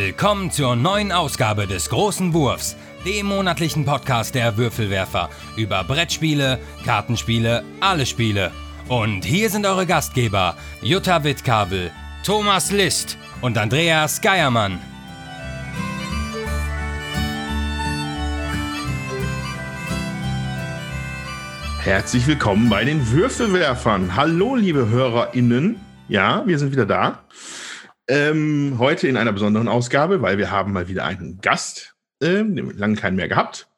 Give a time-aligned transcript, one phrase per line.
[0.00, 7.64] Willkommen zur neuen Ausgabe des Großen Wurfs, dem monatlichen Podcast der Würfelwerfer über Brettspiele, Kartenspiele,
[7.80, 8.52] alle Spiele.
[8.88, 11.90] Und hier sind eure Gastgeber Jutta Wittkabel,
[12.22, 14.78] Thomas List und Andreas Geiermann.
[21.82, 24.14] Herzlich willkommen bei den Würfelwerfern.
[24.14, 25.80] Hallo, liebe HörerInnen.
[26.08, 27.18] Ja, wir sind wieder da.
[28.08, 32.96] Ähm, heute in einer besonderen Ausgabe, weil wir haben mal wieder einen Gast, äh, lange
[32.96, 33.68] keinen mehr gehabt.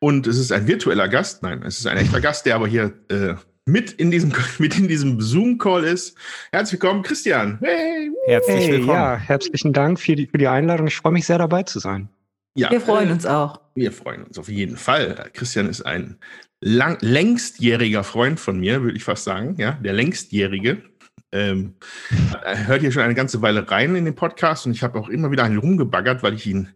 [0.00, 1.42] Und es ist ein virtueller Gast.
[1.44, 3.34] Nein, es ist ein echter Gast, der aber hier äh,
[3.66, 6.16] mit in diesem, mit in diesem Zoom-Call ist.
[6.50, 7.58] Herzlich willkommen, Christian.
[7.62, 8.10] Hey.
[8.26, 8.98] Herzlich hey, willkommen.
[8.98, 10.88] Ja, herzlichen Dank für die, für die Einladung.
[10.88, 12.08] Ich freue mich sehr dabei zu sein.
[12.54, 13.60] Ja, wir freuen äh, uns auch.
[13.76, 15.30] Wir freuen uns auf jeden Fall.
[15.34, 16.18] Christian ist ein
[16.60, 19.54] lang, längstjähriger Freund von mir, würde ich fast sagen.
[19.58, 20.82] Ja, der längstjährige
[21.32, 21.74] ähm,
[22.44, 25.30] hört hier schon eine ganze Weile rein in den Podcast und ich habe auch immer
[25.30, 26.68] wieder einen rumgebaggert, weil ich ihn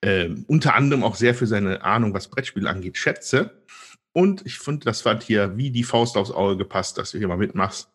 [0.00, 3.62] äh, unter anderem auch sehr für seine Ahnung, was Brettspiele angeht, schätze.
[4.12, 7.28] Und ich finde, das hat hier wie die Faust aufs Auge gepasst, dass du hier
[7.28, 7.90] mal mitmachst.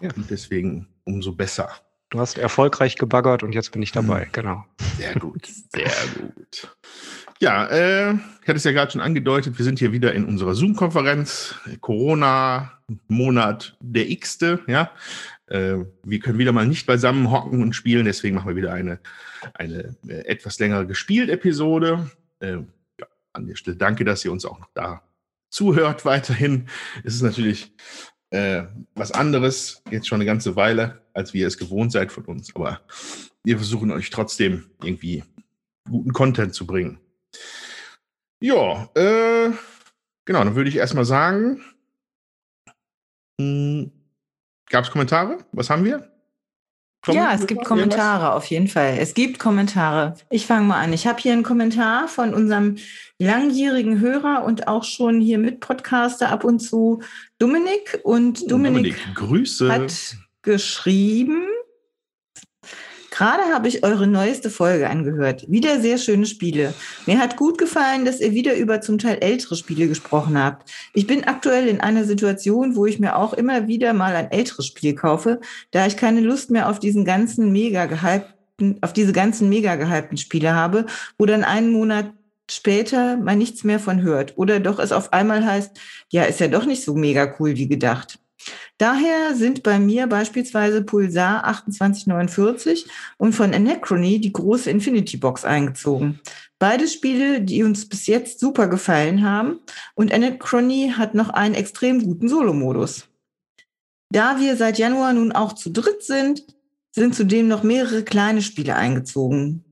[0.00, 0.10] Ja.
[0.16, 1.70] Und deswegen umso besser.
[2.10, 4.32] Du hast erfolgreich gebaggert und jetzt bin ich dabei, hm.
[4.32, 4.64] genau.
[4.96, 6.76] Sehr gut, sehr gut.
[7.40, 10.54] Ja, äh, ich hatte es ja gerade schon angedeutet, wir sind hier wieder in unserer
[10.54, 11.54] Zoom-Konferenz.
[11.80, 14.90] Corona-Monat der X-te, ja.
[15.46, 18.98] Äh, wir können wieder mal nicht beisammen hocken und spielen, deswegen machen wir wieder eine,
[19.54, 22.10] eine äh, etwas längere gespielt-Episode.
[22.40, 22.56] Äh,
[22.98, 25.02] ja, an der Stelle danke, dass ihr uns auch noch da
[25.48, 26.68] zuhört weiterhin.
[27.04, 27.72] Es ist natürlich
[28.30, 32.24] äh, was anderes, jetzt schon eine ganze Weile, als wie ihr es gewohnt seid von
[32.24, 32.54] uns.
[32.56, 32.80] Aber
[33.44, 35.22] wir versuchen euch trotzdem irgendwie
[35.88, 36.98] guten Content zu bringen.
[38.40, 39.50] Ja, äh,
[40.24, 41.62] genau, dann würde ich erstmal sagen,
[43.40, 43.90] hm,
[44.70, 45.38] gab es Kommentare?
[45.52, 46.12] Was haben wir?
[47.06, 48.36] ja, es gibt Kommentare irgendwas?
[48.36, 48.98] auf jeden Fall.
[48.98, 50.14] Es gibt Kommentare.
[50.30, 50.92] Ich fange mal an.
[50.92, 52.76] Ich habe hier einen Kommentar von unserem
[53.18, 57.00] langjährigen Hörer und auch schon hier mit Podcaster ab und zu
[57.38, 58.00] Dominik.
[58.02, 59.72] Und Dominik, Dominik Grüße.
[59.72, 61.46] hat geschrieben,
[63.18, 65.44] Gerade habe ich eure neueste Folge angehört.
[65.50, 66.72] Wieder sehr schöne Spiele.
[67.04, 70.70] Mir hat gut gefallen, dass ihr wieder über zum Teil ältere Spiele gesprochen habt.
[70.94, 74.66] Ich bin aktuell in einer Situation, wo ich mir auch immer wieder mal ein älteres
[74.66, 75.40] Spiel kaufe,
[75.72, 80.16] da ich keine Lust mehr auf diesen ganzen mega gehypten, auf diese ganzen mega gehypten
[80.16, 80.86] Spiele habe,
[81.18, 82.12] wo dann einen Monat
[82.48, 84.38] später man nichts mehr von hört.
[84.38, 85.76] Oder doch es auf einmal heißt,
[86.10, 88.20] ja, ist ja doch nicht so mega cool wie gedacht.
[88.78, 96.20] Daher sind bei mir beispielsweise Pulsar 2849 und von Anachrony die große Infinity Box eingezogen.
[96.58, 99.60] Beide Spiele, die uns bis jetzt super gefallen haben
[99.94, 103.08] und Anachrony hat noch einen extrem guten Solo-Modus.
[104.10, 106.44] Da wir seit Januar nun auch zu dritt sind,
[106.94, 109.64] sind zudem noch mehrere kleine Spiele eingezogen,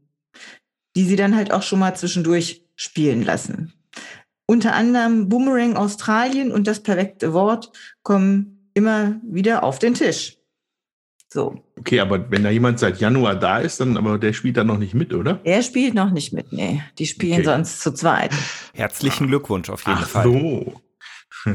[0.94, 3.72] die sie dann halt auch schon mal zwischendurch spielen lassen.
[4.48, 7.72] Unter anderem Boomerang Australien und das perfekte Wort
[8.02, 10.36] kommen immer wieder auf den Tisch.
[11.28, 11.64] So.
[11.78, 14.78] Okay, aber wenn da jemand seit Januar da ist, dann aber der spielt dann noch
[14.78, 15.40] nicht mit, oder?
[15.44, 16.82] Er spielt noch nicht mit, nee.
[16.98, 17.44] Die spielen okay.
[17.44, 18.32] sonst zu zweit.
[18.74, 20.24] Herzlichen Glückwunsch auf jeden Ach Fall.
[20.24, 20.80] So.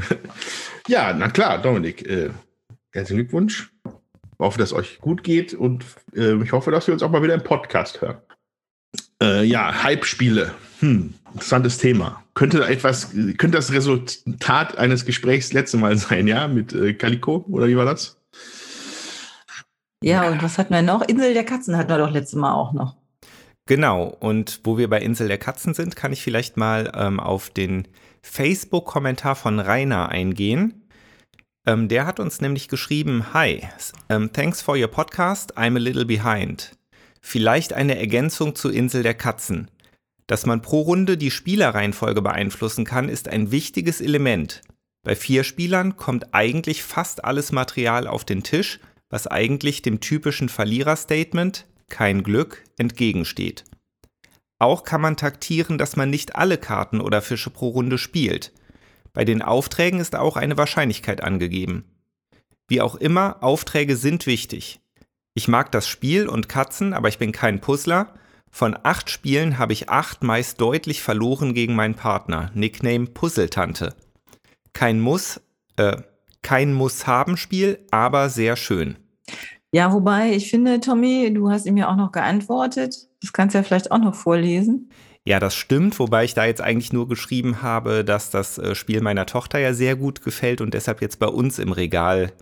[0.88, 2.06] ja, na klar, Dominik.
[2.06, 2.32] Äh,
[2.92, 3.72] herzlichen Glückwunsch.
[3.86, 7.12] Ich hoffe, dass es euch gut geht und äh, ich hoffe, dass wir uns auch
[7.12, 8.18] mal wieder im Podcast hören.
[9.22, 10.54] Äh, ja, Hype-Spiele.
[10.80, 12.24] Hm, interessantes Thema.
[12.34, 17.68] Könnte etwas, könnte das Resultat eines Gesprächs letzte Mal sein, ja, mit äh, Calico oder
[17.68, 18.18] wie war das?
[20.04, 21.04] Ja, und was hatten wir noch?
[21.04, 22.96] Insel der Katzen hatten wir doch letztes Mal auch noch.
[23.68, 27.52] Genau, und wo wir bei Insel der Katzen sind, kann ich vielleicht mal ähm, auf
[27.52, 27.88] den
[28.24, 30.88] Facebook-Kommentar von Rainer eingehen.
[31.68, 33.62] Ähm, der hat uns nämlich geschrieben, Hi,
[34.10, 36.72] um, thanks for your podcast, I'm a little behind.
[37.22, 39.70] Vielleicht eine Ergänzung zu Insel der Katzen.
[40.32, 44.62] Dass man pro Runde die Spielerreihenfolge beeinflussen kann, ist ein wichtiges Element.
[45.04, 48.80] Bei vier Spielern kommt eigentlich fast alles Material auf den Tisch,
[49.10, 53.66] was eigentlich dem typischen Verliererstatement kein Glück entgegensteht.
[54.58, 58.54] Auch kann man taktieren, dass man nicht alle Karten oder Fische pro Runde spielt.
[59.12, 61.84] Bei den Aufträgen ist auch eine Wahrscheinlichkeit angegeben.
[62.70, 64.80] Wie auch immer, Aufträge sind wichtig.
[65.34, 68.14] Ich mag das Spiel und Katzen, aber ich bin kein Puzzler.
[68.52, 72.52] Von acht Spielen habe ich acht meist deutlich verloren gegen meinen Partner.
[72.54, 73.96] Nickname Puzzletante.
[74.74, 75.42] Kein Muss,
[75.78, 75.98] äh,
[76.42, 78.98] kein Muss-Haben-Spiel, aber sehr schön.
[79.72, 83.08] Ja, wobei ich finde, Tommy, du hast ihm ja auch noch geantwortet.
[83.22, 84.92] Das kannst du ja vielleicht auch noch vorlesen.
[85.24, 89.02] Ja, das stimmt, wobei ich da jetzt eigentlich nur geschrieben habe, dass das äh, Spiel
[89.02, 92.34] meiner Tochter ja sehr gut gefällt und deshalb jetzt bei uns im Regal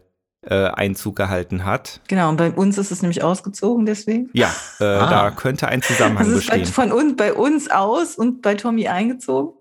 [0.41, 2.01] äh, Einzug gehalten hat.
[2.07, 4.29] Genau, und bei uns ist es nämlich ausgezogen deswegen.
[4.33, 5.09] Ja, äh, ah.
[5.09, 6.61] da könnte ein Zusammenhang also bestehen.
[6.61, 9.53] Ist von uns, bei uns aus und bei Tommy eingezogen.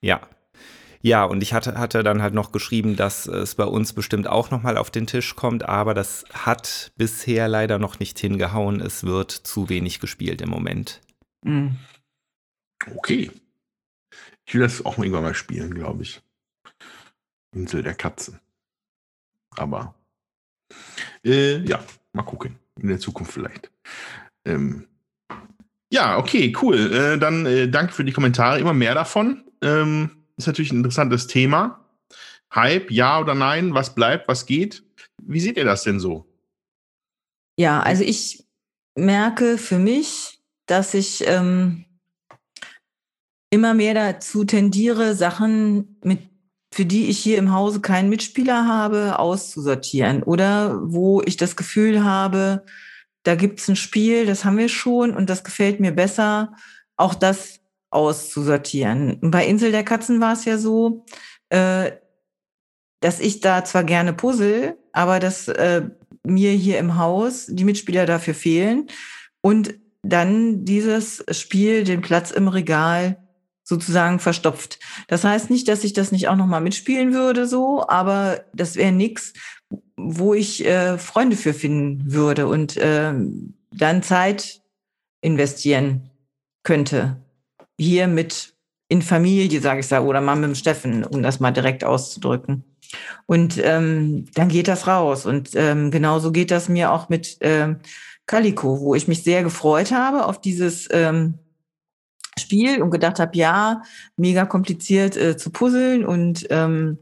[0.00, 0.20] Ja.
[1.02, 4.50] Ja, und ich hatte, hatte dann halt noch geschrieben, dass es bei uns bestimmt auch
[4.50, 8.80] nochmal auf den Tisch kommt, aber das hat bisher leider noch nicht hingehauen.
[8.82, 11.00] Es wird zu wenig gespielt im Moment.
[11.42, 11.78] Mhm.
[12.94, 13.30] Okay.
[14.44, 16.20] Ich will das auch irgendwann mal spielen, glaube ich.
[17.54, 18.38] Insel der Katzen.
[19.56, 19.94] Aber
[21.24, 21.82] äh, ja,
[22.12, 22.58] mal gucken.
[22.80, 23.70] In der Zukunft vielleicht.
[24.44, 24.86] Ähm,
[25.92, 26.92] ja, okay, cool.
[26.92, 28.58] Äh, dann äh, danke für die Kommentare.
[28.58, 29.44] Immer mehr davon.
[29.62, 31.84] Ähm, ist natürlich ein interessantes Thema.
[32.54, 33.74] Hype, ja oder nein?
[33.74, 34.82] Was bleibt, was geht?
[35.22, 36.26] Wie seht ihr das denn so?
[37.56, 38.44] Ja, also ich
[38.96, 41.84] merke für mich, dass ich ähm,
[43.50, 46.29] immer mehr dazu tendiere, Sachen mit
[46.72, 50.22] für die ich hier im Hause keinen Mitspieler habe, auszusortieren.
[50.22, 52.64] Oder wo ich das Gefühl habe,
[53.24, 56.54] da gibt es ein Spiel, das haben wir schon und das gefällt mir besser,
[56.96, 59.18] auch das auszusortieren.
[59.20, 61.04] Bei Insel der Katzen war es ja so,
[61.48, 61.92] äh,
[63.00, 65.88] dass ich da zwar gerne puzzle, aber dass äh,
[66.22, 68.86] mir hier im Haus die Mitspieler dafür fehlen
[69.40, 73.19] und dann dieses Spiel den Platz im Regal
[73.70, 74.80] sozusagen verstopft.
[75.06, 78.90] Das heißt nicht, dass ich das nicht auch nochmal mitspielen würde, so, aber das wäre
[78.90, 79.32] nichts,
[79.96, 83.14] wo ich äh, Freunde für finden würde und äh,
[83.70, 84.60] dann Zeit
[85.20, 86.10] investieren
[86.64, 87.16] könnte.
[87.78, 88.54] Hier mit
[88.88, 92.64] in Familie, sage ich da, oder mal mit dem Steffen, um das mal direkt auszudrücken.
[93.26, 95.26] Und ähm, dann geht das raus.
[95.26, 97.76] Und ähm, genauso geht das mir auch mit ähm,
[98.26, 101.38] Calico, wo ich mich sehr gefreut habe auf dieses ähm,
[102.38, 103.82] Spiel und gedacht habe, ja,
[104.16, 106.98] mega kompliziert äh, zu puzzeln und ähm,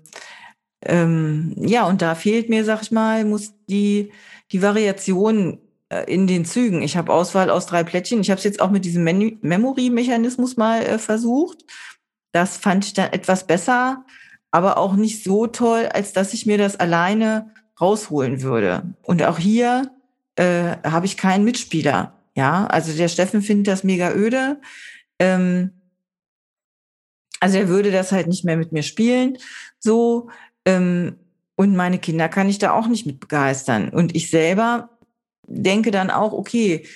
[0.83, 4.13] ähm, ja, und da fehlt mir, sag ich mal, muss die,
[4.53, 5.59] die Variation
[5.89, 6.83] äh, in den Zügen.
[6.83, 8.21] Ich habe Auswahl aus drei Plättchen.
[8.21, 11.65] Ich habe es jetzt auch mit diesem Memory-Mechanismus mal äh, versucht.
[12.33, 14.05] Das fand ich dann etwas besser,
[14.51, 18.83] aber auch nicht so toll, als dass ich mir das alleine rausholen würde.
[19.03, 19.91] Und auch hier
[20.37, 22.15] äh, habe ich keinen Mitspieler.
[22.35, 24.61] Ja, also der Steffen findet das mega öde.
[25.19, 25.73] Ähm,
[27.41, 29.39] also er würde das halt nicht mehr mit mir spielen.
[29.79, 30.31] So.
[30.65, 31.17] Ähm,
[31.57, 33.89] und meine Kinder kann ich da auch nicht mit begeistern.
[33.89, 34.91] Und ich selber
[35.47, 36.87] denke dann auch, okay,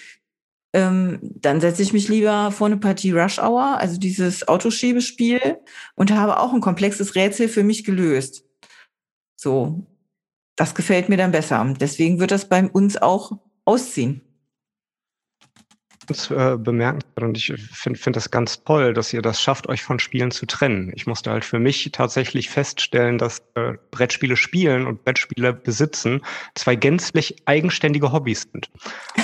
[0.74, 5.58] ähm, dann setze ich mich lieber vor eine Partie Rush Hour, also dieses Autoschiebespiel,
[5.96, 8.44] und habe auch ein komplexes Rätsel für mich gelöst.
[9.36, 9.86] So,
[10.56, 11.74] das gefällt mir dann besser.
[11.78, 13.32] Deswegen wird das bei uns auch
[13.64, 14.31] ausziehen
[16.30, 19.98] äh, bemerkenswert und ich finde find das ganz toll, dass ihr das schafft, euch von
[19.98, 20.92] Spielen zu trennen.
[20.94, 26.22] Ich musste halt für mich tatsächlich feststellen, dass äh, Brettspiele spielen und Brettspiele besitzen
[26.54, 28.70] zwei gänzlich eigenständige Hobbys sind.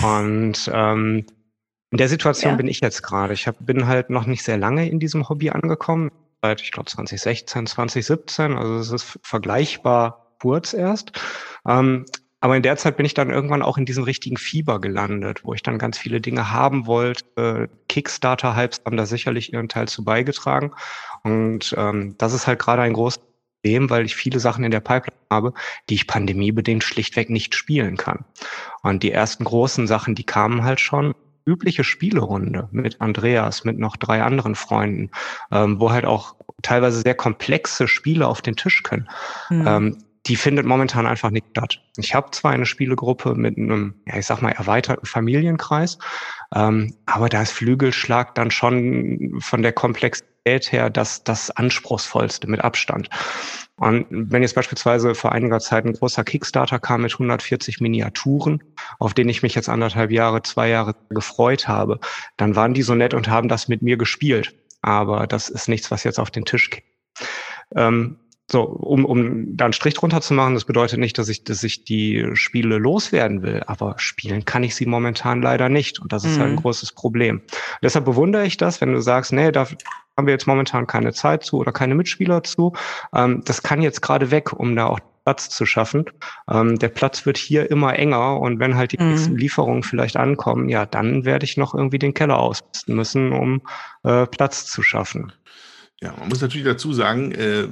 [0.02, 1.26] Und ähm,
[1.90, 2.56] in der Situation ja.
[2.56, 3.32] bin ich jetzt gerade.
[3.32, 6.10] Ich hab, bin halt noch nicht sehr lange in diesem Hobby angekommen,
[6.42, 8.56] seit ich glaube 2016, 2017.
[8.56, 11.12] Also es ist vergleichbar kurz erst.
[11.66, 12.04] Ähm,
[12.40, 15.54] aber in der Zeit bin ich dann irgendwann auch in diesem richtigen Fieber gelandet, wo
[15.54, 17.68] ich dann ganz viele Dinge haben wollte.
[17.88, 20.72] Kickstarter-Hypes haben da sicherlich ihren Teil zu beigetragen.
[21.24, 23.20] Und ähm, das ist halt gerade ein großes
[23.60, 25.52] Problem, weil ich viele Sachen in der Pipeline habe,
[25.88, 28.24] die ich pandemiebedingt schlichtweg nicht spielen kann.
[28.82, 31.14] Und die ersten großen Sachen, die kamen halt schon
[31.44, 35.10] übliche Spielerunde mit Andreas, mit noch drei anderen Freunden,
[35.50, 39.08] ähm, wo halt auch teilweise sehr komplexe Spiele auf den Tisch können.
[39.48, 39.66] Mhm.
[39.66, 41.82] Ähm, die findet momentan einfach nicht statt.
[41.96, 45.98] Ich habe zwar eine Spielegruppe mit einem, ja, ich sag mal, erweiterten Familienkreis,
[46.54, 52.60] ähm, aber da ist Flügelschlag dann schon von der Komplexität her das, das anspruchsvollste mit
[52.60, 53.08] Abstand.
[53.76, 58.62] Und wenn jetzt beispielsweise vor einiger Zeit ein großer Kickstarter kam mit 140 Miniaturen,
[58.98, 62.00] auf den ich mich jetzt anderthalb Jahre, zwei Jahre gefreut habe,
[62.36, 64.54] dann waren die so nett und haben das mit mir gespielt.
[64.82, 66.84] Aber das ist nichts, was jetzt auf den Tisch geht.
[67.74, 68.18] Ähm,
[68.50, 71.62] so, um, um da einen Strich drunter zu machen, das bedeutet nicht, dass ich, dass
[71.62, 75.98] ich die Spiele loswerden will, aber spielen kann ich sie momentan leider nicht.
[75.98, 76.40] Und das ist mhm.
[76.40, 76.60] halt ein mhm.
[76.62, 77.42] großes Problem.
[77.82, 79.66] Deshalb bewundere ich das, wenn du sagst, nee, da
[80.16, 82.72] haben wir jetzt momentan keine Zeit zu oder keine Mitspieler zu.
[83.14, 86.06] Ähm, das kann jetzt gerade weg, um da auch Platz zu schaffen.
[86.50, 89.10] Ähm, der Platz wird hier immer enger und wenn halt die mhm.
[89.10, 93.60] nächsten Lieferungen vielleicht ankommen, ja, dann werde ich noch irgendwie den Keller ausrüsten müssen, um
[94.04, 95.30] äh, Platz zu schaffen.
[96.00, 97.68] Ja, man muss natürlich dazu sagen, äh, äh,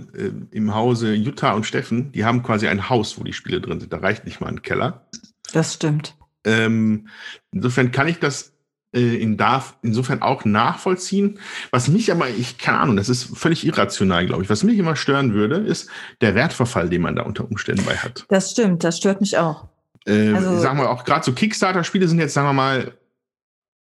[0.50, 3.92] im Hause Jutta und Steffen, die haben quasi ein Haus, wo die Spiele drin sind.
[3.92, 5.06] Da reicht nicht mal ein Keller.
[5.52, 6.16] Das stimmt.
[6.44, 7.08] Ähm,
[7.52, 8.56] insofern kann ich das
[8.96, 11.38] äh, ihn darf insofern auch nachvollziehen.
[11.70, 14.50] Was mich aber, ich keine Ahnung, das ist völlig irrational, glaube ich.
[14.50, 15.88] Was mich immer stören würde, ist
[16.20, 18.24] der Wertverfall, den man da unter Umständen bei hat.
[18.28, 19.68] Das stimmt, das stört mich auch.
[20.06, 22.92] Äh, also, sagen wir auch gerade so Kickstarter-Spiele sind jetzt, sagen wir mal,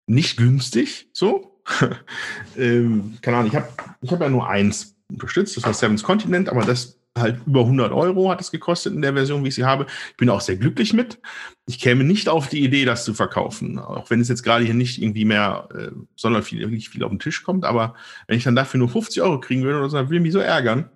[0.05, 1.09] nicht günstig.
[1.13, 1.48] So,
[2.57, 3.51] ähm, keine Ahnung.
[3.51, 3.67] Ich habe
[4.01, 7.91] ich hab ja nur eins unterstützt, das war Seven's Continent, aber das halt über 100
[7.91, 9.87] Euro hat es gekostet in der Version, wie ich sie habe.
[10.11, 11.19] Ich bin auch sehr glücklich mit.
[11.67, 14.73] Ich käme nicht auf die Idee, das zu verkaufen, auch wenn es jetzt gerade hier
[14.73, 17.65] nicht irgendwie mehr äh, sondern viel, wirklich viel auf den Tisch kommt.
[17.65, 17.95] Aber
[18.27, 20.33] wenn ich dann dafür nur 50 Euro kriegen würde oder so, dann würde ich mich
[20.33, 20.89] so ärgern.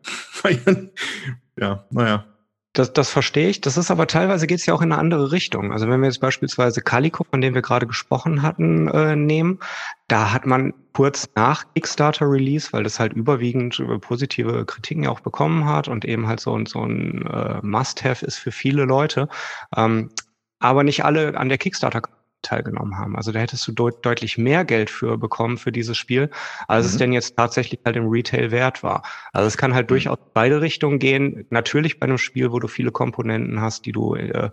[1.60, 2.25] ja, naja.
[2.74, 3.62] Das, das verstehe ich.
[3.62, 5.72] Das ist aber teilweise geht es ja auch in eine andere Richtung.
[5.72, 9.60] Also wenn wir jetzt beispielsweise Calico, von dem wir gerade gesprochen hatten, äh, nehmen,
[10.08, 15.20] da hat man kurz nach Kickstarter Release, weil das halt überwiegend positive Kritiken ja auch
[15.20, 19.30] bekommen hat und eben halt so, so ein äh, Must-Have ist für viele Leute.
[19.75, 20.10] Ähm,
[20.58, 22.01] aber nicht alle an der Kickstarter
[22.44, 23.16] teilgenommen haben.
[23.16, 26.30] Also da hättest du deut deutlich mehr Geld für bekommen für dieses Spiel,
[26.68, 26.92] als mhm.
[26.92, 29.04] es denn jetzt tatsächlich halt im Retail wert war.
[29.32, 29.94] Also es kann halt mhm.
[29.96, 31.46] durchaus beide Richtungen gehen.
[31.50, 34.50] Natürlich bei einem Spiel, wo du viele Komponenten hast, die du, äh,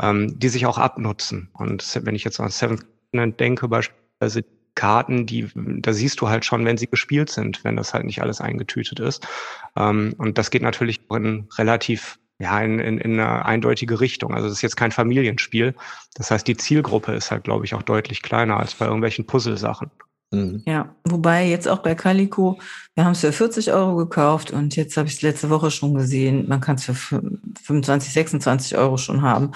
[0.00, 1.50] ähm, die sich auch abnutzen.
[1.52, 2.80] Und wenn ich jetzt an Seven
[3.12, 7.94] denke, beispielsweise Karten, die, da siehst du halt schon, wenn sie gespielt sind, wenn das
[7.94, 9.26] halt nicht alles eingetütet ist.
[9.74, 14.34] Ähm, und das geht natürlich in relativ ja, in, in, in eine eindeutige Richtung.
[14.34, 15.74] Also das ist jetzt kein Familienspiel.
[16.14, 19.90] Das heißt, die Zielgruppe ist halt, glaube ich, auch deutlich kleiner als bei irgendwelchen Puzzlesachen.
[20.32, 20.62] Mhm.
[20.66, 22.58] Ja, wobei jetzt auch bei Calico,
[22.94, 25.94] wir haben es für 40 Euro gekauft und jetzt habe ich es letzte Woche schon
[25.94, 27.22] gesehen, man kann es für
[27.62, 29.52] 25, 26 Euro schon haben.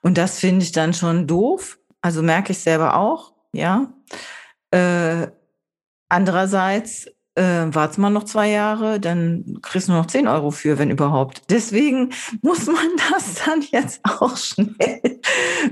[0.00, 1.78] Und das finde ich dann schon doof.
[2.00, 3.92] Also merke ich selber auch, ja.
[4.70, 5.28] Äh,
[6.08, 10.78] andererseits äh, warte mal noch zwei Jahre, dann kriegst du nur noch 10 Euro für,
[10.78, 11.42] wenn überhaupt.
[11.50, 12.10] Deswegen
[12.42, 12.76] muss man
[13.10, 15.20] das dann jetzt auch schnell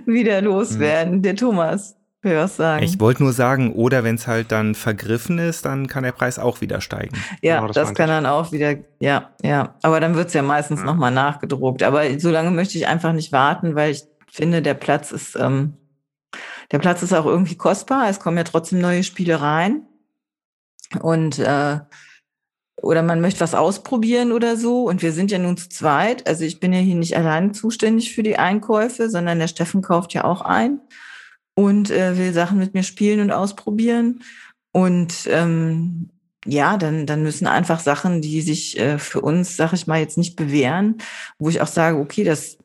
[0.07, 1.19] wieder loswerden.
[1.19, 1.23] Mhm.
[1.23, 2.85] Der Thomas will was sagen.
[2.85, 6.39] Ich wollte nur sagen, oder wenn es halt dann vergriffen ist, dann kann der Preis
[6.39, 7.17] auch wieder steigen.
[7.43, 9.75] Ja, genau, das, das kann dann auch wieder, ja, ja.
[9.83, 10.87] Aber dann wird es ja meistens ja.
[10.87, 11.83] nochmal nachgedruckt.
[11.83, 15.75] Aber so lange möchte ich einfach nicht warten, weil ich finde, der Platz ist, ähm,
[16.71, 18.09] der Platz ist auch irgendwie kostbar.
[18.09, 19.83] Es kommen ja trotzdem neue Spiele rein.
[21.01, 21.79] Und äh,
[22.83, 24.89] oder man möchte was ausprobieren oder so.
[24.89, 26.27] Und wir sind ja nun zu zweit.
[26.27, 30.15] Also ich bin ja hier nicht allein zuständig für die Einkäufe, sondern der Steffen kauft
[30.15, 30.81] ja auch ein
[31.55, 34.23] und äh, will Sachen mit mir spielen und ausprobieren.
[34.73, 36.09] Und ähm,
[36.45, 40.19] ja, dann, dann müssen einfach Sachen, die sich äh, für uns, sag ich mal, jetzt
[40.19, 40.99] nicht bewähren,
[41.39, 42.59] wo ich auch sage, okay, das,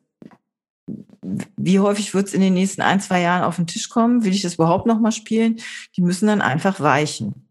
[1.22, 4.24] wie häufig wird es in den nächsten ein, zwei Jahren auf den Tisch kommen?
[4.24, 5.58] Will ich das überhaupt nochmal spielen?
[5.96, 7.47] Die müssen dann einfach weichen.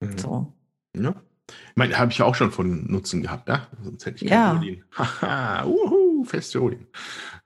[0.00, 0.18] Mhm.
[0.18, 0.52] So.
[0.96, 1.14] Ja.
[1.48, 3.66] Ich meine, habe ich ja auch schon von Nutzen gehabt, ja?
[3.82, 4.56] Sonst hätte ich keinen ja.
[4.56, 4.84] Odin.
[4.96, 6.86] Haha, uhu, feste Odin.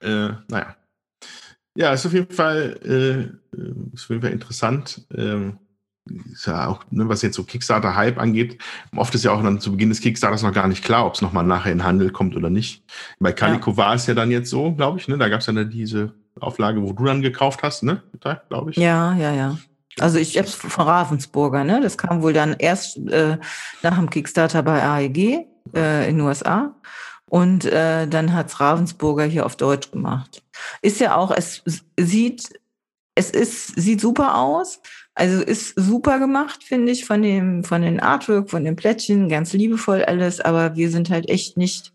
[0.00, 0.76] Äh, naja.
[1.76, 5.06] Ja, ist auf jeden Fall, äh, äh, ist auf jeden Fall interessant.
[5.14, 5.58] Ähm,
[6.32, 8.58] ist ja auch, ne, was jetzt so Kickstarter-Hype angeht,
[8.96, 11.22] oft ist ja auch dann zu Beginn des Kickstarters noch gar nicht klar, ob es
[11.22, 12.82] nochmal nachher in Handel kommt oder nicht.
[13.20, 13.76] Bei Calico ja.
[13.76, 15.18] war es ja dann jetzt so, glaube ich, ne?
[15.18, 18.02] Da gab es ja dann diese Auflage, wo du dann gekauft hast, ne?
[18.48, 18.76] Glaube ich.
[18.76, 19.58] Ja, ja, ja.
[20.00, 21.80] Also ich habe es von Ravensburger, ne?
[21.80, 23.38] Das kam wohl dann erst äh,
[23.82, 26.74] nach dem Kickstarter bei AEG äh, in den USA.
[27.28, 30.42] Und äh, dann hat's Ravensburger hier auf Deutsch gemacht.
[30.82, 31.62] Ist ja auch, es
[31.98, 32.50] sieht,
[33.14, 34.80] es ist, sieht super aus.
[35.14, 39.52] Also ist super gemacht, finde ich, von dem, von den Artwork, von den Plättchen, ganz
[39.52, 41.92] liebevoll alles, aber wir sind halt echt nicht,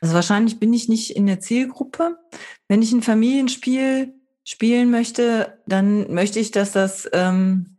[0.00, 2.18] also wahrscheinlich bin ich nicht in der Zielgruppe.
[2.66, 4.12] Wenn ich ein Familienspiel
[4.44, 7.74] spielen möchte, dann möchte ich, dass das ähm,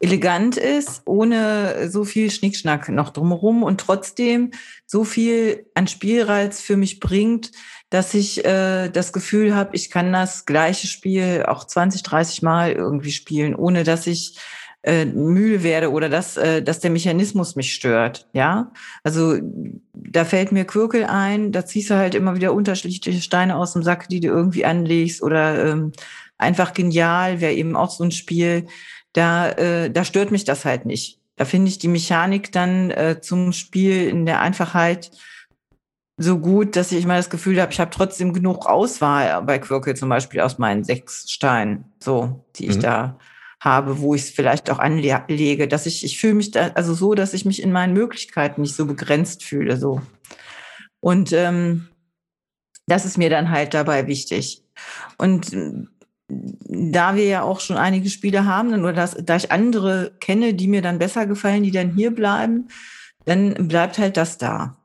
[0.00, 4.50] elegant ist, ohne so viel Schnickschnack noch drumherum und trotzdem
[4.86, 7.52] so viel an Spielreiz für mich bringt,
[7.90, 12.72] dass ich äh, das Gefühl habe, ich kann das gleiche Spiel auch 20, 30 Mal
[12.72, 14.38] irgendwie spielen, ohne dass ich
[14.82, 18.26] äh, müde werde oder dass, äh, dass der Mechanismus mich stört.
[18.32, 18.72] Ja,
[19.04, 19.38] also
[19.92, 23.82] da fällt mir Quirkel ein, da ziehst du halt immer wieder unterschiedliche Steine aus dem
[23.82, 25.92] Sack, die du irgendwie anlegst oder ähm,
[26.36, 28.66] einfach genial wäre eben auch so ein Spiel.
[29.12, 31.20] Da, äh, da stört mich das halt nicht.
[31.36, 35.10] Da finde ich die Mechanik dann äh, zum Spiel in der Einfachheit
[36.18, 39.94] so gut, dass ich immer das Gefühl habe, ich habe trotzdem genug Auswahl bei Quirkel
[39.96, 42.82] zum Beispiel aus meinen sechs Steinen, so, die ich mhm.
[42.82, 43.18] da
[43.62, 47.14] habe, wo ich es vielleicht auch anlege, dass ich, ich fühle mich da, also so,
[47.14, 50.02] dass ich mich in meinen Möglichkeiten nicht so begrenzt fühle, so.
[51.00, 51.88] Und ähm,
[52.86, 54.64] das ist mir dann halt dabei wichtig.
[55.16, 55.84] Und äh,
[56.28, 60.66] da wir ja auch schon einige Spiele haben, oder dass, da ich andere kenne, die
[60.66, 62.68] mir dann besser gefallen, die dann hier bleiben,
[63.26, 64.76] dann bleibt halt das da.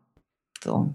[0.64, 0.94] So.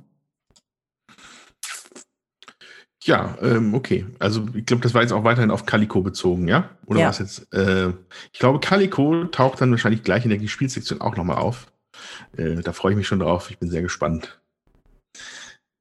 [3.04, 4.06] Ja, ähm, okay.
[4.18, 6.70] Also ich glaube, das war jetzt auch weiterhin auf Calico bezogen, ja?
[6.86, 7.08] Oder Ja.
[7.08, 7.52] was jetzt?
[7.52, 7.90] Äh,
[8.32, 11.72] ich glaube, Calico taucht dann wahrscheinlich gleich in der Spielsektion auch nochmal auf.
[12.36, 13.50] Äh, da freue ich mich schon drauf.
[13.50, 14.40] Ich bin sehr gespannt.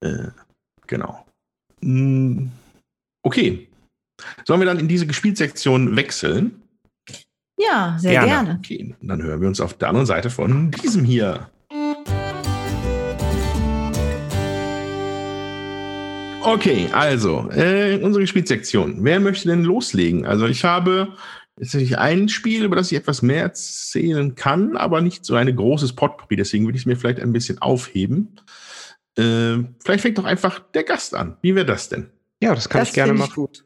[0.04, 0.30] Äh,
[0.88, 1.26] genau.
[1.82, 2.48] Mm,
[3.24, 3.68] okay.
[4.46, 6.62] Sollen wir dann in diese Gespielsektion wechseln?
[7.60, 8.28] Ja, sehr Gerne.
[8.28, 8.56] gerne.
[8.60, 11.50] Okay, dann hören wir uns auf der anderen Seite von diesem hier.
[16.44, 19.04] Okay, also, äh, unsere Gespielsektion.
[19.04, 20.26] Wer möchte denn loslegen?
[20.26, 21.10] Also ich habe
[21.60, 25.56] jetzt natürlich ein Spiel, über das ich etwas mehr erzählen kann, aber nicht so ein
[25.56, 26.36] großes Potpourri.
[26.36, 28.40] Deswegen würde ich es mir vielleicht ein bisschen aufheben.
[29.18, 31.38] Äh, vielleicht fängt doch einfach der Gast an.
[31.42, 32.10] Wie wäre das denn?
[32.42, 33.30] Ja, das kann das ich gerne machen.
[33.30, 33.66] ich gut.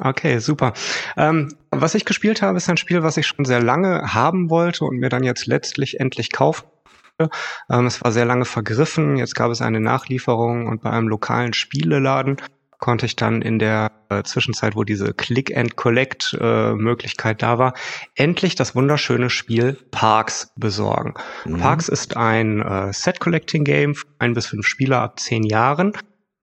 [0.00, 0.74] Okay, super.
[1.16, 4.84] Ähm, was ich gespielt habe, ist ein Spiel, was ich schon sehr lange haben wollte
[4.84, 6.66] und mir dann jetzt letztlich endlich kaufen.
[7.70, 9.16] Ähm, es war sehr lange vergriffen.
[9.16, 12.36] Jetzt gab es eine Nachlieferung und bei einem lokalen Spieleladen
[12.82, 17.74] konnte ich dann in der äh, Zwischenzeit, wo diese Click-and-Collect-Möglichkeit da war,
[18.16, 21.14] endlich das wunderschöne Spiel Parks besorgen.
[21.44, 21.58] Mhm.
[21.58, 25.92] Parks ist ein äh, Set-Collecting-Game, für ein bis fünf Spieler ab zehn Jahren.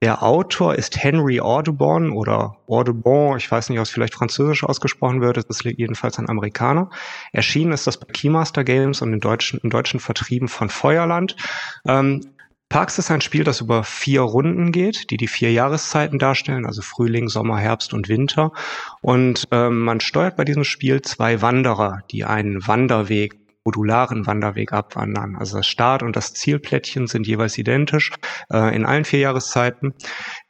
[0.01, 5.19] Der Autor ist Henry Audubon oder Audubon, ich weiß nicht, ob es vielleicht französisch ausgesprochen
[5.19, 6.89] wird, es ist jedenfalls ein Amerikaner.
[7.33, 11.35] Erschienen ist das bei Keymaster Games und im deutschen, im deutschen vertrieben von Feuerland.
[11.85, 12.21] Ähm,
[12.69, 16.83] Parks ist ein Spiel, das über vier Runden geht, die die vier Jahreszeiten darstellen, also
[16.83, 18.51] Frühling, Sommer, Herbst und Winter.
[19.01, 25.35] Und ähm, man steuert bei diesem Spiel zwei Wanderer, die einen Wanderweg modularen Wanderweg abwandern.
[25.35, 28.11] Also das Start- und das Zielplättchen sind jeweils identisch
[28.51, 29.93] äh, in allen vier Jahreszeiten.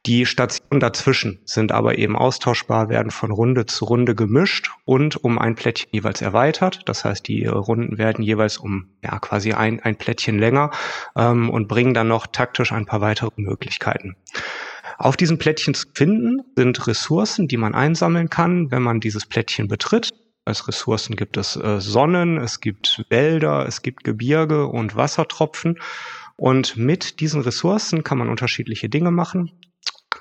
[0.06, 5.38] Die Stationen dazwischen sind aber eben austauschbar, werden von Runde zu Runde gemischt und um
[5.40, 6.82] ein Plättchen jeweils erweitert.
[6.86, 10.72] Das heißt, die äh, Runden werden jeweils um ja quasi ein, ein Plättchen länger
[11.16, 14.16] ähm, und bringen dann noch taktisch ein paar weitere Möglichkeiten.
[14.98, 19.68] Auf diesem Plättchen zu finden sind Ressourcen, die man einsammeln kann, wenn man dieses Plättchen
[19.68, 20.10] betritt.
[20.50, 25.78] Als Ressourcen gibt es äh, Sonnen, es gibt Wälder, es gibt Gebirge und Wassertropfen.
[26.38, 29.52] Und mit diesen Ressourcen kann man unterschiedliche Dinge machen.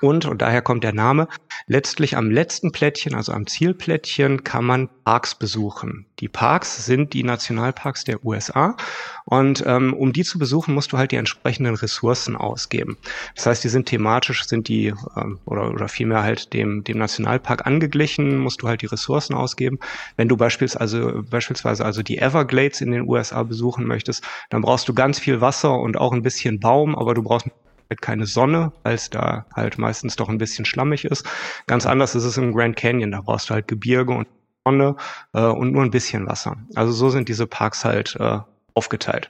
[0.01, 1.27] Und, und daher kommt der Name,
[1.67, 6.05] letztlich am letzten Plättchen, also am Zielplättchen, kann man Parks besuchen.
[6.19, 8.75] Die Parks sind die Nationalparks der USA.
[9.25, 12.97] Und ähm, um die zu besuchen, musst du halt die entsprechenden Ressourcen ausgeben.
[13.35, 17.65] Das heißt, die sind thematisch, sind die, ähm, oder, oder vielmehr halt dem, dem Nationalpark
[17.67, 19.79] angeglichen, musst du halt die Ressourcen ausgeben.
[20.15, 24.87] Wenn du beispielsweise, also, beispielsweise also die Everglades in den USA besuchen möchtest, dann brauchst
[24.87, 27.47] du ganz viel Wasser und auch ein bisschen Baum, aber du brauchst
[27.95, 31.27] keine Sonne, weil es da halt meistens doch ein bisschen schlammig ist.
[31.67, 34.27] Ganz anders ist es im Grand Canyon, da brauchst du halt Gebirge und
[34.65, 34.95] Sonne
[35.33, 36.57] äh, und nur ein bisschen Wasser.
[36.75, 38.39] Also so sind diese Parks halt äh,
[38.73, 39.29] aufgeteilt.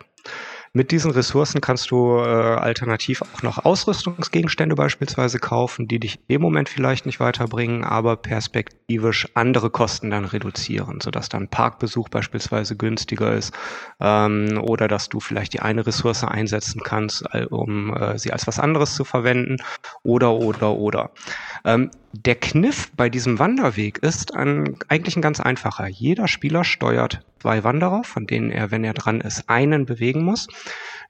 [0.73, 6.41] Mit diesen Ressourcen kannst du äh, alternativ auch noch Ausrüstungsgegenstände beispielsweise kaufen, die dich dem
[6.41, 13.33] Moment vielleicht nicht weiterbringen, aber perspektivisch andere Kosten dann reduzieren, sodass dann Parkbesuch beispielsweise günstiger
[13.33, 13.53] ist
[13.99, 18.45] ähm, oder dass du vielleicht die eine Ressource einsetzen kannst, all- um äh, sie als
[18.45, 19.57] was anderes zu verwenden
[20.03, 21.11] oder oder oder.
[21.65, 25.87] Ähm, der Kniff bei diesem Wanderweg ist ein, eigentlich ein ganz einfacher.
[25.87, 30.47] Jeder Spieler steuert zwei Wanderer, von denen er, wenn er dran ist, einen bewegen muss.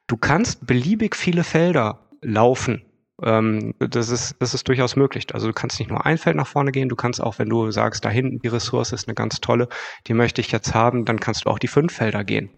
[0.08, 2.84] Du kannst beliebig viele Felder laufen.
[3.24, 5.34] Ähm, das, ist, das ist durchaus möglich.
[5.34, 7.72] Also du kannst nicht nur ein Feld nach vorne gehen, du kannst auch, wenn du
[7.72, 9.68] sagst, da hinten die Ressource ist eine ganz tolle,
[10.08, 12.50] die möchte ich jetzt haben, dann kannst du auch die fünf Felder gehen.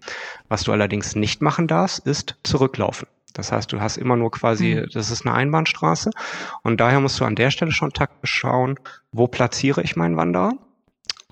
[0.50, 3.08] Was du allerdings nicht machen darfst, ist zurücklaufen.
[3.34, 4.88] Das heißt, du hast immer nur quasi, Hm.
[4.94, 6.12] das ist eine Einbahnstraße
[6.64, 8.80] und daher musst du an der Stelle schon taktisch schauen,
[9.12, 10.54] wo platziere ich meinen Wanderer.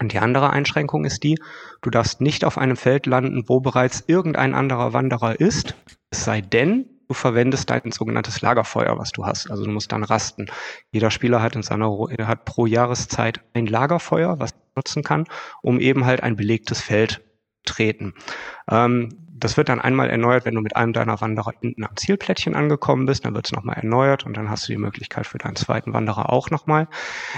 [0.01, 1.37] Und die andere Einschränkung ist die,
[1.81, 5.75] du darfst nicht auf einem Feld landen, wo bereits irgendein anderer Wanderer ist,
[6.09, 9.51] es sei denn, du verwendest dein sogenanntes Lagerfeuer, was du hast.
[9.51, 10.45] Also du musst dann rasten.
[10.91, 11.89] Jeder Spieler hat in seiner
[12.21, 15.25] hat pro Jahreszeit ein Lagerfeuer, was er nutzen kann,
[15.61, 17.21] um eben halt ein belegtes Feld
[17.65, 18.13] treten.
[18.69, 19.09] Ähm,
[19.39, 23.05] das wird dann einmal erneuert, wenn du mit einem deiner Wanderer hinten am Zielplättchen angekommen
[23.05, 23.25] bist.
[23.25, 26.31] Dann wird es nochmal erneuert und dann hast du die Möglichkeit für deinen zweiten Wanderer
[26.31, 26.87] auch nochmal.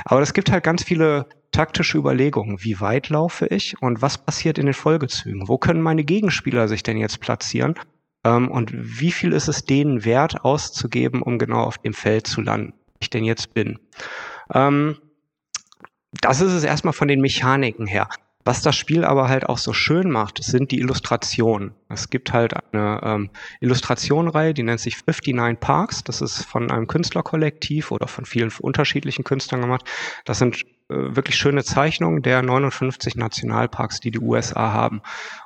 [0.06, 2.64] Aber es gibt halt ganz viele taktische Überlegungen.
[2.64, 5.48] Wie weit laufe ich und was passiert in den Folgezügen?
[5.48, 7.76] Wo können meine Gegenspieler sich denn jetzt platzieren?
[8.24, 12.42] Ähm, und wie viel ist es denen wert auszugeben, um genau auf dem Feld zu
[12.42, 13.80] landen, wo ich denn jetzt bin?
[14.54, 14.98] Ähm,
[16.22, 18.10] das ist es erstmal von den Mechaniken her.
[18.44, 21.74] Was das Spiel aber halt auch so schön macht, sind die Illustrationen.
[21.90, 26.04] Es gibt halt eine ähm, Illustrationenreihe, die nennt sich 59 Parks.
[26.04, 29.86] Das ist von einem Künstlerkollektiv oder von vielen unterschiedlichen Künstlern gemacht.
[30.26, 35.02] Das sind äh, wirklich schöne Zeichnungen der 59 Nationalparks, die die USA haben.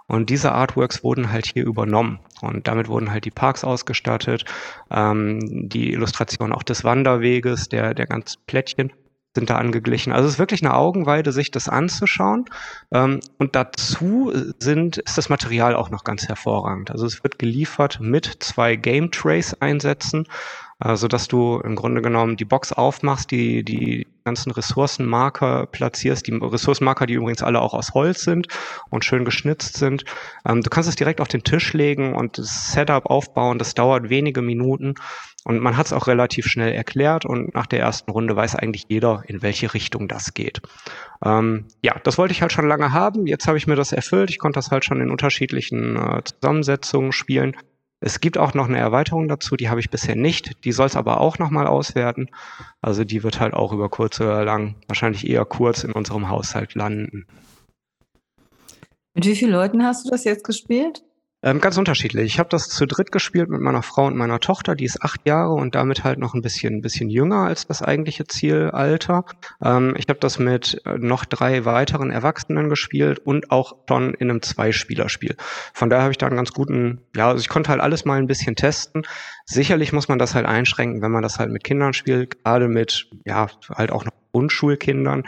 [0.07, 2.19] Und diese Artworks wurden halt hier übernommen.
[2.41, 4.45] Und damit wurden halt die Parks ausgestattet,
[4.91, 8.91] ähm, die Illustration auch des Wanderweges, der, der ganzen Plättchen
[9.35, 10.13] sind da angeglichen.
[10.13, 12.45] Also es ist wirklich eine Augenweide, sich das anzuschauen.
[12.91, 16.89] Ähm, und dazu sind, ist das Material auch noch ganz hervorragend.
[16.89, 20.25] Also es wird geliefert mit zwei Game Trace Einsätzen,
[20.79, 26.33] also dass du im Grunde genommen die Box aufmachst, die, die ganzen Ressourcenmarker platzierst, die
[26.33, 28.47] Ressourcenmarker, die übrigens alle auch aus Holz sind
[28.89, 30.03] und schön geschnitzt sind.
[30.45, 34.09] Ähm, du kannst es direkt auf den Tisch legen und das Setup aufbauen, das dauert
[34.09, 34.95] wenige Minuten
[35.45, 38.85] und man hat es auch relativ schnell erklärt und nach der ersten Runde weiß eigentlich
[38.89, 40.61] jeder, in welche Richtung das geht.
[41.23, 43.27] Ähm, ja, das wollte ich halt schon lange haben.
[43.27, 44.31] Jetzt habe ich mir das erfüllt.
[44.31, 47.55] Ich konnte das halt schon in unterschiedlichen äh, Zusammensetzungen spielen.
[48.05, 50.63] Es gibt auch noch eine Erweiterung dazu, die habe ich bisher nicht.
[50.63, 52.29] Die soll es aber auch nochmal auswerten.
[52.79, 56.75] Also die wird halt auch über kurz oder lang, wahrscheinlich eher kurz in unserem Haushalt
[56.75, 57.25] landen.
[59.15, 61.03] Mit wie vielen Leuten hast du das jetzt gespielt?
[61.45, 62.25] Ähm, ganz unterschiedlich.
[62.25, 65.27] Ich habe das zu dritt gespielt mit meiner Frau und meiner Tochter, die ist acht
[65.27, 69.25] Jahre und damit halt noch ein bisschen, ein bisschen jünger als das eigentliche Zielalter.
[69.63, 74.31] Ähm, ich habe das mit äh, noch drei weiteren Erwachsenen gespielt und auch schon in
[74.31, 75.35] einem Zweispielerspiel.
[75.75, 78.17] Von daher habe ich da einen ganz guten, ja, also ich konnte halt alles mal
[78.17, 79.03] ein bisschen testen.
[79.45, 83.07] Sicherlich muss man das halt einschränken, wenn man das halt mit Kindern spielt, gerade mit,
[83.23, 85.21] ja, halt auch noch Grundschulkindern.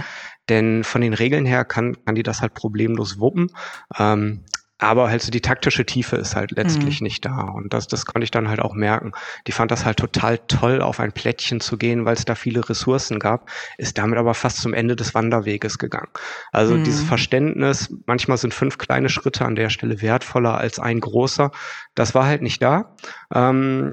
[0.49, 3.51] Denn von den Regeln her kann, kann die das halt problemlos wuppen.
[3.99, 4.45] Ähm,
[4.79, 7.05] aber halt so die taktische Tiefe ist halt letztlich mhm.
[7.05, 7.41] nicht da.
[7.41, 9.11] Und das, das konnte ich dann halt auch merken.
[9.47, 12.67] Die fand das halt total toll, auf ein Plättchen zu gehen, weil es da viele
[12.69, 16.09] Ressourcen gab, ist damit aber fast zum Ende des Wanderweges gegangen.
[16.51, 16.83] Also mhm.
[16.83, 21.51] dieses Verständnis, manchmal sind fünf kleine Schritte an der Stelle wertvoller als ein großer,
[21.95, 22.95] das war halt nicht da.
[23.33, 23.91] Ähm,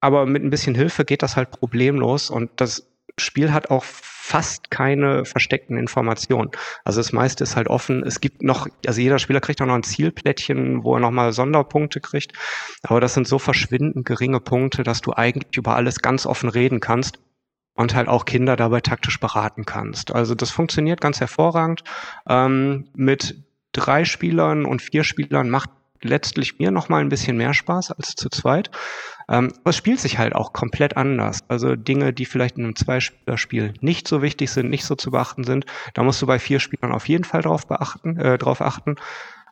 [0.00, 2.86] aber mit ein bisschen Hilfe geht das halt problemlos und das
[3.18, 3.84] Spiel hat auch
[4.30, 6.52] fast keine versteckten Informationen.
[6.84, 8.04] Also das meiste ist halt offen.
[8.04, 12.00] Es gibt noch, also jeder Spieler kriegt auch noch ein Zielplättchen, wo er nochmal Sonderpunkte
[12.00, 12.32] kriegt.
[12.84, 16.78] Aber das sind so verschwindend geringe Punkte, dass du eigentlich über alles ganz offen reden
[16.78, 17.18] kannst
[17.74, 20.14] und halt auch Kinder dabei taktisch beraten kannst.
[20.14, 21.82] Also das funktioniert ganz hervorragend.
[22.28, 25.70] Ähm, mit drei Spielern und vier Spielern macht
[26.02, 28.70] letztlich mir noch mal ein bisschen mehr Spaß als zu zweit.
[29.28, 31.40] Ähm, aber es spielt sich halt auch komplett anders.
[31.48, 35.44] Also Dinge, die vielleicht in einem Zweispielerspiel nicht so wichtig sind, nicht so zu beachten
[35.44, 38.96] sind, da musst du bei vier Spielern auf jeden Fall drauf beachten, äh, drauf achten.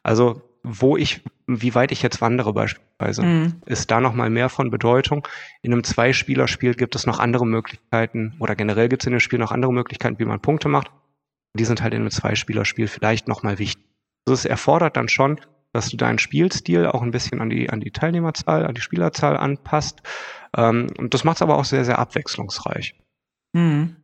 [0.03, 3.63] Also wo ich, wie weit ich jetzt wandere beispielsweise, mhm.
[3.67, 5.27] ist da noch mal mehr von Bedeutung.
[5.63, 9.39] In einem Zweispielerspiel gibt es noch andere Möglichkeiten oder generell gibt es in dem Spiel
[9.39, 10.91] noch andere Möglichkeiten, wie man Punkte macht.
[11.55, 13.85] Die sind halt in einem Zweispielerspiel vielleicht noch mal wichtig.
[14.27, 15.41] Also es erfordert dann schon
[15.73, 19.37] dass du deinen Spielstil auch ein bisschen an die, an die Teilnehmerzahl, an die Spielerzahl
[19.37, 20.01] anpasst.
[20.57, 22.95] Ähm, und das macht es aber auch sehr, sehr abwechslungsreich.
[23.53, 23.97] Mhm.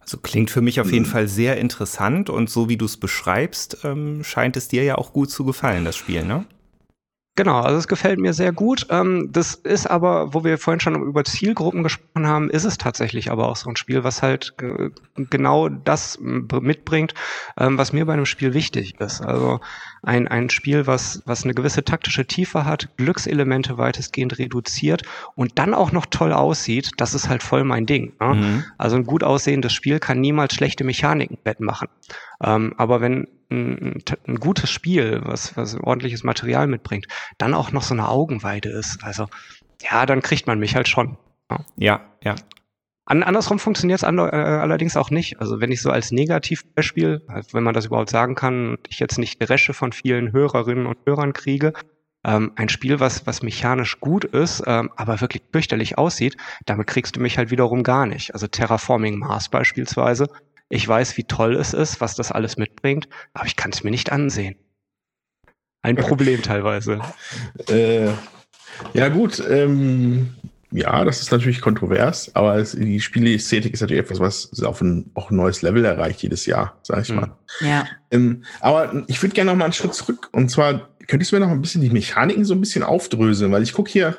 [0.00, 3.78] Also klingt für mich auf jeden Fall sehr interessant und so wie du es beschreibst,
[3.84, 6.44] ähm, scheint es dir ja auch gut zu gefallen, das Spiel, ne?
[7.36, 8.86] Genau, also es gefällt mir sehr gut.
[8.90, 13.32] Ähm, das ist aber, wo wir vorhin schon über Zielgruppen gesprochen haben, ist es tatsächlich
[13.32, 14.54] aber auch so ein Spiel, was halt
[15.16, 17.12] genau das mitbringt,
[17.58, 19.20] ähm, was mir bei einem Spiel wichtig ist.
[19.20, 19.60] Also
[20.04, 25.02] ein, ein Spiel, was, was eine gewisse taktische Tiefe hat, Glückselemente weitestgehend reduziert
[25.34, 28.12] und dann auch noch toll aussieht, das ist halt voll mein Ding.
[28.20, 28.34] Ne?
[28.34, 28.64] Mhm.
[28.78, 31.88] Also ein gut aussehendes Spiel kann niemals schlechte Mechaniken wettmachen.
[32.40, 37.06] Ähm, aber wenn ein, ein, gutes Spiel, was, was ordentliches Material mitbringt,
[37.38, 39.02] dann auch noch so eine Augenweide ist.
[39.04, 39.26] Also
[39.82, 41.16] ja, dann kriegt man mich halt schon.
[41.50, 42.00] Ja, ja.
[42.22, 42.34] ja.
[43.06, 45.40] An, andersrum funktioniert es an, äh, allerdings auch nicht.
[45.40, 49.18] Also wenn ich so als Negativbeispiel, also wenn man das überhaupt sagen kann, ich jetzt
[49.18, 51.74] nicht Resche von vielen Hörerinnen und Hörern kriege,
[52.24, 57.16] ähm, ein Spiel, was, was mechanisch gut ist, ähm, aber wirklich fürchterlich aussieht, damit kriegst
[57.16, 58.32] du mich halt wiederum gar nicht.
[58.32, 60.28] Also Terraforming Mars beispielsweise
[60.68, 63.90] ich weiß, wie toll es ist, was das alles mitbringt, aber ich kann es mir
[63.90, 64.56] nicht ansehen.
[65.82, 67.00] Ein Problem teilweise.
[67.68, 68.08] Äh,
[68.94, 69.42] ja, gut.
[69.48, 70.34] Ähm,
[70.72, 75.10] ja, das ist natürlich kontrovers, aber es, die Spieleästhetik ist natürlich etwas, was auf ein,
[75.14, 77.16] auch ein neues Level erreicht jedes Jahr, sag ich hm.
[77.16, 77.36] mal.
[77.60, 77.86] Ja.
[78.10, 80.30] Ähm, aber ich würde gerne noch mal einen Schritt zurück.
[80.32, 83.62] Und zwar könntest du mir noch ein bisschen die Mechaniken so ein bisschen aufdröseln, weil
[83.62, 84.16] ich gucke hier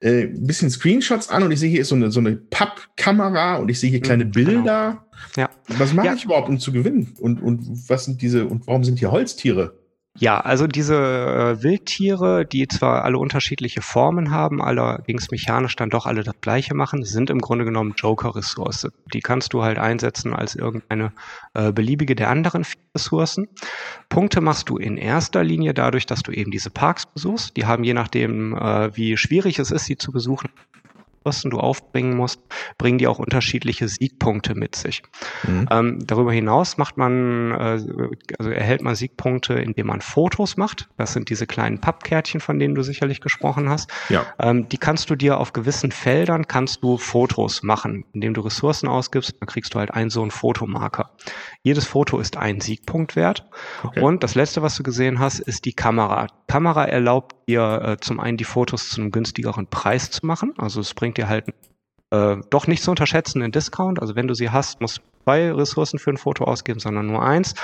[0.00, 3.56] äh, ein bisschen Screenshots an und ich sehe hier ist so eine, so eine Pappkamera
[3.56, 4.90] und ich sehe hier kleine mhm, Bilder.
[4.90, 5.11] Genau.
[5.36, 5.50] Ja.
[5.68, 6.14] Was mache ja.
[6.14, 7.14] ich überhaupt, um zu gewinnen?
[7.20, 9.74] Und, und was sind diese, und warum sind hier Holztiere?
[10.18, 16.04] Ja, also diese äh, Wildtiere, die zwar alle unterschiedliche Formen haben, allerdings mechanisch dann doch
[16.04, 18.88] alle das gleiche machen, sind im Grunde genommen Joker-Ressource.
[19.14, 21.12] Die kannst du halt einsetzen als irgendeine
[21.54, 23.48] äh, beliebige der anderen Ressourcen.
[24.10, 27.56] Punkte machst du in erster Linie dadurch, dass du eben diese Parks besuchst.
[27.56, 30.50] Die haben je nachdem, äh, wie schwierig es ist, sie zu besuchen,
[31.24, 32.40] Ressourcen du aufbringen musst,
[32.78, 35.02] bringen die auch unterschiedliche Siegpunkte mit sich.
[35.44, 35.68] Mhm.
[35.70, 37.80] Ähm, darüber hinaus macht man, äh,
[38.38, 40.88] also erhält man Siegpunkte, indem man Fotos macht.
[40.96, 43.90] Das sind diese kleinen Pappkärtchen, von denen du sicherlich gesprochen hast.
[44.08, 44.26] Ja.
[44.38, 48.88] Ähm, die kannst du dir auf gewissen Feldern kannst du Fotos machen, indem du Ressourcen
[48.88, 49.36] ausgibst.
[49.40, 51.10] Dann kriegst du halt einen so einen Fotomarker.
[51.62, 53.46] Jedes Foto ist ein Siegpunkt wert.
[53.82, 54.00] Okay.
[54.00, 56.26] Und das letzte, was du gesehen hast, ist die Kamera.
[56.48, 60.54] Kamera erlaubt dir äh, zum einen die Fotos zu einem günstigeren Preis zu machen.
[60.58, 61.46] Also es bringt dir halt
[62.10, 64.00] äh, doch nicht zu unterschätzen einen Discount.
[64.00, 67.22] Also wenn du sie hast, musst du zwei Ressourcen für ein Foto ausgeben, sondern nur
[67.22, 67.54] eins.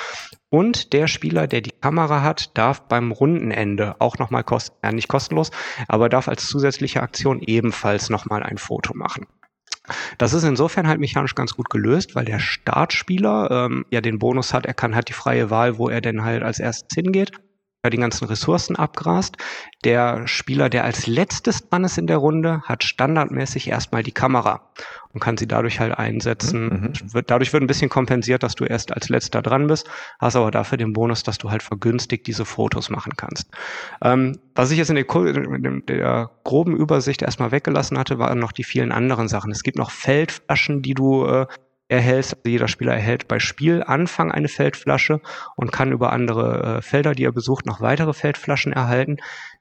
[0.49, 5.09] Und der Spieler, der die Kamera hat, darf beim Rundenende auch nochmal kosten, ja nicht
[5.09, 5.51] kostenlos,
[5.87, 9.27] aber darf als zusätzliche Aktion ebenfalls nochmal ein Foto machen.
[10.19, 14.53] Das ist insofern halt mechanisch ganz gut gelöst, weil der Startspieler ähm, ja den Bonus
[14.53, 17.33] hat, er kann halt die freie Wahl, wo er denn halt als erstes hingeht
[17.85, 19.37] die ganzen Ressourcen abgrast.
[19.85, 24.69] Der Spieler, der als letztes dran ist in der Runde, hat standardmäßig erstmal die Kamera
[25.13, 26.65] und kann sie dadurch halt einsetzen.
[26.65, 26.93] Mhm.
[27.15, 27.23] mhm.
[27.27, 29.89] Dadurch wird ein bisschen kompensiert, dass du erst als letzter dran bist,
[30.19, 33.49] hast aber dafür den Bonus, dass du halt vergünstigt diese Fotos machen kannst.
[34.03, 38.53] Ähm, was ich jetzt in der, in der, groben Übersicht erstmal weggelassen hatte, waren noch
[38.53, 39.53] die vielen anderen Sachen.
[39.53, 41.47] Es gibt noch Feldflaschen, die du äh,
[41.89, 42.35] erhältst.
[42.35, 45.21] Also jeder Spieler erhält bei Spielanfang eine Feldflasche
[45.57, 49.17] und kann über andere äh, Felder, die er besucht, noch weitere Feldflaschen erhalten.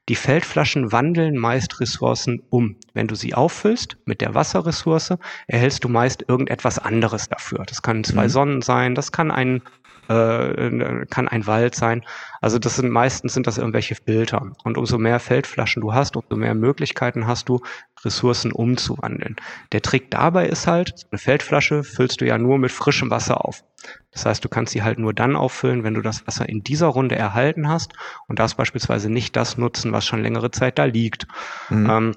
[0.08, 2.76] Die Feldflaschen wandeln meist Ressourcen um.
[2.94, 5.14] Wenn du sie auffüllst mit der Wasserressource,
[5.46, 7.64] erhältst du meist irgendetwas anderes dafür.
[7.66, 8.30] Das kann zwei mhm.
[8.30, 9.62] Sonnen sein, das kann ein
[10.08, 12.04] äh, kann ein Wald sein.
[12.40, 14.52] Also das sind meistens sind das irgendwelche Filter.
[14.64, 17.60] Und umso mehr Feldflaschen du hast, umso mehr Möglichkeiten hast du,
[18.04, 19.36] Ressourcen umzuwandeln.
[19.72, 23.64] Der Trick dabei ist halt, eine Feldflasche füllst du ja nur mit frischem Wasser auf.
[24.12, 26.88] Das heißt, du kannst sie halt nur dann auffüllen, wenn du das Wasser in dieser
[26.88, 27.92] Runde erhalten hast
[28.26, 31.26] und darfst beispielsweise nicht das nutzen, was schon längere Zeit da liegt.
[31.70, 31.90] Mhm.
[31.90, 32.12] Ähm,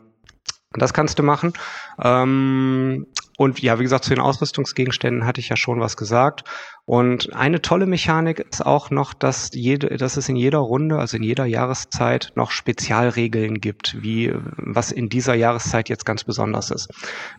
[0.74, 1.54] das kannst du machen.
[2.02, 6.44] Ähm, und ja, wie gesagt, zu den Ausrüstungsgegenständen hatte ich ja schon was gesagt.
[6.86, 11.17] Und eine tolle Mechanik ist auch noch, dass, jede, dass es in jeder Runde, also
[11.17, 16.89] in jeder Jahreszeit, noch Spezialregeln gibt, wie was in dieser Jahreszeit jetzt ganz besonders ist.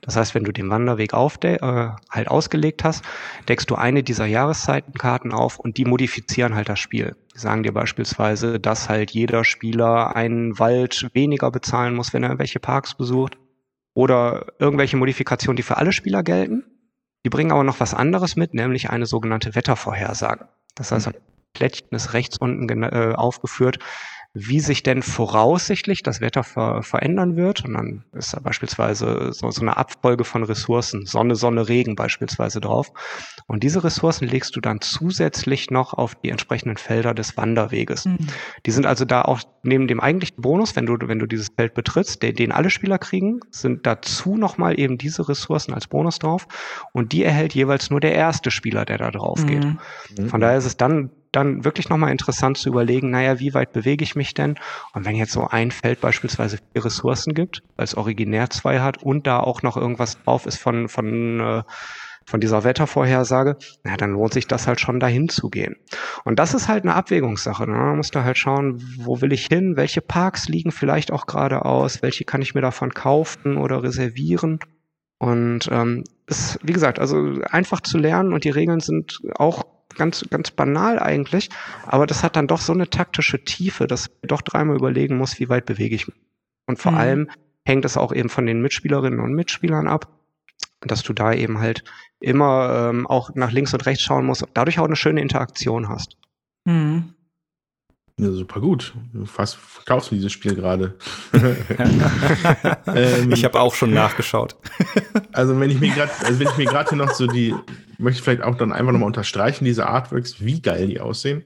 [0.01, 1.59] Das heißt, wenn du den Wanderweg auf äh,
[2.11, 3.05] halt ausgelegt hast,
[3.49, 7.17] deckst du eine dieser Jahreszeitenkarten auf und die modifizieren halt das Spiel.
[7.35, 12.31] Die sagen dir beispielsweise, dass halt jeder Spieler einen Wald weniger bezahlen muss, wenn er
[12.31, 13.37] irgendwelche Parks besucht
[13.95, 16.65] oder irgendwelche Modifikationen, die für alle Spieler gelten.
[17.25, 20.49] Die bringen aber noch was anderes mit, nämlich eine sogenannte Wettervorhersage.
[20.75, 21.15] Das heißt, ein
[21.53, 23.79] Plättchen ist rechts unten äh, aufgeführt,
[24.35, 27.65] wie sich denn voraussichtlich das Wetter ver verändern wird.
[27.67, 32.61] Und dann ist da beispielsweise so, so eine Abfolge von Ressourcen, Sonne, Sonne, Regen beispielsweise
[32.61, 32.93] drauf.
[33.47, 38.07] Und diese Ressourcen legst du dann zusätzlich noch auf die entsprechenden Felder des Wanderweges.
[38.07, 38.19] Mhm.
[38.65, 41.75] Die sind also da auch neben dem eigentlichen Bonus, wenn du, wenn du dieses Feld
[41.75, 46.47] betrittst, den, den alle Spieler kriegen, sind dazu nochmal eben diese Ressourcen als Bonus drauf.
[46.93, 49.65] Und die erhält jeweils nur der erste Spieler, der da drauf geht.
[49.65, 50.29] Mhm.
[50.29, 54.05] Von daher ist es dann dann wirklich nochmal interessant zu überlegen, naja, wie weit bewege
[54.05, 54.57] ich mich denn?
[54.93, 59.27] Und wenn jetzt so ein Feld beispielsweise vier Ressourcen gibt, als originär zwei hat und
[59.27, 61.63] da auch noch irgendwas drauf ist von, von, äh,
[62.27, 65.77] von dieser Wettervorhersage, na, dann lohnt sich das halt schon dahin zu gehen.
[66.25, 67.67] Und das ist halt eine Abwägungssache.
[67.67, 67.77] Ne?
[67.77, 69.77] Man muss da halt schauen, wo will ich hin?
[69.77, 72.03] Welche Parks liegen vielleicht auch gerade aus?
[72.03, 74.61] Welche kann ich mir davon kaufen oder reservieren?
[75.19, 80.25] Und ähm, ist, wie gesagt, also einfach zu lernen und die Regeln sind auch ganz,
[80.31, 81.51] ganz banal eigentlich,
[81.87, 85.39] aber das hat dann doch so eine taktische Tiefe, dass ich doch dreimal überlegen muss,
[85.39, 86.17] wie weit bewege ich mich.
[86.67, 86.99] Und vor mhm.
[86.99, 87.31] allem
[87.65, 90.09] hängt es auch eben von den Mitspielerinnen und Mitspielern ab,
[90.81, 91.85] dass du da eben halt
[92.21, 96.17] immer ähm, auch nach links und rechts schauen musst, dadurch auch eine schöne Interaktion hast.
[96.65, 97.15] Mhm.
[98.19, 98.95] Ja, super gut.
[99.13, 100.97] Du fast verkaufst du dieses Spiel gerade.
[102.87, 104.57] ähm, ich habe auch schon nachgeschaut.
[105.33, 107.55] also wenn ich mir gerade, also wenn ich mir gerade noch so die,
[107.99, 111.45] möchte ich vielleicht auch dann einfach nochmal unterstreichen, diese Artworks, wie geil die aussehen.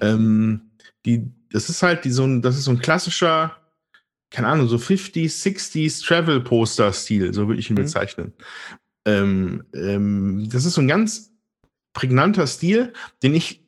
[0.00, 0.72] Ähm,
[1.06, 3.56] die, das ist halt die, so ein, das ist so ein klassischer,
[4.30, 7.82] keine Ahnung, so 50s, 60s Travel Poster Stil, so würde ich ihn mhm.
[7.82, 8.32] bezeichnen.
[9.06, 11.32] Ähm, ähm, das ist so ein ganz
[11.94, 13.63] prägnanter Stil, den ich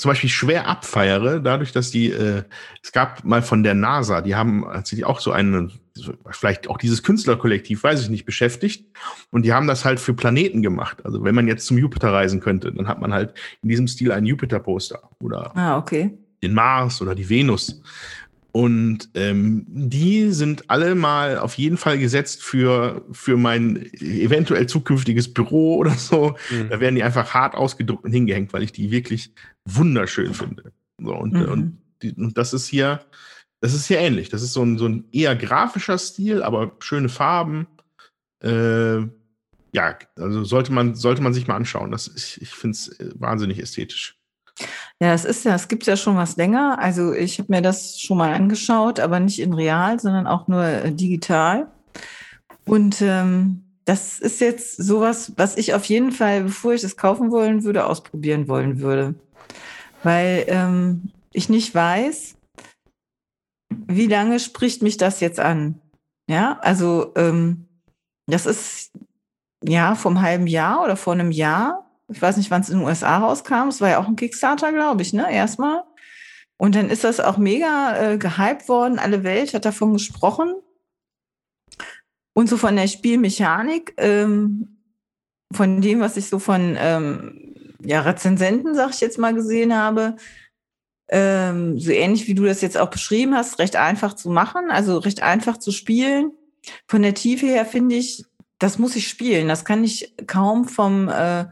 [0.00, 2.42] zum Beispiel schwer abfeiere, dadurch, dass die, äh,
[2.82, 5.72] es gab mal von der NASA, die haben tatsächlich auch so einen,
[6.30, 8.86] vielleicht auch dieses Künstlerkollektiv, weiß ich nicht, beschäftigt.
[9.30, 11.04] Und die haben das halt für Planeten gemacht.
[11.04, 14.10] Also wenn man jetzt zum Jupiter reisen könnte, dann hat man halt in diesem Stil
[14.10, 15.02] ein Jupiter-Poster.
[15.20, 16.16] Oder ah, okay.
[16.42, 17.82] den Mars oder die Venus.
[18.52, 25.32] Und ähm, die sind alle mal auf jeden Fall gesetzt für, für mein eventuell zukünftiges
[25.32, 26.36] Büro oder so.
[26.50, 26.68] Mhm.
[26.68, 29.32] Da werden die einfach hart ausgedruckt und hingehängt, weil ich die wirklich
[29.64, 30.72] wunderschön finde.
[30.98, 31.44] So, und, mhm.
[31.44, 33.04] und, die, und das ist hier,
[33.60, 34.30] das ist hier ähnlich.
[34.30, 37.66] Das ist so ein, so ein eher grafischer Stil, aber schöne Farben.
[38.42, 39.02] Äh,
[39.72, 41.92] ja, also sollte man, sollte man sich mal anschauen.
[41.92, 44.19] Das, ich ich finde es äh, wahnsinnig ästhetisch.
[45.00, 46.78] Ja, es ist ja, es gibt ja schon was länger.
[46.78, 50.64] Also ich habe mir das schon mal angeschaut, aber nicht in real, sondern auch nur
[50.64, 51.68] äh, digital.
[52.66, 57.30] Und ähm, das ist jetzt sowas, was ich auf jeden Fall, bevor ich es kaufen
[57.30, 59.14] wollen würde, ausprobieren wollen würde.
[60.02, 62.36] Weil ähm, ich nicht weiß,
[63.86, 65.80] wie lange spricht mich das jetzt an?
[66.28, 67.66] Ja, also ähm,
[68.26, 68.92] das ist
[69.64, 72.86] ja vom halben Jahr oder vor einem Jahr ich weiß nicht, wann es in den
[72.86, 73.68] USA rauskam.
[73.68, 75.32] Es war ja auch ein Kickstarter, glaube ich, ne?
[75.32, 75.82] Erstmal.
[76.56, 78.98] Und dann ist das auch mega äh, gehypt worden.
[78.98, 80.54] Alle Welt hat davon gesprochen.
[82.34, 84.78] Und so von der Spielmechanik, ähm,
[85.52, 90.16] von dem, was ich so von ähm, ja, Rezensenten, sag ich jetzt mal, gesehen habe,
[91.08, 94.98] ähm, so ähnlich wie du das jetzt auch beschrieben hast, recht einfach zu machen, also
[94.98, 96.32] recht einfach zu spielen.
[96.86, 98.24] Von der Tiefe her finde ich,
[98.58, 99.48] das muss ich spielen.
[99.48, 101.46] Das kann ich kaum vom äh,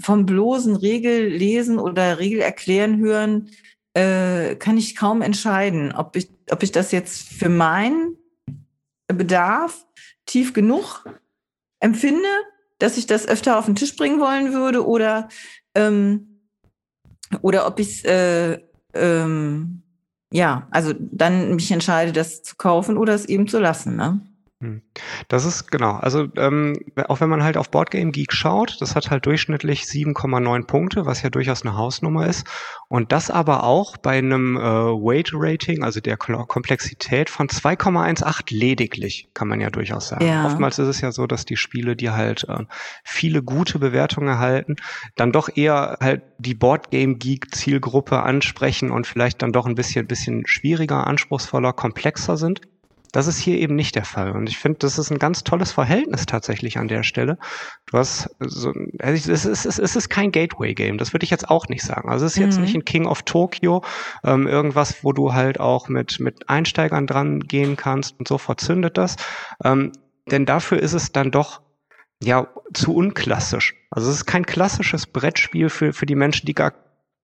[0.00, 3.50] vom bloßen Regellesen oder Regelerklären hören,
[3.94, 8.16] äh, kann ich kaum entscheiden, ob ich, ob ich das jetzt für meinen
[9.08, 9.86] Bedarf
[10.26, 11.04] tief genug
[11.80, 12.28] empfinde,
[12.78, 15.28] dass ich das öfter auf den Tisch bringen wollen würde oder,
[15.74, 16.40] ähm,
[17.42, 18.58] oder ob ich es, äh,
[18.94, 19.82] ähm,
[20.32, 23.96] ja, also dann mich entscheide, das zu kaufen oder es eben zu lassen.
[23.96, 24.20] Ne?
[24.60, 24.82] Hm.
[25.28, 25.92] Das ist genau.
[25.92, 26.74] Also ähm,
[27.06, 31.22] auch wenn man halt auf Boardgame Geek schaut, das hat halt durchschnittlich 7,9 Punkte, was
[31.22, 32.44] ja durchaus eine Hausnummer ist.
[32.88, 39.28] Und das aber auch bei einem äh, Weight Rating, also der Komplexität von 2,18 lediglich,
[39.32, 40.26] kann man ja durchaus sagen.
[40.26, 40.46] Ja.
[40.46, 42.64] Oftmals ist es ja so, dass die Spiele, die halt äh,
[43.04, 44.74] viele gute Bewertungen erhalten,
[45.14, 50.08] dann doch eher halt die Boardgame Geek Zielgruppe ansprechen und vielleicht dann doch ein bisschen,
[50.08, 52.60] bisschen schwieriger, anspruchsvoller, komplexer sind.
[53.12, 54.32] Das ist hier eben nicht der Fall.
[54.32, 57.38] Und ich finde, das ist ein ganz tolles Verhältnis tatsächlich an der Stelle.
[57.86, 60.98] Du hast so, es ist, es ist, es ist kein Gateway-Game.
[60.98, 62.10] Das würde ich jetzt auch nicht sagen.
[62.10, 62.44] Also es ist mhm.
[62.44, 63.82] jetzt nicht ein King of Tokyo,
[64.24, 68.98] ähm, irgendwas, wo du halt auch mit, mit Einsteigern dran gehen kannst und sofort zündet
[68.98, 69.16] das.
[69.64, 69.92] Ähm,
[70.30, 71.62] denn dafür ist es dann doch
[72.22, 73.74] ja zu unklassisch.
[73.90, 76.72] Also es ist kein klassisches Brettspiel für, für die Menschen, die gar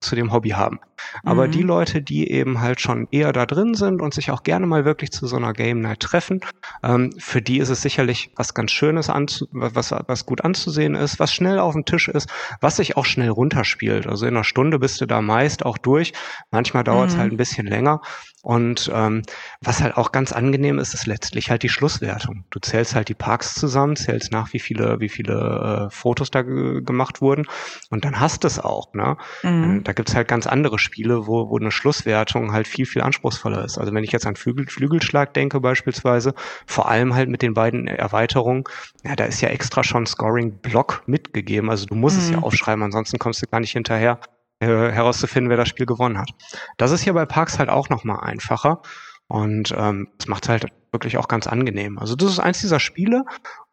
[0.01, 0.81] zu dem Hobby haben.
[1.23, 1.53] Aber mhm.
[1.53, 4.85] die Leute, die eben halt schon eher da drin sind und sich auch gerne mal
[4.85, 6.41] wirklich zu so einer Game Night treffen,
[6.83, 11.33] ähm, für die ist es sicherlich was ganz Schönes, was, was gut anzusehen ist, was
[11.33, 12.29] schnell auf dem Tisch ist,
[12.61, 14.07] was sich auch schnell runterspielt.
[14.07, 16.13] Also in einer Stunde bist du da meist auch durch.
[16.51, 17.21] Manchmal dauert es mhm.
[17.21, 18.01] halt ein bisschen länger.
[18.45, 19.23] Und ähm,
[19.63, 22.45] was halt auch ganz angenehm ist, ist letztlich halt die Schlusswertung.
[22.51, 26.43] Du zählst halt die Parks zusammen, zählst nach, wie viele, wie viele äh, Fotos da
[26.43, 27.47] gemacht wurden
[27.89, 28.93] und dann hast du es auch.
[28.93, 29.17] Ne?
[29.43, 29.83] Mhm.
[29.83, 33.79] Da gibt's halt ganz andere Spiele, wo, wo eine Schlusswertung halt viel, viel anspruchsvoller ist.
[33.79, 36.35] Also wenn ich jetzt an Flügel, Flügelschlag denke beispielsweise,
[36.67, 38.65] vor allem halt mit den beiden Erweiterungen,
[39.05, 41.71] ja, da ist ja extra schon Scoring-Block mitgegeben.
[41.71, 42.23] Also du musst mhm.
[42.23, 42.45] es ja mhm.
[42.45, 44.19] aufschreiben, ansonsten kommst du gar nicht hinterher
[44.65, 46.31] äh, herauszufinden, wer das Spiel gewonnen hat.
[46.77, 48.83] Das ist hier bei Parks halt auch nochmal einfacher.
[49.27, 51.99] Und ähm, das macht es halt wirklich auch ganz angenehm.
[51.99, 53.25] Also das ist eins dieser Spiele,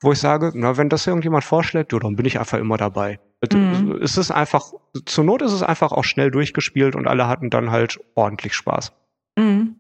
[0.02, 3.20] wo ich sage, na, wenn das irgendjemand vorschlägt, ja, dann bin ich einfach immer dabei.
[3.54, 4.00] Mhm.
[4.02, 4.72] Es ist einfach,
[5.06, 8.94] zur Not ist es einfach auch schnell durchgespielt und alle hatten dann halt ordentlich Spaß.
[9.38, 9.76] Mhm.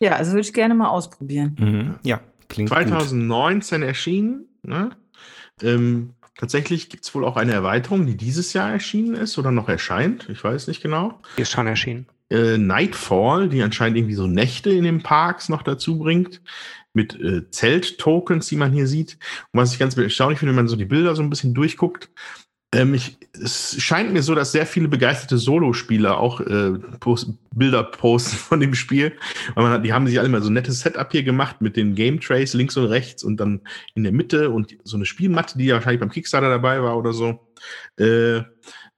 [0.00, 1.56] Ja, also würde ich gerne mal ausprobieren.
[1.58, 1.94] Mhm.
[2.02, 3.88] Ja, klingt 2019 gut.
[3.88, 4.48] erschienen.
[4.62, 4.90] Ne?
[5.62, 9.68] Ähm, Tatsächlich gibt es wohl auch eine Erweiterung, die dieses Jahr erschienen ist oder noch
[9.68, 10.28] erscheint.
[10.28, 11.20] Ich weiß nicht genau.
[11.38, 12.06] Die ist schon erschienen.
[12.28, 16.42] Äh, Nightfall, die anscheinend irgendwie so Nächte in den Parks noch dazu bringt.
[16.92, 19.18] Mit äh, Zelt-Tokens, die man hier sieht.
[19.52, 22.10] Und was ich ganz erstaunlich finde, wenn man so die Bilder so ein bisschen durchguckt,
[22.76, 27.82] ähm, ich, es scheint mir so, dass sehr viele begeisterte Solospieler auch äh, post, Bilder
[27.84, 29.12] posten von dem Spiel.
[29.54, 31.76] Weil man hat, die haben sich alle mal so ein nettes Setup hier gemacht mit
[31.76, 33.62] den Game Trays links und rechts und dann
[33.94, 37.12] in der Mitte und so eine Spielmatte, die ja wahrscheinlich beim Kickstarter dabei war oder
[37.12, 37.40] so.
[37.96, 38.42] Äh,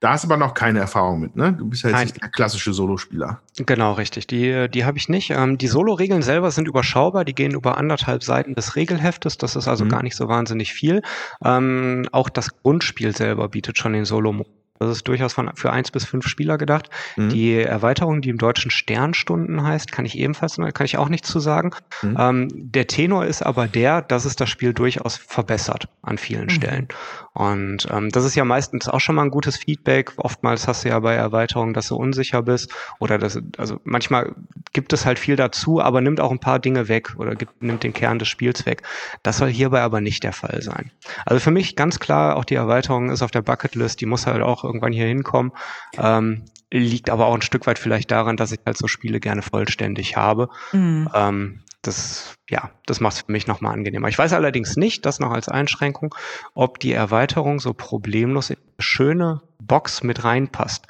[0.01, 1.53] da hast du aber noch keine Erfahrung mit, ne?
[1.53, 3.41] Du bist ja jetzt nicht der klassische Solospieler.
[3.57, 4.29] Genau, richtig.
[4.29, 5.31] Die, die habe ich nicht.
[5.31, 7.25] Ähm, die Solo-Regeln selber sind überschaubar.
[7.25, 9.39] Die gehen über anderthalb Seiten des Regelheftes.
[9.39, 9.89] Das ist also mhm.
[9.89, 11.03] gar nicht so wahnsinnig viel.
[11.45, 14.47] Ähm, auch das Grundspiel selber bietet schon den Solo
[14.79, 16.91] Das ist durchaus von, für eins bis fünf Spieler gedacht.
[17.17, 17.31] Mhm.
[17.31, 21.41] Die Erweiterung, die im Deutschen Sternstunden heißt, kann ich ebenfalls, kann ich auch nichts zu
[21.41, 21.73] sagen.
[22.03, 22.17] Mhm.
[22.17, 26.51] Ähm, der Tenor ist aber der, dass es das Spiel durchaus verbessert an vielen mhm.
[26.51, 26.89] Stellen.
[27.39, 30.13] Und ähm, das ist ja meistens auch schon mal ein gutes Feedback.
[30.17, 34.35] Oftmals hast du ja bei Erweiterungen, dass du unsicher bist oder das, also manchmal
[34.73, 37.85] gibt es halt viel dazu, aber nimmt auch ein paar Dinge weg oder gibt, nimmt
[37.85, 38.83] den Kern des Spiels weg.
[39.23, 40.91] Das soll hierbei aber nicht der Fall sein.
[41.27, 44.43] Also für mich ganz klar, auch die Erweiterung ist auf der Bucketlist, die muss halt
[44.43, 45.53] auch irgendwann hier hinkommen.
[45.97, 49.43] Ähm, liegt aber auch ein Stück weit vielleicht daran, dass ich halt so Spiele gerne
[49.43, 50.49] vollständig habe.
[50.73, 51.09] Mhm.
[51.15, 54.09] Ähm, das, ja, das macht es für mich nochmal angenehmer.
[54.09, 56.15] Ich weiß allerdings nicht, das noch als Einschränkung,
[56.55, 60.87] ob die Erweiterung so problemlos in eine schöne Box mit reinpasst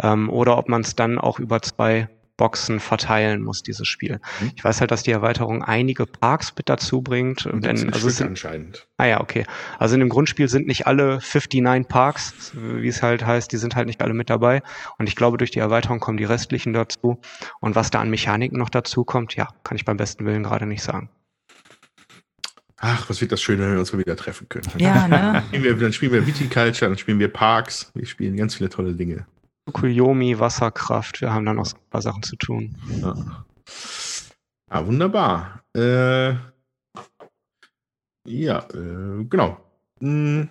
[0.00, 2.08] ähm, oder ob man es dann auch über zwei
[2.42, 4.18] Boxen verteilen muss, dieses Spiel.
[4.40, 4.50] Mhm.
[4.56, 7.46] Ich weiß halt, dass die Erweiterung einige Parks mit dazu bringt.
[7.46, 8.88] Und denn, also sind, anscheinend.
[8.96, 9.46] Ah ja, okay.
[9.78, 13.76] Also in dem Grundspiel sind nicht alle 59 Parks, wie es halt heißt, die sind
[13.76, 14.60] halt nicht alle mit dabei.
[14.98, 17.20] Und ich glaube, durch die Erweiterung kommen die restlichen dazu.
[17.60, 20.66] Und was da an Mechaniken noch dazu kommt, ja, kann ich beim besten Willen gerade
[20.66, 21.10] nicht sagen.
[22.78, 24.66] Ach, was wird das schön, wenn wir uns mal wieder treffen können.
[24.78, 25.44] Ja, ne?
[25.52, 29.26] dann spielen wir Viticulture, dann spielen wir Parks, wir spielen ganz viele tolle Dinge.
[29.70, 31.20] Kuyomi, Wasserkraft.
[31.20, 32.76] Wir haben da noch ein paar Sachen zu tun.
[33.00, 33.14] Ja,
[34.68, 35.62] ah, wunderbar.
[35.76, 36.34] Äh,
[38.24, 39.58] ja, äh, genau.
[40.00, 40.48] Hm,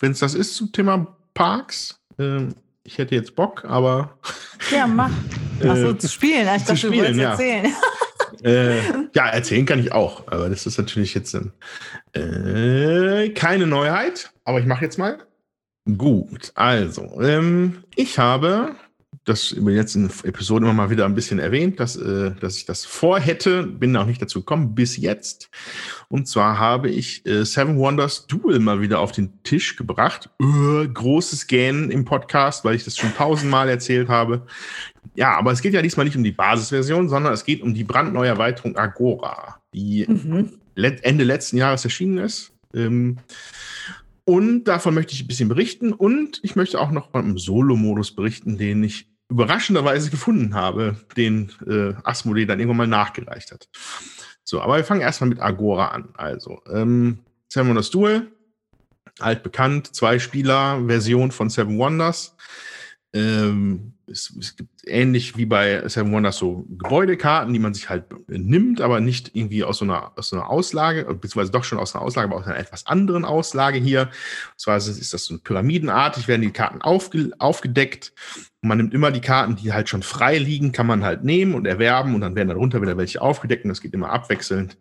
[0.00, 2.48] Wenn es das ist zum Thema Parks, äh,
[2.84, 4.18] ich hätte jetzt Bock, aber.
[4.72, 5.12] Ja, mach.
[5.60, 6.48] Achso, äh, zu spielen.
[6.56, 7.30] Ich zu spielen, ja.
[7.30, 7.72] erzählen.
[8.42, 8.80] äh,
[9.14, 11.38] ja, erzählen kann ich auch, aber das ist natürlich jetzt
[12.14, 15.18] äh, keine Neuheit, aber ich mache jetzt mal.
[15.86, 18.74] Gut, also, ähm, ich habe
[19.26, 22.64] das über die letzten Episoden immer mal wieder ein bisschen erwähnt, dass, äh, dass ich
[22.64, 25.50] das vorhätte, bin auch nicht dazu gekommen bis jetzt.
[26.08, 30.30] Und zwar habe ich äh, Seven Wonders Duel mal wieder auf den Tisch gebracht.
[30.40, 34.46] Äh, großes Gähnen im Podcast, weil ich das schon tausendmal erzählt habe.
[35.16, 37.84] Ja, aber es geht ja diesmal nicht um die Basisversion, sondern es geht um die
[37.84, 40.52] brandneue Erweiterung Agora, die mhm.
[40.74, 42.52] Ende letzten Jahres erschienen ist.
[42.74, 43.18] Ähm,
[44.26, 45.92] und davon möchte ich ein bisschen berichten.
[45.92, 51.94] Und ich möchte auch noch vom Solo-Modus berichten, den ich überraschenderweise gefunden habe, den äh,
[52.02, 53.68] Asmodee dann irgendwann mal nachgereicht hat.
[54.42, 56.08] So, aber wir fangen erstmal mit Agora an.
[56.14, 58.32] Also, ähm, Seven Wonders Duel,
[59.20, 62.36] altbekannt, zwei Spieler, Version von Seven Wonders.
[63.12, 68.04] Ähm, es, es, gibt ähnlich wie bei Seven Wonders so Gebäudekarten, die man sich halt
[68.28, 71.94] nimmt, aber nicht irgendwie aus so einer, aus so einer Auslage, beziehungsweise doch schon aus
[71.94, 74.02] einer Auslage, aber aus einer etwas anderen Auslage hier.
[74.02, 78.12] Und zwar ist das so pyramidenartig, werden die Karten aufge, aufgedeckt.
[78.62, 81.54] Und man nimmt immer die Karten, die halt schon frei liegen, kann man halt nehmen
[81.54, 84.78] und erwerben und dann werden darunter wieder welche aufgedeckt und das geht immer abwechselnd.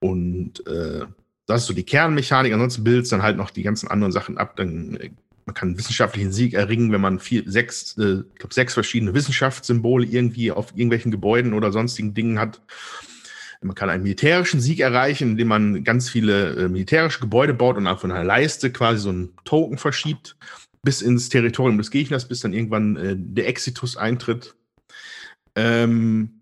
[0.00, 1.06] Und äh,
[1.46, 2.52] das ist so die Kernmechanik.
[2.52, 4.56] Ansonsten bildet es dann halt noch die ganzen anderen Sachen ab.
[4.56, 5.10] Dann äh,
[5.46, 9.14] man kann einen wissenschaftlichen Sieg erringen, wenn man vier, sechs, äh, ich glaube, sechs verschiedene
[9.14, 12.60] Wissenschaftssymbole irgendwie auf irgendwelchen Gebäuden oder sonstigen Dingen hat.
[13.62, 17.88] Man kann einen militärischen Sieg erreichen, indem man ganz viele äh, militärische Gebäude baut und
[17.98, 20.36] von einer Leiste quasi so einen Token verschiebt
[20.82, 24.54] bis ins Territorium des Gegners, bis dann irgendwann äh, der Exitus eintritt.
[25.54, 26.40] Ähm,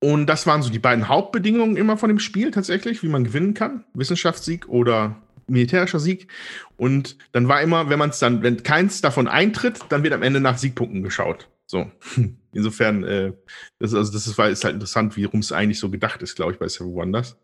[0.00, 3.54] und das waren so die beiden Hauptbedingungen immer von dem Spiel tatsächlich, wie man gewinnen
[3.54, 3.84] kann.
[3.94, 5.16] Wissenschaftssieg oder
[5.46, 6.28] militärischer Sieg.
[6.76, 10.22] Und dann war immer, wenn man es dann, wenn keins davon eintritt, dann wird am
[10.22, 11.48] Ende nach Siegpunkten geschaut.
[11.66, 11.90] So.
[12.52, 13.32] Insofern, äh,
[13.78, 16.52] das, also das ist, ist halt interessant, wie rum es eigentlich so gedacht ist, glaube
[16.52, 17.36] ich, bei Seven Wonders.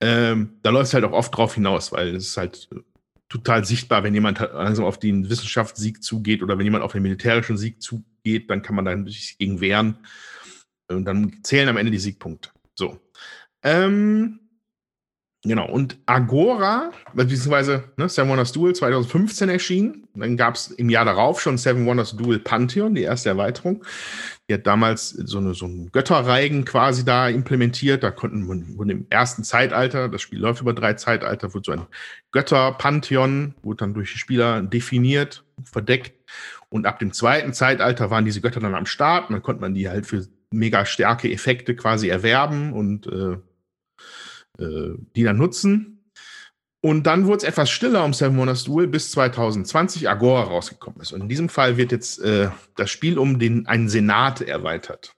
[0.00, 2.80] Ähm, da läuft es halt auch oft drauf hinaus, weil es ist halt äh,
[3.28, 7.02] total sichtbar, wenn jemand halt langsam auf den Wissenschaftssieg zugeht oder wenn jemand auf den
[7.02, 9.98] militärischen Sieg zugeht, dann kann man da sich gegen wehren.
[10.88, 12.50] Und dann zählen am Ende die Siegpunkte.
[12.74, 13.00] So.
[13.62, 14.40] Ähm,
[15.44, 20.06] Genau, und Agora, beziehungsweise ne, Seven Wonders Duel 2015 erschienen.
[20.14, 23.84] Dann gab es im Jahr darauf schon Seven Wonders Duel Pantheon, die erste Erweiterung.
[24.48, 28.04] Die hat damals so, eine, so einen Götterreigen quasi da implementiert.
[28.04, 31.86] Da konnten man im ersten Zeitalter, das Spiel läuft über drei Zeitalter, wurde so ein
[32.30, 36.12] Götter-Pantheon, wurde dann durch die Spieler definiert, verdeckt.
[36.68, 39.28] Und ab dem zweiten Zeitalter waren diese Götter dann am Start.
[39.28, 43.38] Und dann konnte man die halt für mega starke Effekte quasi erwerben und äh,
[44.62, 45.92] äh, die dann nutzen.
[46.84, 51.12] Und dann wurde es etwas stiller um Seven Wonders Duel, bis 2020 Agora rausgekommen ist.
[51.12, 55.14] Und in diesem Fall wird jetzt äh, das Spiel um den, einen Senat erweitert.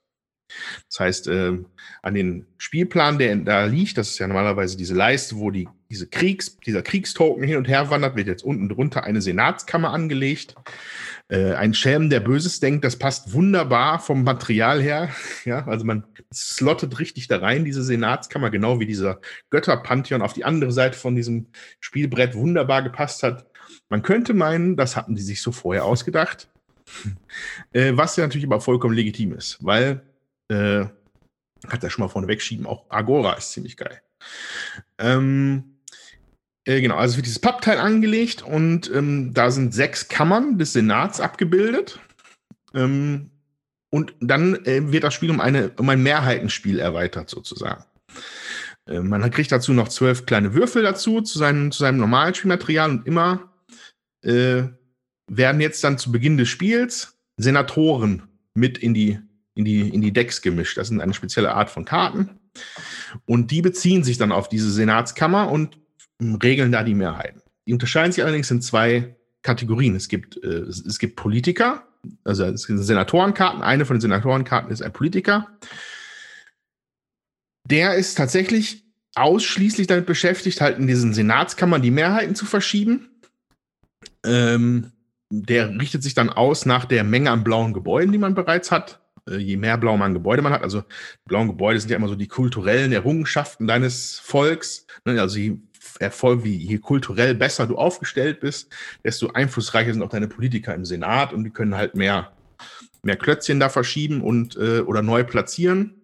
[0.89, 1.59] Das heißt, äh,
[2.03, 6.07] an den Spielplan, der da liegt, das ist ja normalerweise diese Leiste, wo die, diese
[6.07, 10.55] Kriegs, dieser Kriegstoken hin und her wandert, wird jetzt unten drunter eine Senatskammer angelegt.
[11.29, 15.09] Äh, ein Schelm, der Böses denkt, das passt wunderbar vom Material her.
[15.45, 19.21] Ja, also man slottet richtig da rein, diese Senatskammer, genau wie dieser
[19.51, 21.49] Götterpantheon auf die andere Seite von diesem
[21.81, 23.47] Spielbrett wunderbar gepasst hat.
[23.91, 26.49] Man könnte meinen, das hatten die sich so vorher ausgedacht,
[27.73, 30.03] äh, was ja natürlich aber vollkommen legitim ist, weil,
[30.49, 30.87] äh,
[31.69, 34.01] hat er schon mal vorne wegschieben, auch Agora ist ziemlich geil.
[34.99, 35.74] Ähm,
[36.65, 41.21] äh, genau, also wird dieses Pappteil angelegt und ähm, da sind sechs Kammern des Senats
[41.21, 42.01] abgebildet.
[42.75, 43.31] Ähm,
[43.91, 47.85] und dann äh, wird das Spiel um, eine, um ein Mehrheitenspiel erweitert, sozusagen.
[48.87, 52.91] Äh, man kriegt dazu noch zwölf kleine Würfel dazu, zu seinem, zu seinem normalen Spielmaterial
[52.91, 53.53] und immer
[54.23, 54.65] äh,
[55.29, 59.19] werden jetzt dann zu Beginn des Spiels Senatoren mit in die,
[59.55, 60.77] in, die, in die Decks gemischt.
[60.77, 62.41] Das sind eine spezielle Art von Karten.
[63.27, 65.79] Und die beziehen sich dann auf diese Senatskammer und
[66.21, 67.43] regeln da die Mehrheiten.
[67.67, 69.97] Die unterscheiden sich allerdings in zwei Kategorien.
[69.97, 71.87] Es gibt, äh, es gibt Politiker,
[72.25, 73.63] also es sind Senatorenkarten.
[73.63, 75.49] Eine von den Senatorenkarten ist ein Politiker.
[77.69, 78.85] Der ist tatsächlich
[79.15, 83.11] ausschließlich damit beschäftigt, halt in diesen Senatskammern die Mehrheiten zu verschieben.
[84.25, 84.93] Ähm,
[85.31, 89.01] der richtet sich dann aus nach der Menge an blauen Gebäuden, die man bereits hat.
[89.29, 90.83] Äh, je mehr blau man Gebäude man hat, also
[91.25, 94.87] blauen Gebäude sind ja immer so die kulturellen Errungenschaften deines Volks.
[95.05, 95.21] Ne?
[95.21, 95.59] Also je
[95.99, 98.73] Erfolg, wie je kulturell besser du aufgestellt bist,
[99.05, 102.33] desto einflussreicher sind auch deine Politiker im Senat und die können halt mehr,
[103.03, 106.01] mehr Klötzchen da verschieben und äh, oder neu platzieren.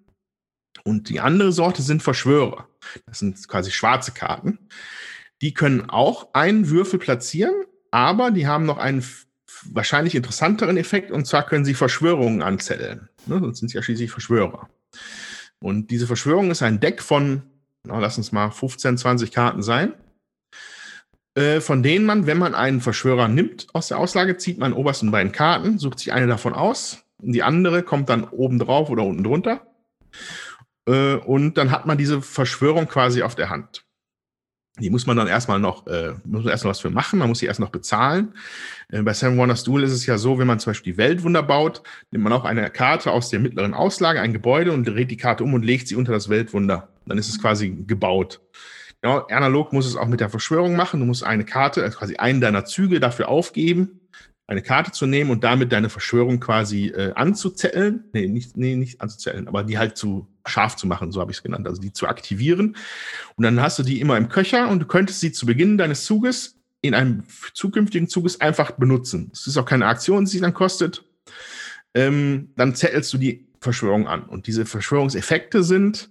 [0.84, 2.68] Und die andere Sorte sind Verschwörer.
[3.06, 4.58] Das sind quasi schwarze Karten.
[5.42, 7.54] Die können auch einen Würfel platzieren,
[7.90, 9.04] aber die haben noch einen
[9.64, 13.08] wahrscheinlich interessanteren Effekt und zwar können sie Verschwörungen anzetteln.
[13.26, 13.40] Ne?
[13.40, 14.68] Sonst sind sie ja schließlich Verschwörer.
[15.58, 17.42] Und diese Verschwörung ist ein Deck von
[17.84, 19.94] lass uns mal 15, 20 Karten sein,
[21.34, 25.10] äh, von denen man, wenn man einen Verschwörer nimmt aus der Auslage, zieht man obersten
[25.10, 29.24] beiden Karten, sucht sich eine davon aus, die andere kommt dann oben drauf oder unten
[29.24, 29.66] drunter.
[30.88, 33.84] Äh, und dann hat man diese Verschwörung quasi auf der Hand.
[34.80, 37.28] Die muss man dann erstmal noch, äh, muss man erst noch was für machen, man
[37.28, 38.34] muss sie erst noch bezahlen.
[38.88, 41.42] Äh, bei Seven Wonders Duel ist es ja so, wenn man zum Beispiel die Weltwunder
[41.42, 45.16] baut, nimmt man auch eine Karte aus der mittleren Auslage, ein Gebäude und dreht die
[45.16, 46.88] Karte um und legt sie unter das Weltwunder.
[47.06, 48.40] Dann ist es quasi gebaut.
[49.02, 51.00] Genau, analog muss es auch mit der Verschwörung machen.
[51.00, 54.00] Du musst eine Karte, also quasi einen deiner Züge dafür aufgeben,
[54.46, 58.04] eine Karte zu nehmen und damit deine Verschwörung quasi äh, anzuzetteln.
[58.12, 61.38] Nee, nicht, nee, nicht anzuzetteln, aber die halt zu scharf zu machen, so habe ich
[61.38, 62.76] es genannt, also die zu aktivieren.
[63.36, 66.04] Und dann hast du die immer im Köcher und du könntest sie zu Beginn deines
[66.04, 67.24] Zuges in einem
[67.54, 69.30] zukünftigen Zuges einfach benutzen.
[69.32, 71.04] Es ist auch keine Aktion, die sich dann kostet.
[71.94, 74.22] Ähm, dann zettelst du die Verschwörung an.
[74.22, 76.10] Und diese Verschwörungseffekte sind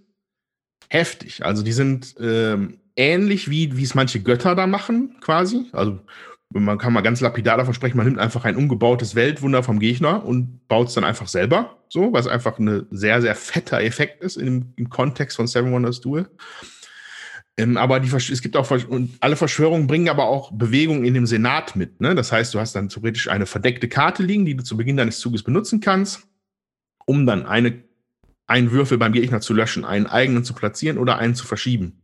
[0.90, 1.46] heftig.
[1.46, 5.66] Also die sind ähm, ähnlich wie, wie es manche Götter da machen, quasi.
[5.72, 6.00] Also
[6.52, 10.26] man kann mal ganz lapidar davon sprechen, man nimmt einfach ein umgebautes Weltwunder vom Gegner
[10.26, 14.38] und baut es dann einfach selber, so, was einfach ein sehr, sehr fetter Effekt ist
[14.38, 16.28] im, im Kontext von Seven Wonders Duel.
[17.58, 21.28] Ähm, aber die, es gibt auch, und alle Verschwörungen bringen aber auch Bewegungen in dem
[21.28, 22.02] Senat mit.
[22.02, 22.16] Ne?
[22.16, 25.20] Das heißt, du hast dann theoretisch eine verdeckte Karte liegen, die du zu Beginn deines
[25.20, 26.28] Zuges benutzen kannst,
[27.06, 27.84] um dann eine,
[28.48, 32.02] einen Würfel beim Gegner zu löschen, einen eigenen zu platzieren oder einen zu verschieben.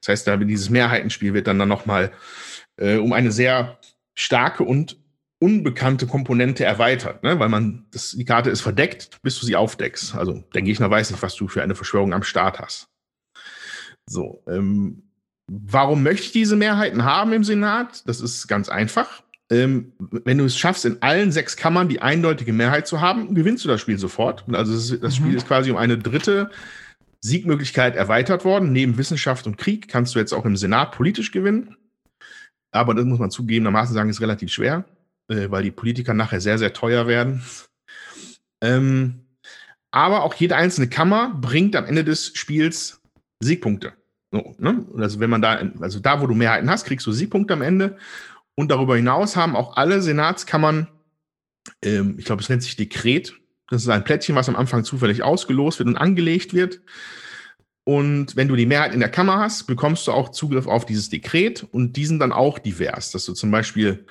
[0.00, 2.12] Das heißt, dieses Mehrheitenspiel wird dann, dann nochmal
[2.80, 3.78] äh, um eine sehr
[4.14, 4.96] starke und
[5.38, 7.38] unbekannte Komponente erweitert, ne?
[7.38, 10.14] weil man, das, die Karte ist verdeckt, bis du sie aufdeckst.
[10.14, 12.88] Also der Gegner weiß nicht, was du für eine Verschwörung am Start hast.
[14.06, 15.02] So, ähm,
[15.46, 18.06] warum möchte ich diese Mehrheiten haben im Senat?
[18.06, 19.22] Das ist ganz einfach.
[19.50, 23.64] Ähm, wenn du es schaffst, in allen sechs Kammern die eindeutige Mehrheit zu haben, gewinnst
[23.64, 24.44] du das Spiel sofort.
[24.52, 25.24] Also das, das mhm.
[25.24, 26.50] Spiel ist quasi um eine dritte
[27.22, 28.72] Siegmöglichkeit erweitert worden.
[28.72, 31.76] Neben Wissenschaft und Krieg kannst du jetzt auch im Senat politisch gewinnen.
[32.70, 34.84] Aber das muss man zugegebenermaßen sagen, ist relativ schwer,
[35.28, 37.42] äh, weil die Politiker nachher sehr, sehr teuer werden.
[38.60, 39.26] Ähm,
[39.90, 43.00] aber auch jede einzelne Kammer bringt am Ende des Spiels
[43.40, 43.94] Siegpunkte.
[44.30, 44.86] So, ne?
[44.96, 47.96] Also wenn man da, also da, wo du Mehrheiten hast, kriegst du Siegpunkte am Ende.
[48.54, 50.86] Und darüber hinaus haben auch alle Senatskammern,
[51.82, 53.34] ähm, ich glaube, es nennt sich Dekret.
[53.68, 56.80] Das ist ein Plättchen, was am Anfang zufällig ausgelost wird und angelegt wird.
[57.90, 61.08] Und wenn du die Mehrheit in der Kammer hast, bekommst du auch Zugriff auf dieses
[61.08, 64.06] Dekret und die sind dann auch divers, dass du zum Beispiel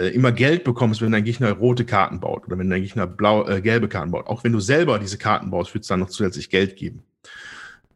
[0.00, 3.46] äh, immer Geld bekommst, wenn dein Gegner rote Karten baut oder wenn dein Gegner blau,
[3.46, 4.28] äh, gelbe Karten baut.
[4.28, 7.02] Auch wenn du selber diese Karten baust, wird es dann noch zusätzlich Geld geben.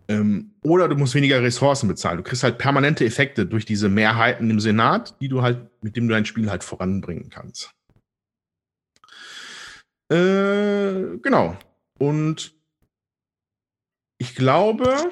[0.06, 2.18] Ähm, oder du musst weniger Ressourcen bezahlen.
[2.18, 6.08] Du kriegst halt permanente Effekte durch diese Mehrheiten im Senat, die du halt, mit dem
[6.08, 7.70] du dein Spiel halt voranbringen kannst.
[10.12, 11.56] Äh, genau.
[11.98, 12.52] Und
[14.22, 15.10] ich glaube,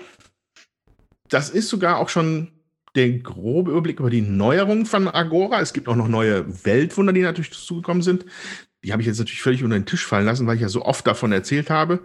[1.29, 2.53] das ist sogar auch schon
[2.95, 5.61] der grobe Überblick über die Neuerungen von Agora.
[5.61, 8.25] Es gibt auch noch neue Weltwunder, die natürlich dazugekommen sind.
[8.85, 10.85] Die habe ich jetzt natürlich völlig unter den Tisch fallen lassen, weil ich ja so
[10.85, 12.05] oft davon erzählt habe.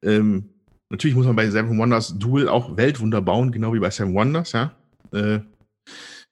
[0.00, 0.48] Ähm,
[0.90, 4.52] natürlich muss man bei Seven Wonders Duel auch Weltwunder bauen, genau wie bei Seven Wonders,
[4.52, 4.76] ja.
[5.12, 5.40] Äh,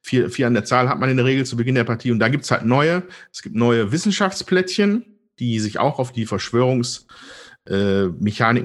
[0.03, 2.12] vier, vier an der Zahl hat man in der Regel zu Beginn der Partie.
[2.12, 3.03] Und da gibt's halt neue.
[3.33, 5.05] Es gibt neue Wissenschaftsplättchen,
[5.41, 8.09] die sich auch auf die Verschwörungsmechaniken äh,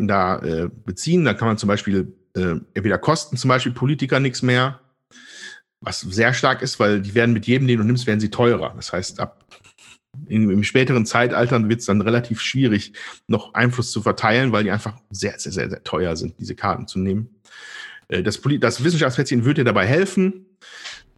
[0.08, 1.26] da äh, beziehen.
[1.26, 4.80] Da kann man zum Beispiel äh, entweder kosten zum Beispiel Politiker nichts mehr,
[5.82, 8.74] was sehr stark ist, weil die werden mit jedem, den du nimmst, werden sie teurer.
[8.76, 9.45] Das heißt, ab
[10.28, 12.93] in, im späteren Zeitalter wird es dann relativ schwierig,
[13.28, 16.88] noch Einfluss zu verteilen, weil die einfach sehr, sehr, sehr, sehr teuer sind, diese Karten
[16.88, 17.30] zu nehmen.
[18.08, 20.45] Äh, das, das Wissenschaftsplätzchen wird dir dabei helfen.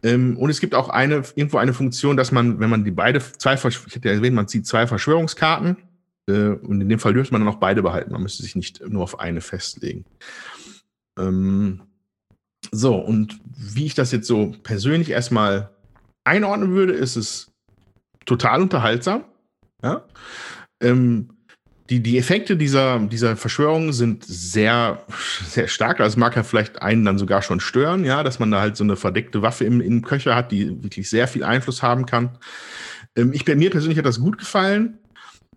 [0.02, 3.20] Ähm, und es gibt auch eine, irgendwo eine Funktion, dass man, wenn man die beide,
[3.20, 5.76] zwei, ich hätte ja erwähnt, man zieht zwei Verschwörungskarten.
[6.30, 8.12] Äh, und in dem Fall dürfte man dann auch beide behalten.
[8.12, 10.04] Man müsste sich nicht nur auf eine festlegen.
[11.18, 11.82] Ähm,
[12.72, 15.70] so, und wie ich das jetzt so persönlich erstmal
[16.24, 17.50] einordnen würde, ist es
[18.26, 19.24] total unterhaltsam.
[19.82, 20.04] Ja?
[20.82, 21.30] Ähm,
[21.88, 25.02] die, die Effekte dieser, dieser Verschwörung sind sehr,
[25.46, 25.98] sehr stark.
[25.98, 28.76] Also es mag ja vielleicht einen dann sogar schon stören, ja, dass man da halt
[28.76, 32.38] so eine verdeckte Waffe im, im Köcher hat, die wirklich sehr viel Einfluss haben kann.
[33.16, 34.98] Ähm, ich, mir persönlich hat das gut gefallen.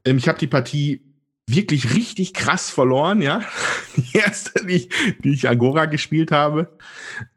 [0.05, 1.01] Ähm, ich habe die Partie
[1.47, 3.41] wirklich richtig krass verloren, ja.
[3.97, 4.89] Die erste, die,
[5.23, 6.67] die ich Agora gespielt habe.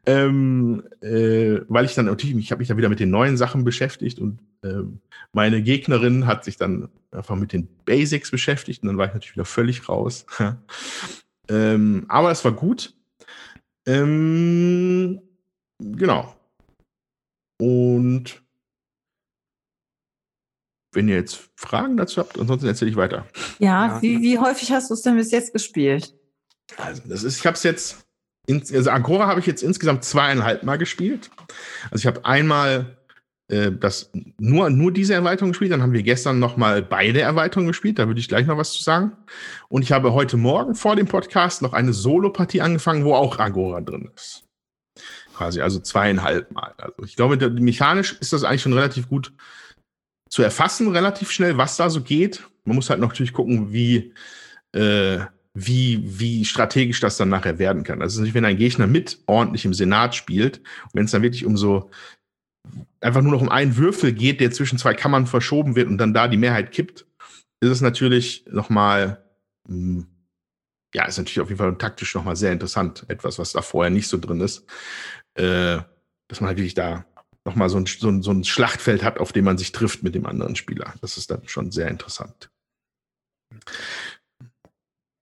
[0.07, 3.63] Ähm, äh, weil ich dann natürlich, ich habe mich dann wieder mit den neuen Sachen
[3.63, 5.01] beschäftigt und ähm,
[5.33, 9.35] meine Gegnerin hat sich dann einfach mit den Basics beschäftigt und dann war ich natürlich
[9.35, 10.25] wieder völlig raus.
[11.49, 12.95] ähm, aber es war gut.
[13.85, 15.21] Ähm,
[15.79, 16.35] genau.
[17.59, 18.41] Und
[20.97, 23.27] wenn ihr jetzt Fragen dazu habt, ansonsten erzähle ich weiter.
[23.59, 24.01] Ja, ja.
[24.01, 26.13] Wie, wie häufig hast du es denn bis jetzt gespielt?
[26.75, 28.07] Also, das ist, ich habe es jetzt,
[28.47, 31.29] in, also Ancora habe ich jetzt insgesamt zweieinhalb Mal gespielt.
[31.91, 32.97] Also ich habe einmal
[33.47, 37.99] äh, das nur, nur diese Erweiterung gespielt, dann haben wir gestern nochmal beide Erweiterungen gespielt,
[37.99, 39.11] da würde ich gleich noch was zu sagen.
[39.69, 43.81] Und ich habe heute Morgen vor dem Podcast noch eine Solo-Partie angefangen, wo auch Agora
[43.81, 44.45] drin ist.
[45.35, 46.73] Quasi, also zweieinhalb Mal.
[46.79, 49.31] Also ich glaube, mechanisch ist das eigentlich schon relativ gut
[50.37, 52.47] zu erfassen, relativ schnell, was da so geht.
[52.63, 54.13] Man muss halt natürlich gucken, wie,
[54.71, 55.21] äh,
[55.55, 58.03] wie, wie strategisch das dann nachher werden kann.
[58.03, 60.61] Also wenn ein Gegner mit ordentlich im Senat spielt,
[60.93, 61.89] wenn es dann wirklich um so
[63.01, 66.13] einfach nur noch um einen Würfel geht, der zwischen zwei Kammern verschoben wird und dann
[66.13, 67.07] da die Mehrheit kippt,
[67.59, 69.25] ist es natürlich nochmal,
[69.67, 70.05] hm,
[70.93, 73.05] ja, ist natürlich auf jeden Fall taktisch nochmal sehr interessant.
[73.07, 74.67] Etwas, was da vorher nicht so drin ist.
[75.33, 75.79] Äh,
[76.27, 77.06] dass man halt wirklich da
[77.47, 80.13] nochmal so ein, so, ein, so ein Schlachtfeld hat, auf dem man sich trifft mit
[80.13, 80.93] dem anderen Spieler.
[81.01, 82.51] Das ist dann schon sehr interessant.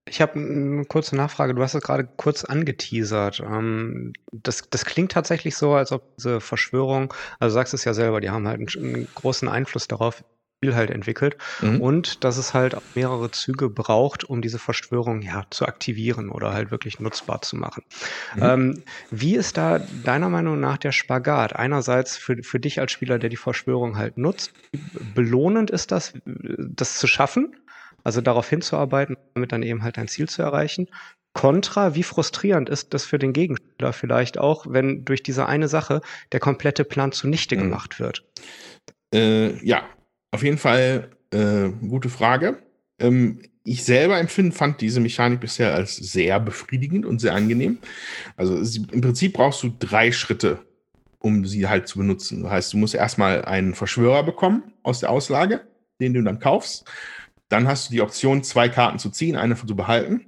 [0.07, 1.55] Ich habe eine kurze Nachfrage.
[1.55, 3.39] Du hast es gerade kurz angeteasert.
[3.39, 7.93] Ähm, das, das klingt tatsächlich so, als ob diese Verschwörung, also du sagst es ja
[7.93, 10.23] selber, die haben halt einen, einen großen Einfluss darauf,
[10.57, 11.81] Spiel halt entwickelt mhm.
[11.81, 16.53] und dass es halt auch mehrere Züge braucht, um diese Verschwörung ja zu aktivieren oder
[16.53, 17.83] halt wirklich nutzbar zu machen.
[18.35, 18.43] Mhm.
[18.43, 21.55] Ähm, wie ist da deiner Meinung nach der Spagat?
[21.55, 24.53] Einerseits für, für dich als Spieler, der die Verschwörung halt nutzt,
[25.13, 27.55] belohnend ist das, das zu schaffen,
[28.03, 30.87] also darauf hinzuarbeiten, damit dann eben halt dein Ziel zu erreichen.
[31.33, 35.99] Contra, wie frustrierend ist das für den Gegenspieler vielleicht auch, wenn durch diese eine Sache
[36.31, 37.61] der komplette Plan zunichte mhm.
[37.61, 38.23] gemacht wird?
[39.13, 39.83] Äh, ja,
[40.35, 42.59] auf jeden Fall äh, gute Frage.
[42.99, 47.79] Ähm, ich selber empfinde, fand diese Mechanik bisher als sehr befriedigend und sehr angenehm.
[48.37, 50.59] Also sie, im Prinzip brauchst du drei Schritte,
[51.17, 52.43] um sie halt zu benutzen.
[52.43, 55.61] Das heißt, du musst erstmal einen Verschwörer bekommen aus der Auslage,
[55.99, 56.85] den du dann kaufst.
[57.49, 60.27] Dann hast du die Option, zwei Karten zu ziehen, eine zu behalten.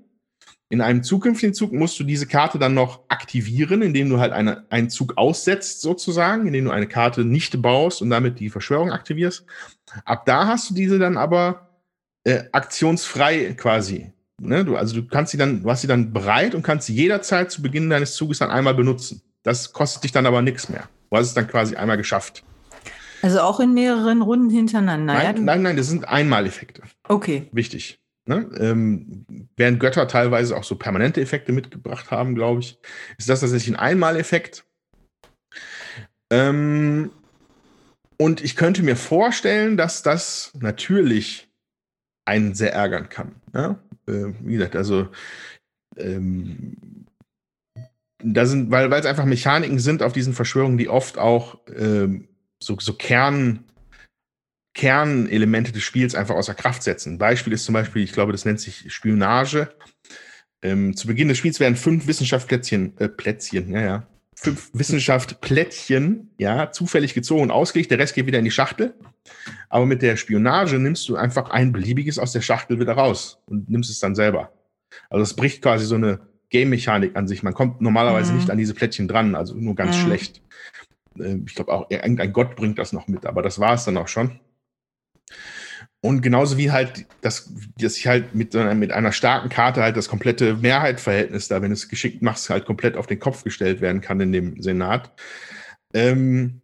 [0.70, 4.66] In einem zukünftigen Zug musst du diese Karte dann noch aktivieren, indem du halt eine,
[4.70, 9.46] einen Zug aussetzt, sozusagen, indem du eine Karte nicht baust und damit die Verschwörung aktivierst.
[10.04, 11.70] Ab da hast du diese dann aber
[12.26, 14.12] äh, aktionsfrei quasi.
[14.42, 14.66] Ne?
[14.66, 17.50] Du, also du kannst sie dann, du hast sie dann bereit und kannst sie jederzeit
[17.50, 19.22] zu Beginn deines Zuges dann einmal benutzen.
[19.44, 20.90] Das kostet dich dann aber nichts mehr.
[21.10, 22.44] Du hast es dann quasi einmal geschafft.
[23.22, 25.14] Also auch in mehreren Runden hintereinander.
[25.14, 25.42] Nein, ja?
[25.42, 26.84] nein, nein, das sind Einmaleffekte.
[27.08, 27.48] Okay.
[27.54, 28.00] Wichtig.
[28.28, 28.50] Ne?
[28.60, 29.26] Ähm,
[29.56, 32.78] während Götter teilweise auch so permanente Effekte mitgebracht haben, glaube ich,
[33.18, 34.66] ist das tatsächlich ein Einmaleffekt.
[36.30, 37.12] Ähm,
[38.18, 41.48] und ich könnte mir vorstellen, dass das natürlich
[42.26, 43.36] einen sehr ärgern kann.
[43.54, 43.80] Ja?
[44.08, 45.08] Äh, wie gesagt, also
[45.96, 47.06] ähm,
[48.20, 52.28] da sind, weil es einfach Mechaniken sind auf diesen Verschwörungen, die oft auch ähm,
[52.60, 53.64] so, so Kern,
[54.78, 57.18] Kernelemente des Spiels einfach außer Kraft setzen.
[57.18, 59.70] Beispiel ist zum Beispiel, ich glaube, das nennt sich Spionage.
[60.62, 66.72] Ähm, zu Beginn des Spiels werden fünf Wissenschaftsplätzchen, äh, Plätzchen, ja, ja, fünf Wissenschaftsplättchen, ja,
[66.72, 67.90] zufällig gezogen und ausgelegt.
[67.90, 68.94] Der Rest geht wieder in die Schachtel.
[69.68, 73.70] Aber mit der Spionage nimmst du einfach ein beliebiges aus der Schachtel wieder raus und
[73.72, 74.54] nimmst es dann selber.
[75.10, 76.20] Also es bricht quasi so eine
[76.52, 77.42] Game-Mechanik an sich.
[77.42, 78.38] Man kommt normalerweise mhm.
[78.38, 80.02] nicht an diese Plättchen dran, also nur ganz mhm.
[80.02, 80.44] schlecht.
[81.20, 83.98] Äh, ich glaube auch, irgendein Gott bringt das noch mit, aber das war es dann
[83.98, 84.40] auch schon.
[86.02, 90.08] Und genauso wie halt, dass, dass ich halt mit, mit einer starken Karte halt das
[90.08, 94.22] komplette Mehrheitsverhältnis da, wenn es geschickt machst, halt komplett auf den Kopf gestellt werden kann
[94.22, 95.12] in dem Senat.
[95.94, 96.62] Ähm,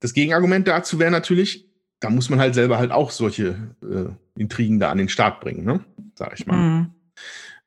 [0.00, 1.68] das Gegenargument dazu wäre natürlich,
[2.00, 5.64] da muss man halt selber halt auch solche äh, Intrigen da an den Start bringen,
[5.64, 5.84] ne?
[6.14, 6.56] Sag ich mal.
[6.56, 6.94] Mhm.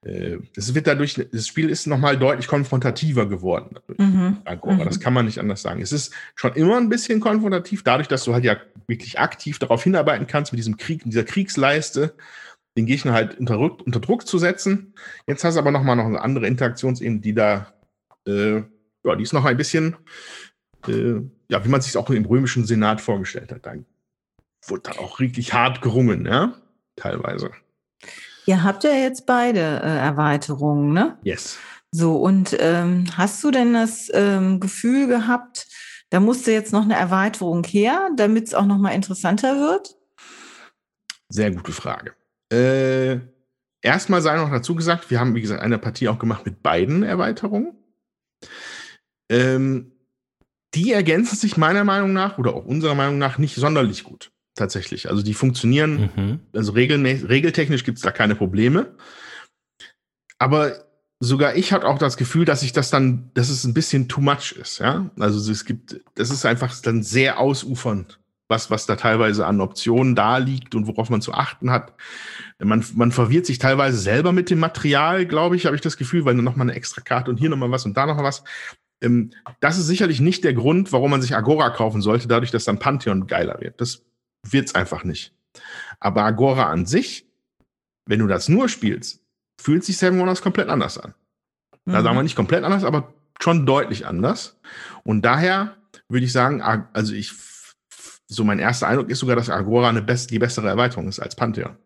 [0.04, 3.78] Äh, das wird dadurch, das Spiel ist nochmal deutlich konfrontativer geworden.
[3.98, 4.38] Mhm.
[4.44, 5.00] Das mhm.
[5.00, 5.82] kann man nicht anders sagen.
[5.82, 9.84] Es ist schon immer ein bisschen konfrontativ, dadurch, dass du halt ja wirklich aktiv darauf
[9.84, 12.16] hinarbeiten kannst, mit diesem Krieg, dieser Kriegsleiste,
[12.78, 14.94] den Gegner halt unter, unter Druck zu setzen.
[15.28, 17.74] Jetzt hast du aber nochmal noch eine andere Interaktionsebene, die da,
[18.26, 18.62] äh,
[19.04, 19.98] ja, die ist noch ein bisschen,
[20.88, 21.16] äh,
[21.50, 23.66] ja, wie man sich auch im römischen Senat vorgestellt hat.
[23.66, 23.76] Da
[24.68, 26.56] wurde dann auch richtig hart gerungen, ja,
[26.96, 27.52] teilweise.
[28.46, 31.18] Ihr habt ja jetzt beide äh, Erweiterungen, ne?
[31.24, 31.58] Yes.
[31.92, 35.68] So, und ähm, hast du denn das ähm, Gefühl gehabt,
[36.10, 39.96] da musste jetzt noch eine Erweiterung her, damit es auch noch mal interessanter wird?
[41.30, 42.14] Sehr gute Frage.
[42.52, 43.20] Äh,
[43.82, 47.04] erstmal sei noch dazu gesagt, wir haben, wie gesagt, eine Partie auch gemacht mit beiden
[47.04, 47.78] Erweiterungen.
[49.30, 49.94] Ähm,
[50.74, 54.32] die ergänzen sich meiner Meinung nach oder auch unserer Meinung nach nicht sonderlich gut
[54.62, 55.10] tatsächlich.
[55.10, 56.40] Also die funktionieren, mhm.
[56.54, 58.96] also regeltechnisch gibt es da keine Probleme.
[60.38, 60.86] Aber
[61.20, 64.22] sogar ich hatte auch das Gefühl, dass ich das dann, dass es ein bisschen too
[64.22, 65.10] much ist, ja.
[65.20, 70.16] Also es gibt, das ist einfach dann sehr ausufernd, was, was da teilweise an Optionen
[70.16, 71.94] da liegt und worauf man zu achten hat.
[72.60, 76.26] Man, man verwirrt sich teilweise selber mit dem Material, glaube ich, habe ich das Gefühl,
[76.26, 78.44] weil dann nochmal eine extra Karte und hier nochmal was und da noch was.
[79.02, 82.66] Ähm, das ist sicherlich nicht der Grund, warum man sich Agora kaufen sollte, dadurch, dass
[82.66, 83.82] dann Pantheon geiler wird.
[83.82, 84.04] Das
[84.44, 85.34] wird es einfach nicht.
[86.00, 87.26] Aber Agora an sich,
[88.06, 89.24] wenn du das nur spielst,
[89.60, 91.14] fühlt sich Seven Wonders komplett anders an.
[91.86, 91.92] Mhm.
[91.94, 94.60] Da sagen wir nicht komplett anders, aber schon deutlich anders.
[95.04, 95.78] Und daher
[96.10, 97.34] würde ich sagen, also ich,
[98.28, 101.36] so mein erster Eindruck ist sogar, dass Agora eine best, die bessere Erweiterung ist als
[101.36, 101.78] Pantheon.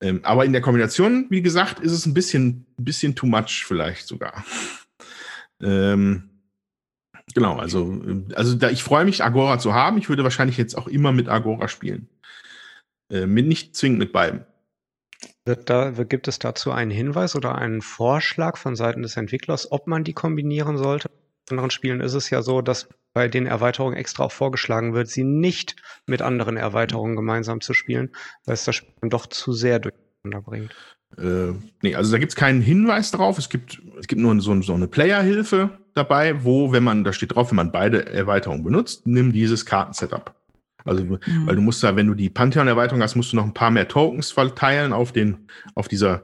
[0.00, 4.08] Ähm, aber in der Kombination, wie gesagt, ist es ein bisschen, bisschen too much vielleicht
[4.08, 4.44] sogar.
[5.62, 6.31] Ähm,
[7.34, 8.00] Genau, also,
[8.34, 9.98] also da, ich freue mich, Agora zu haben.
[9.98, 12.08] Ich würde wahrscheinlich jetzt auch immer mit Agora spielen.
[13.10, 14.44] Äh, mit, nicht zwingend mit beiden.
[15.44, 20.04] Da, gibt es dazu einen Hinweis oder einen Vorschlag von Seiten des Entwicklers, ob man
[20.04, 21.10] die kombinieren sollte?
[21.50, 25.08] In anderen Spielen ist es ja so, dass bei den Erweiterungen extra auch vorgeschlagen wird,
[25.08, 28.14] sie nicht mit anderen Erweiterungen gemeinsam zu spielen,
[28.44, 30.74] weil es das Spiel doch zu sehr durcheinander bringt.
[31.18, 31.52] Äh,
[31.82, 33.38] nee, also da gibt es keinen Hinweis drauf.
[33.38, 37.34] Es gibt, es gibt nur so, so eine Player-Hilfe dabei, wo, wenn man, da steht
[37.34, 40.34] drauf, wenn man beide Erweiterungen benutzt, nimm dieses Kartensetup.
[40.84, 41.20] Also, mhm.
[41.44, 43.88] weil du musst da, wenn du die Pantheon-Erweiterung hast, musst du noch ein paar mehr
[43.88, 46.22] Tokens verteilen auf den, auf dieser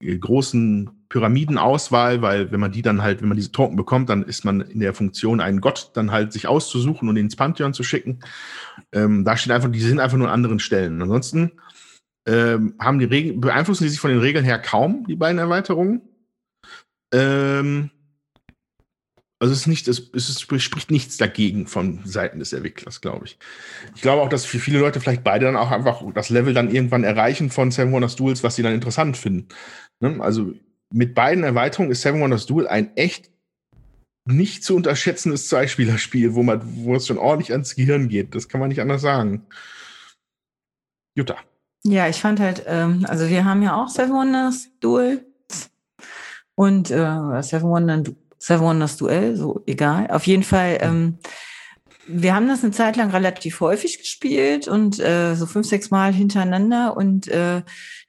[0.00, 4.24] äh, großen Pyramidenauswahl, weil wenn man die dann halt, wenn man diese Token bekommt, dann
[4.24, 7.84] ist man in der Funktion, einen Gott dann halt sich auszusuchen und ins Pantheon zu
[7.84, 8.18] schicken.
[8.90, 11.00] Ähm, da steht einfach, die sind einfach nur an anderen Stellen.
[11.00, 11.52] Ansonsten
[12.26, 16.02] ähm, haben die Regeln, beeinflussen die sich von den Regeln her kaum, die beiden Erweiterungen.
[17.12, 17.90] Ähm,
[19.40, 23.38] also es ist nicht, es, es spricht nichts dagegen von Seiten des Entwicklers, glaube ich.
[23.94, 26.74] Ich glaube auch, dass für viele Leute vielleicht beide dann auch einfach das Level dann
[26.74, 29.48] irgendwann erreichen von Seven Wonders Duels, was sie dann interessant finden.
[30.00, 30.18] Ne?
[30.20, 30.54] Also
[30.90, 33.30] mit beiden Erweiterungen ist Seven Wonders Duel ein echt
[34.26, 38.34] nicht zu unterschätzendes Zweispielerspiel, wo man, wo es schon ordentlich ans Gehirn geht.
[38.34, 39.46] Das kann man nicht anders sagen.
[41.14, 41.36] Jutta.
[41.86, 45.20] Ja, ich fand halt, ähm, also wir haben ja auch Seven Wonders Duels
[46.54, 50.10] und äh, Seven, Wonders, Seven Wonders Duell, so egal.
[50.10, 51.18] Auf jeden Fall, ähm,
[52.06, 56.12] wir haben das eine Zeit lang relativ häufig gespielt und äh, so fünf, sechs Mal
[56.12, 57.62] hintereinander und äh,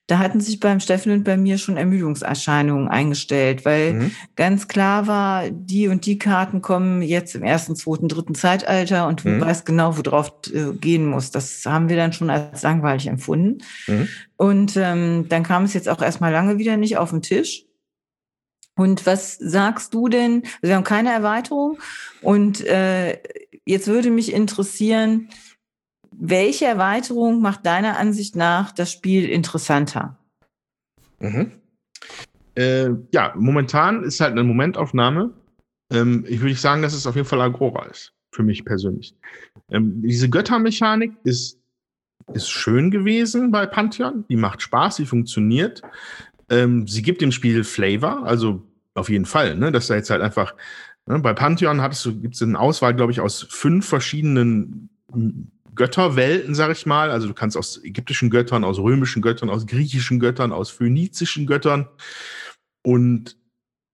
[0.08, 4.12] da hatten sich beim Steffen und bei mir schon Ermüdungserscheinungen eingestellt, weil mhm.
[4.36, 9.24] ganz klar war, die und die Karten kommen jetzt im ersten, zweiten, dritten Zeitalter und
[9.24, 9.42] du mhm.
[9.42, 11.32] weißt genau, worauf äh, gehen muss.
[11.32, 13.64] Das haben wir dann schon als langweilig empfunden.
[13.88, 14.08] Mhm.
[14.38, 17.66] Und ähm, dann kam es jetzt auch erstmal lange wieder nicht auf den Tisch.
[18.78, 20.44] Und was sagst du denn?
[20.44, 21.80] Also wir haben keine Erweiterung.
[22.22, 23.18] Und äh,
[23.66, 25.30] jetzt würde mich interessieren,
[26.18, 30.18] welche Erweiterung macht deiner Ansicht nach das Spiel interessanter?
[31.20, 31.52] Mhm.
[32.56, 35.34] Äh, ja, momentan ist halt eine Momentaufnahme.
[35.92, 38.14] Ähm, ich würde sagen, dass es auf jeden Fall Agora ist.
[38.32, 39.16] Für mich persönlich.
[39.70, 41.60] Ähm, diese Göttermechanik ist,
[42.34, 44.26] ist schön gewesen bei Pantheon.
[44.30, 45.82] Die macht Spaß, sie funktioniert.
[46.50, 48.62] Ähm, sie gibt dem Spiel Flavor, also
[48.94, 49.72] auf jeden Fall, ne?
[49.72, 50.56] Dass da jetzt halt einfach,
[51.06, 51.20] ne?
[51.20, 51.82] bei Pantheon
[52.22, 54.90] gibt es eine Auswahl, glaube ich, aus fünf verschiedenen
[55.76, 57.12] Götterwelten, sag ich mal.
[57.12, 61.88] Also du kannst aus ägyptischen Göttern, aus römischen Göttern, aus griechischen Göttern, aus phönizischen Göttern
[62.84, 63.38] und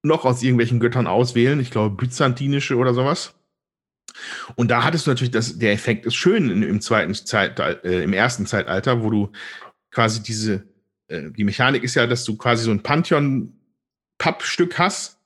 [0.03, 1.59] noch aus irgendwelchen Göttern auswählen.
[1.59, 3.33] Ich glaube, byzantinische oder sowas.
[4.55, 8.13] Und da hattest du natürlich, das, der Effekt ist schön im, zweiten Zeitalter, äh, im
[8.13, 9.31] ersten Zeitalter, wo du
[9.91, 10.67] quasi diese,
[11.07, 15.19] äh, die Mechanik ist ja, dass du quasi so ein Pantheon-Pappstück hast,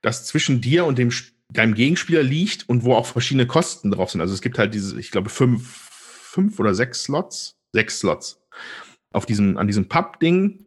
[0.00, 1.10] das zwischen dir und dem
[1.50, 4.20] deinem Gegenspieler liegt und wo auch verschiedene Kosten drauf sind.
[4.20, 8.42] Also es gibt halt diese, ich glaube, fünf, fünf oder sechs Slots, sechs Slots
[9.12, 10.64] auf diesem, an diesem Papp-Ding.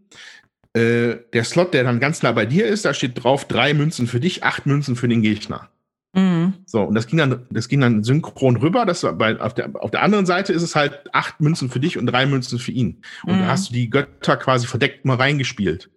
[0.73, 4.07] Äh, der Slot, der dann ganz nah bei dir ist, da steht drauf drei Münzen
[4.07, 5.69] für dich, acht Münzen für den Gegner.
[6.13, 6.53] Mhm.
[6.65, 8.85] So, und das ging dann, das ging dann synchron rüber.
[8.85, 11.97] Das bei, auf, der, auf der anderen Seite ist es halt acht Münzen für dich
[11.97, 13.01] und drei Münzen für ihn.
[13.23, 13.39] Und mhm.
[13.41, 15.89] da hast du die Götter quasi verdeckt mal reingespielt.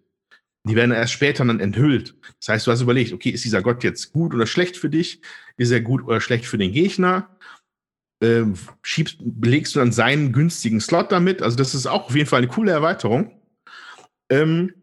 [0.64, 2.14] Die werden erst später dann enthüllt.
[2.38, 5.22] Das heißt, du hast überlegt, okay, ist dieser Gott jetzt gut oder schlecht für dich?
[5.56, 7.36] Ist er gut oder schlecht für den Gegner?
[8.22, 11.40] Ähm, schiebst, belegst du dann seinen günstigen Slot damit?
[11.42, 13.32] Also, das ist auch auf jeden Fall eine coole Erweiterung.
[14.28, 14.74] Ähm,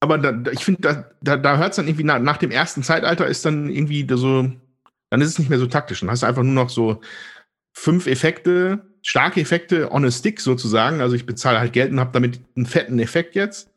[0.00, 2.82] aber da, ich finde, da, da, da hört es dann irgendwie nach, nach, dem ersten
[2.82, 4.50] Zeitalter ist dann irgendwie so,
[5.10, 6.00] dann ist es nicht mehr so taktisch.
[6.00, 7.00] Dann hast du einfach nur noch so
[7.72, 11.00] fünf Effekte, starke Effekte on a stick sozusagen.
[11.00, 13.69] Also ich bezahle halt Geld und habe damit einen fetten Effekt jetzt.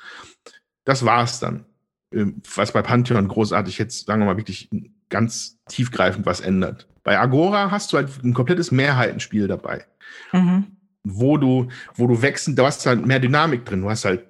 [0.85, 1.65] Das war's dann.
[2.13, 4.69] Ähm, was bei Pantheon großartig jetzt, sagen wir mal, wirklich
[5.09, 6.87] ganz tiefgreifend was ändert.
[7.03, 9.85] Bei Agora hast du halt ein komplettes Mehrheitenspiel dabei.
[10.31, 10.67] Mhm.
[11.03, 13.81] Wo du, wo du wechseln, du hast halt mehr Dynamik drin.
[13.81, 14.25] Du hast halt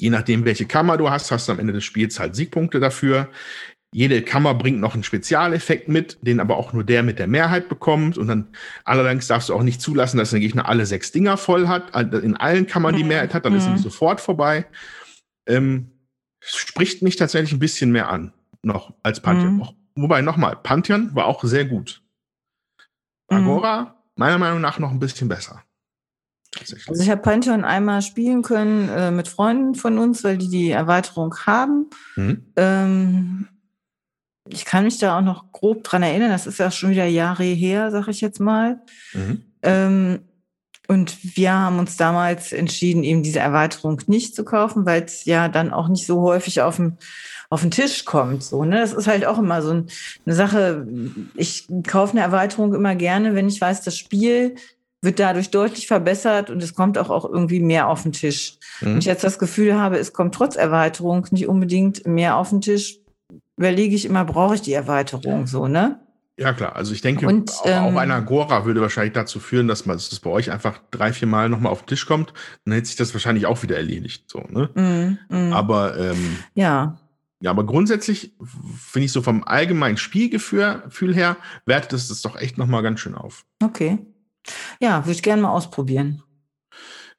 [0.00, 3.28] Je nachdem, welche Kammer du hast, hast du am Ende des Spiels halt Siegpunkte dafür.
[3.92, 7.68] Jede Kammer bringt noch einen Spezialeffekt mit, den aber auch nur der mit der Mehrheit
[7.68, 8.16] bekommt.
[8.16, 8.48] Und dann
[8.84, 12.36] allerdings darfst du auch nicht zulassen, dass der Gegner alle sechs Dinger voll hat, in
[12.36, 13.10] allen Kammern die mhm.
[13.10, 13.78] Mehrheit hat, dann ist sie mhm.
[13.78, 14.64] sofort vorbei.
[15.50, 15.90] Ähm,
[16.40, 18.32] spricht mich tatsächlich ein bisschen mehr an,
[18.62, 19.56] noch als Pantheon.
[19.56, 19.68] Mhm.
[19.96, 22.02] Wobei nochmal, Pantheon war auch sehr gut.
[23.30, 23.36] Mhm.
[23.36, 23.88] Agora, mhm.
[24.16, 25.62] meiner Meinung nach, noch ein bisschen besser.
[26.58, 30.70] Also ich habe Pantheon einmal spielen können äh, mit Freunden von uns, weil die die
[30.70, 31.90] Erweiterung haben.
[32.16, 32.52] Mhm.
[32.56, 33.48] Ähm,
[34.48, 36.30] ich kann mich da auch noch grob dran erinnern.
[36.30, 38.80] Das ist ja schon wieder Jahre her, sag ich jetzt mal.
[39.12, 39.44] Mhm.
[39.62, 40.20] Ähm,
[40.90, 45.46] und wir haben uns damals entschieden, eben diese Erweiterung nicht zu kaufen, weil es ja
[45.46, 46.96] dann auch nicht so häufig auf dem
[47.48, 48.42] auf den Tisch kommt.
[48.42, 48.80] So, ne?
[48.80, 50.88] Das ist halt auch immer so eine Sache.
[51.36, 54.56] Ich kaufe eine Erweiterung immer gerne, wenn ich weiß, das Spiel
[55.00, 58.58] wird dadurch deutlich verbessert und es kommt auch, auch irgendwie mehr auf den Tisch.
[58.80, 58.86] Mhm.
[58.86, 62.62] Wenn ich jetzt das Gefühl habe, es kommt trotz Erweiterung nicht unbedingt mehr auf den
[62.62, 62.98] Tisch,
[63.56, 66.00] überlege ich immer, brauche ich die Erweiterung so, ne?
[66.40, 66.74] Ja, klar.
[66.74, 70.08] Also ich denke, und, ähm, auch eine Agora würde wahrscheinlich dazu führen, dass man dass
[70.08, 72.32] das bei euch einfach drei, vier Mal nochmal auf den Tisch kommt.
[72.64, 74.24] Dann hätte sich das wahrscheinlich auch wieder erledigt.
[74.26, 74.70] So, ne?
[75.28, 75.52] Mm, mm.
[75.52, 76.98] Aber ähm, ja.
[77.42, 81.36] Ja, aber grundsätzlich finde ich so vom allgemeinen Spielgefühl her,
[81.66, 83.44] wertet es das doch echt nochmal ganz schön auf.
[83.62, 83.98] Okay.
[84.80, 86.22] Ja, würde ich gerne mal ausprobieren.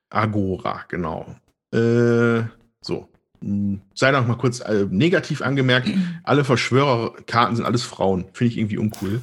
[0.09, 1.35] Agora, genau.
[1.71, 2.41] Äh,
[2.81, 3.10] so.
[3.43, 5.89] Hm, sei noch mal kurz äh, negativ angemerkt,
[6.23, 8.25] alle Verschwörerkarten sind alles Frauen.
[8.33, 9.21] Finde ich irgendwie uncool.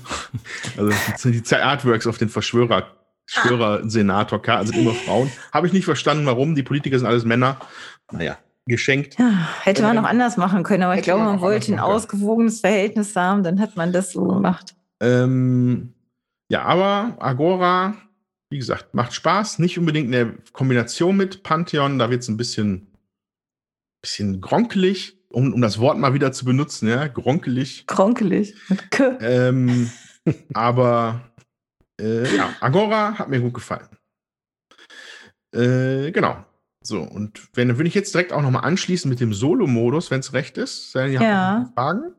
[0.76, 2.86] Also die Artworks auf den Verschwörer,
[3.26, 5.30] Verschwörer-Senator-Karten sind immer Frauen.
[5.52, 6.54] Habe ich nicht verstanden, warum.
[6.54, 7.58] Die Politiker sind alles Männer.
[8.10, 9.18] Naja, geschenkt.
[9.18, 12.60] Ja, hätte man noch anders machen können, aber ich glaube, man, man wollte ein ausgewogenes
[12.60, 14.74] Verhältnis haben, dann hat man das so gemacht.
[15.00, 15.92] Ähm,
[16.48, 17.94] ja, aber Agora,
[18.50, 19.58] wie gesagt, macht Spaß.
[19.58, 22.87] Nicht unbedingt in der Kombination mit Pantheon, da wird es ein bisschen,
[24.00, 27.86] bisschen gronkelig, um, um das Wort mal wieder zu benutzen, ja, gronkelig.
[27.86, 28.54] Gronkelig.
[29.20, 29.90] Ähm,
[30.54, 31.30] aber
[32.00, 33.88] äh, ja, Agora hat mir gut gefallen.
[35.54, 36.44] Äh, genau.
[36.82, 40.20] So, und wenn, dann würde ich jetzt direkt auch nochmal anschließen mit dem Solo-Modus, wenn
[40.20, 40.94] es recht ist.
[40.94, 41.70] Ja.
[41.74, 42.14] Fragen?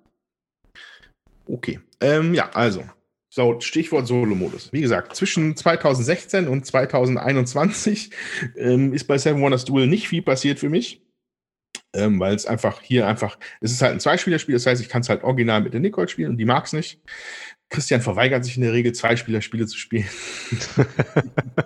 [1.47, 1.79] Okay.
[2.01, 2.83] Ähm, ja, also,
[3.31, 4.73] so, Stichwort Solo-Modus.
[4.73, 8.11] Wie gesagt, zwischen 2016 und 2021
[8.57, 11.01] ähm, ist bei Seven Wonders Duel nicht viel passiert für mich.
[11.93, 15.01] Ähm, weil es einfach hier einfach, es ist halt ein Zweispielerspiel, das heißt, ich kann
[15.01, 17.01] es halt original mit der Nicole spielen und die mag es nicht.
[17.69, 20.07] Christian verweigert sich in der Regel, Zweispielerspiele zu spielen.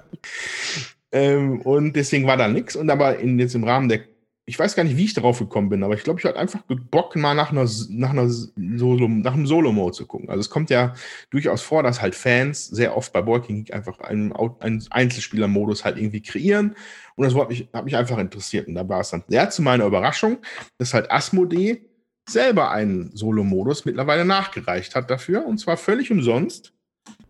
[1.11, 2.75] ähm, und deswegen war da nichts.
[2.75, 4.01] Und aber in, jetzt im Rahmen der
[4.45, 6.61] ich weiß gar nicht, wie ich darauf gekommen bin, aber ich glaube, ich hatte einfach
[6.91, 10.29] Bock, mal nach, einer, nach, einer Solo, nach einem Solo-Mode zu gucken.
[10.29, 10.93] Also es kommt ja
[11.29, 15.97] durchaus vor, dass halt Fans sehr oft bei Walking Geek einfach einen, einen Einzelspieler-Modus halt
[15.97, 16.75] irgendwie kreieren.
[17.15, 18.67] Und das hat mich, hat mich einfach interessiert.
[18.67, 20.39] Und da war es dann sehr zu meiner Überraschung,
[20.77, 21.85] dass halt Asmodee
[22.29, 25.45] selber einen Solo-Modus mittlerweile nachgereicht hat dafür.
[25.45, 26.73] Und zwar völlig umsonst.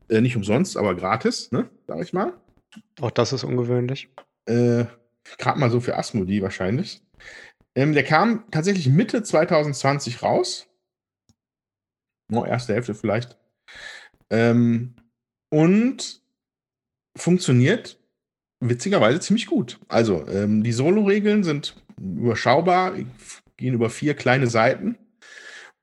[0.09, 2.34] Äh, nicht umsonst, aber gratis, ne, sag ich mal.
[3.01, 4.09] Auch das ist ungewöhnlich.
[4.45, 4.86] Äh,
[5.38, 7.02] Gerade mal so für Asmodee wahrscheinlich.
[7.76, 10.68] Ähm, der kam tatsächlich Mitte 2020 raus.
[12.32, 13.38] Oh, erste Hälfte vielleicht.
[14.30, 14.96] Ähm,
[15.50, 16.22] und
[17.16, 18.00] funktioniert
[18.60, 19.80] witzigerweise ziemlich gut.
[19.88, 22.94] Also, ähm, die Solo-Regeln sind überschaubar,
[23.58, 24.98] gehen über vier kleine Seiten.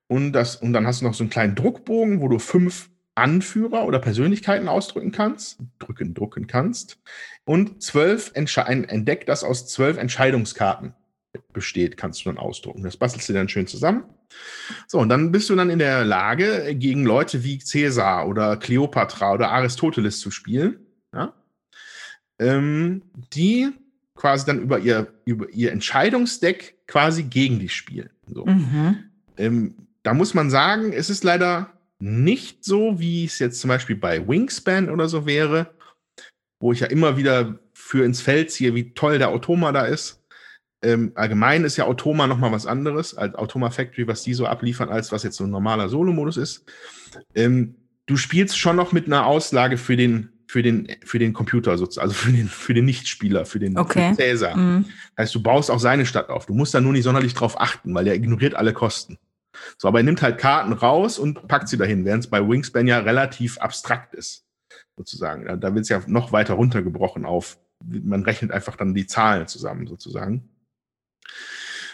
[0.09, 3.84] Und, das, und dann hast du noch so einen kleinen Druckbogen, wo du fünf Anführer
[3.84, 6.98] oder Persönlichkeiten ausdrücken kannst, drücken, drucken kannst.
[7.44, 10.94] Und zwölf ein Entdeck, das aus zwölf Entscheidungskarten
[11.52, 12.82] besteht, kannst du dann ausdrucken.
[12.82, 14.04] Das bastelst du dann schön zusammen.
[14.86, 19.32] So, und dann bist du dann in der Lage, gegen Leute wie Caesar oder Kleopatra
[19.32, 20.80] oder Aristoteles zu spielen,
[21.12, 21.34] ja?
[22.38, 23.02] ähm,
[23.32, 23.70] die
[24.14, 28.11] quasi dann über ihr, über ihr Entscheidungsdeck quasi gegen dich spielen.
[28.26, 28.44] So.
[28.46, 29.04] Mhm.
[29.36, 33.96] Ähm, da muss man sagen, es ist leider nicht so, wie es jetzt zum Beispiel
[33.96, 35.74] bei Wingspan oder so wäre,
[36.61, 40.22] wo ich ja immer wieder für ins Feld ziehe, wie toll der Automa da ist.
[40.82, 44.46] Ähm, allgemein ist ja Automa noch mal was anderes als Automa Factory, was die so
[44.46, 46.64] abliefern, als was jetzt so ein normaler Solo-Modus ist.
[47.34, 47.74] Ähm,
[48.07, 52.09] du spielst schon noch mit einer Auslage für den für den für den Computer sozusagen,
[52.09, 54.11] also für den für den Nichtspieler, für den okay.
[54.11, 54.57] für Cäsar.
[54.57, 54.86] Mhm.
[55.18, 56.46] Heißt, du baust auch seine Stadt auf.
[56.46, 59.18] Du musst da nur nicht sonderlich drauf achten, weil er ignoriert alle Kosten.
[59.78, 62.86] So, aber er nimmt halt Karten raus und packt sie dahin, während es bei Wingspan
[62.86, 64.46] ja relativ abstrakt ist,
[64.96, 65.44] sozusagen.
[65.44, 69.46] Da, da wird es ja noch weiter runtergebrochen auf, man rechnet einfach dann die Zahlen
[69.46, 70.48] zusammen, sozusagen.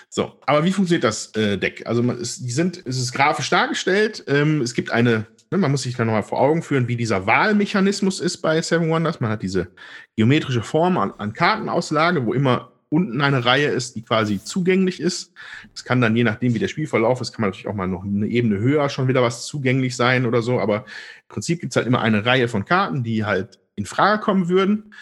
[0.09, 1.87] So, aber wie funktioniert das äh, Deck?
[1.87, 4.25] Also man, es, die sind, es ist grafisch dargestellt.
[4.29, 7.27] Ähm, es gibt eine, ne, man muss sich dann nochmal vor Augen führen, wie dieser
[7.27, 9.21] Wahlmechanismus ist bei Seven Wonders.
[9.21, 9.69] Man hat diese
[10.17, 15.33] geometrische Form an, an Kartenauslage, wo immer unten eine Reihe ist, die quasi zugänglich ist.
[15.75, 18.05] Es kann dann, je nachdem, wie der Spielverlauf ist, kann man natürlich auch mal noch
[18.05, 20.61] eine Ebene höher schon wieder was zugänglich sein oder so.
[20.61, 24.21] Aber im Prinzip gibt es halt immer eine Reihe von Karten, die halt in Frage
[24.21, 24.95] kommen würden.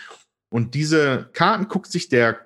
[0.49, 2.41] Und diese Karten guckt sich der,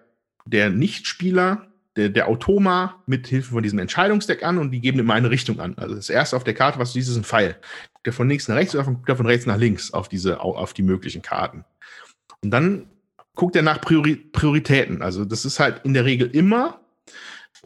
[0.45, 1.68] der Nichtspieler
[1.99, 5.59] der, der Automa mit Hilfe von diesem Entscheidungsdeck an und die geben immer eine Richtung
[5.59, 5.74] an.
[5.76, 7.57] Also das erste auf der Karte, was du siehst, ist ein Pfeil.
[8.05, 10.82] Der von links nach rechts oder von, von rechts nach links auf diese, auf die
[10.82, 11.64] möglichen Karten.
[12.41, 12.89] Und dann
[13.39, 15.01] guckt er nach Priori Prioritäten.
[15.01, 16.80] Also das ist halt in der Regel immer,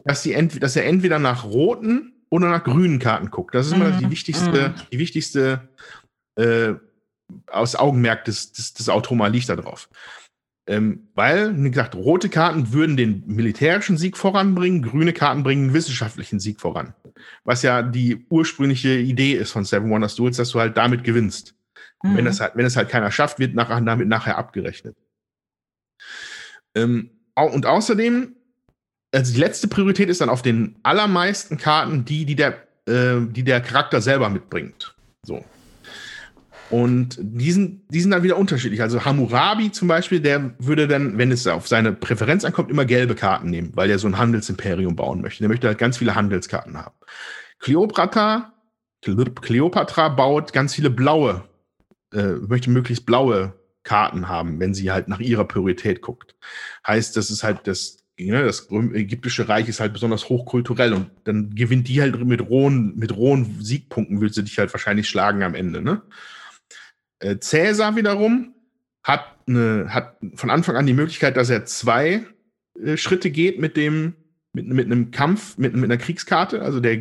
[0.05, 3.55] dass, die dass er entweder nach roten oder nach grünen Karten guckt.
[3.55, 3.99] Das ist immer mhm.
[3.99, 4.73] die wichtigste, mhm.
[4.91, 5.67] die wichtigste
[6.35, 6.73] äh,
[7.47, 9.89] aus Augenmerk des, des, des Automa liegt da drauf.
[10.67, 15.73] Ähm, weil, wie gesagt, rote Karten würden den militärischen Sieg voranbringen, grüne Karten bringen den
[15.73, 16.93] wissenschaftlichen Sieg voran.
[17.45, 21.55] Was ja die ursprüngliche Idee ist von Seven Wonders Duels, dass du halt damit gewinnst.
[22.03, 22.17] Mhm.
[22.17, 24.95] Wenn, das halt, wenn es halt keiner schafft, wird nach, damit nachher abgerechnet.
[26.75, 28.35] Ähm, und außerdem,
[29.11, 33.43] also die letzte Priorität ist dann auf den allermeisten Karten die, die der, äh, die
[33.43, 34.95] der Charakter selber mitbringt.
[35.23, 35.43] So.
[36.69, 38.81] Und die sind, die sind dann wieder unterschiedlich.
[38.81, 43.13] Also Hammurabi zum Beispiel, der würde dann, wenn es auf seine Präferenz ankommt, immer gelbe
[43.13, 45.43] Karten nehmen, weil er so ein Handelsimperium bauen möchte.
[45.43, 46.95] Der möchte halt ganz viele Handelskarten haben.
[47.59, 48.53] Kleopatra,
[49.01, 51.43] Kleopatra baut ganz viele blaue,
[52.11, 53.53] äh, möchte möglichst blaue
[53.83, 56.35] Karten haben, wenn sie halt nach ihrer Priorität guckt.
[56.87, 61.53] Heißt, das ist halt das, ne, das ägyptische Reich ist halt besonders hochkulturell und dann
[61.53, 65.55] gewinnt die halt mit rohen, mit rohen Siegpunkten, will sie dich halt wahrscheinlich schlagen am
[65.55, 66.01] Ende, ne?
[67.19, 68.53] Äh, Cäsar wiederum
[69.03, 72.25] hat, eine, hat von Anfang an die Möglichkeit, dass er zwei
[72.81, 74.15] äh, Schritte geht mit dem,
[74.53, 76.61] mit, mit einem Kampf, mit, mit einer Kriegskarte.
[76.61, 76.99] Also der,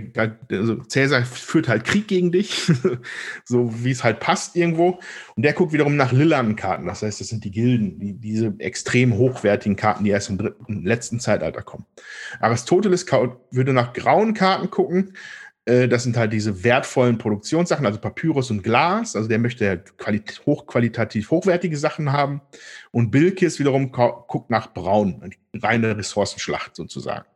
[0.51, 2.73] also Cäsar führt halt Krieg gegen dich,
[3.45, 4.99] so wie es halt passt irgendwo.
[5.37, 6.87] Und der guckt wiederum nach lilanen Karten.
[6.87, 10.83] Das heißt, das sind die Gilden, die, diese extrem hochwertigen Karten, die erst im dritten,
[10.85, 11.85] letzten Zeitalter kommen.
[12.41, 13.07] Aristoteles
[13.51, 15.13] würde nach grauen Karten gucken.
[15.67, 19.15] Äh, das sind halt diese wertvollen Produktionssachen, also Papyrus und Glas.
[19.15, 19.77] Also der möchte ja
[20.47, 22.41] hochqualitativ hochwertige Sachen haben.
[22.93, 27.27] Und Bilkis wiederum guckt nach Braun, reine Ressourcenschlacht sozusagen.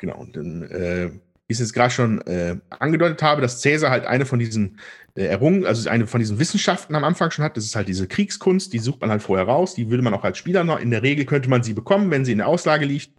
[0.00, 3.90] Genau, und dann, äh, wie ich es jetzt gerade schon äh, angedeutet habe, dass Cäsar
[3.90, 4.80] halt eine von diesen
[5.14, 7.56] äh, Errungen, also eine von diesen Wissenschaften am Anfang schon hat.
[7.56, 9.74] Das ist halt diese Kriegskunst, die sucht man halt vorher raus.
[9.74, 12.24] Die würde man auch als Spieler noch, in der Regel könnte man sie bekommen, wenn
[12.24, 13.12] sie in der Auslage liegt.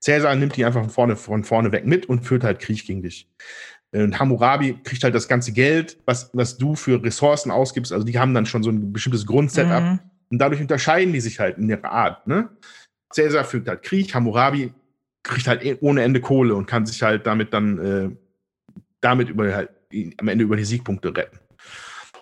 [0.00, 3.02] Cäsar nimmt die einfach von vorne, von vorne weg mit und führt halt Krieg gegen
[3.02, 3.28] dich.
[3.92, 7.92] Und Hammurabi kriegt halt das ganze Geld, was, was du für Ressourcen ausgibst.
[7.92, 9.82] Also die haben dann schon so ein bestimmtes Grundsetup.
[9.82, 10.00] Mhm.
[10.30, 12.26] Und dadurch unterscheiden die sich halt in ihrer Art.
[12.26, 12.48] Ne?
[13.12, 14.74] Cäsar führt halt Krieg, Hammurabi
[15.24, 18.10] kriegt halt eh ohne Ende Kohle und kann sich halt damit dann äh,
[19.00, 19.70] damit über halt
[20.18, 21.38] am Ende über die Siegpunkte retten.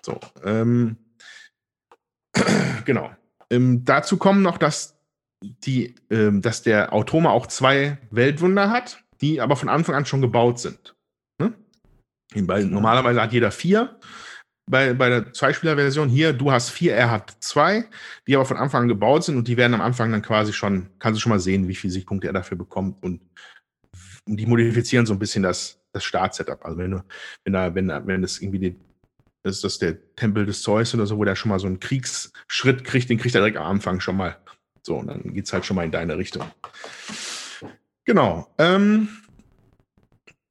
[0.01, 0.97] So, ähm,
[2.85, 3.11] genau.
[3.49, 4.97] Ähm, dazu kommen noch, dass
[5.41, 10.21] die, ähm, dass der Automa auch zwei Weltwunder hat, die aber von Anfang an schon
[10.21, 10.95] gebaut sind.
[11.39, 11.53] Ne?
[12.35, 13.99] Normalerweise hat jeder vier.
[14.65, 17.85] Bei, bei der Zweispieler-Version hier, du hast vier, er hat zwei,
[18.27, 20.89] die aber von Anfang an gebaut sind und die werden am Anfang dann quasi schon,
[20.99, 23.21] kannst du schon mal sehen, wie viele Siegpunkte er dafür bekommt und,
[24.25, 26.63] und die modifizieren so ein bisschen das, das Start-Setup.
[26.63, 27.03] Also wenn du,
[27.43, 28.75] wenn da, wenn, wenn das irgendwie die,
[29.43, 31.81] das ist das der Tempel des Zeus oder so, wo der schon mal so einen
[31.81, 34.37] Kriegsschritt kriegt, den kriegt er direkt am Anfang schon mal.
[34.81, 36.45] So, und dann geht es halt schon mal in deine Richtung.
[38.05, 38.53] Genau.
[38.57, 39.09] Ähm,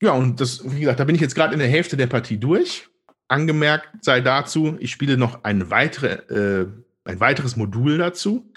[0.02, 2.38] ja, und das, wie gesagt, da bin ich jetzt gerade in der Hälfte der Partie
[2.38, 2.88] durch.
[3.32, 6.66] Angemerkt sei dazu, ich spiele noch ein, weitere, äh,
[7.04, 8.52] ein weiteres Modul dazu,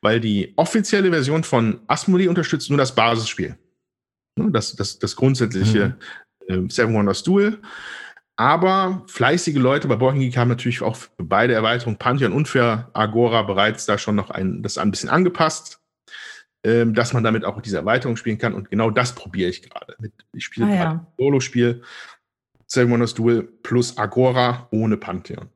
[0.00, 3.56] weil die offizielle Version von Asmodee unterstützt nur das Basisspiel.
[4.36, 5.96] Ne, das, das, das grundsätzliche
[6.48, 6.66] mhm.
[6.66, 7.60] äh, Seven Wonders Duel.
[8.36, 13.42] Aber fleißige Leute bei Geek haben natürlich auch für beide Erweiterungen Pantheon und für Agora
[13.42, 15.80] bereits da schon noch ein, das ein bisschen angepasst,
[16.64, 18.54] ähm, dass man damit auch diese Erweiterung spielen kann.
[18.54, 19.96] Und genau das probiere ich gerade.
[20.32, 20.90] Ich spiele ah, ja.
[20.90, 21.82] ein Solo-Spiel,
[22.90, 25.48] Wonders Duel plus Agora ohne Pantheon.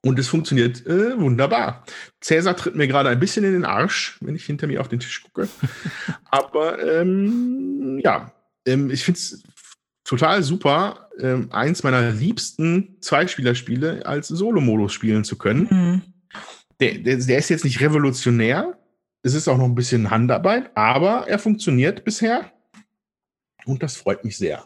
[0.00, 1.84] Und es funktioniert äh, wunderbar.
[2.20, 5.00] Cäsar tritt mir gerade ein bisschen in den Arsch, wenn ich hinter mir auf den
[5.00, 5.48] Tisch gucke.
[6.30, 8.32] Aber ähm, ja,
[8.64, 9.42] ähm, ich finde es
[10.04, 15.68] total super, ähm, eins meiner liebsten Zweispielerspiele als Solo-Modus spielen zu können.
[15.70, 16.02] Mhm.
[16.80, 18.78] Der, der, der, ist jetzt nicht revolutionär.
[19.22, 22.52] Es ist auch noch ein bisschen Handarbeit, aber er funktioniert bisher.
[23.66, 24.64] Und das freut mich sehr.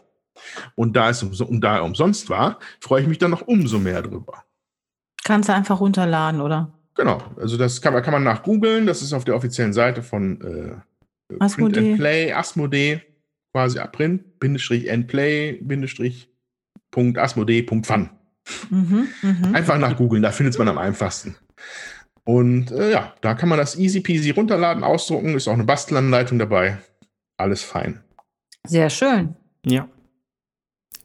[0.75, 4.01] Und da, es, und da er umsonst war, freue ich mich dann noch umso mehr
[4.01, 4.43] drüber.
[5.23, 6.73] Kannst du einfach runterladen, oder?
[6.95, 7.21] Genau.
[7.37, 8.85] Also das kann, kann man nach googeln.
[8.85, 13.01] Das ist auf der offiziellen Seite von äh, Print and Play, Asmodee
[13.53, 16.29] quasi print, Bindestrich Endplay, Bindestrich
[16.91, 18.09] Punkt Asmodee, Punkt Fun.
[18.69, 19.51] Mhm, mh.
[19.53, 21.35] Einfach nach googeln, da findet man am einfachsten.
[22.25, 26.39] Und äh, ja, da kann man das easy peasy runterladen, ausdrucken, ist auch eine Bastelanleitung
[26.39, 26.77] dabei.
[27.37, 28.03] Alles fein.
[28.65, 29.35] Sehr schön.
[29.65, 29.87] Ja.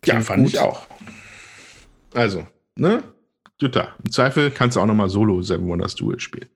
[0.03, 0.55] Klingt ja, fand gut.
[0.55, 0.87] ich auch.
[2.15, 2.47] Also,
[2.77, 3.03] ne?
[3.61, 6.49] Jutta, im Zweifel kannst du auch nochmal Solo Seven Wonders Duel spielen.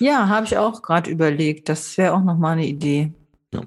[0.00, 1.68] Ja, habe ich auch gerade überlegt.
[1.68, 3.12] Das wäre auch nochmal eine Idee.
[3.54, 3.62] Ja.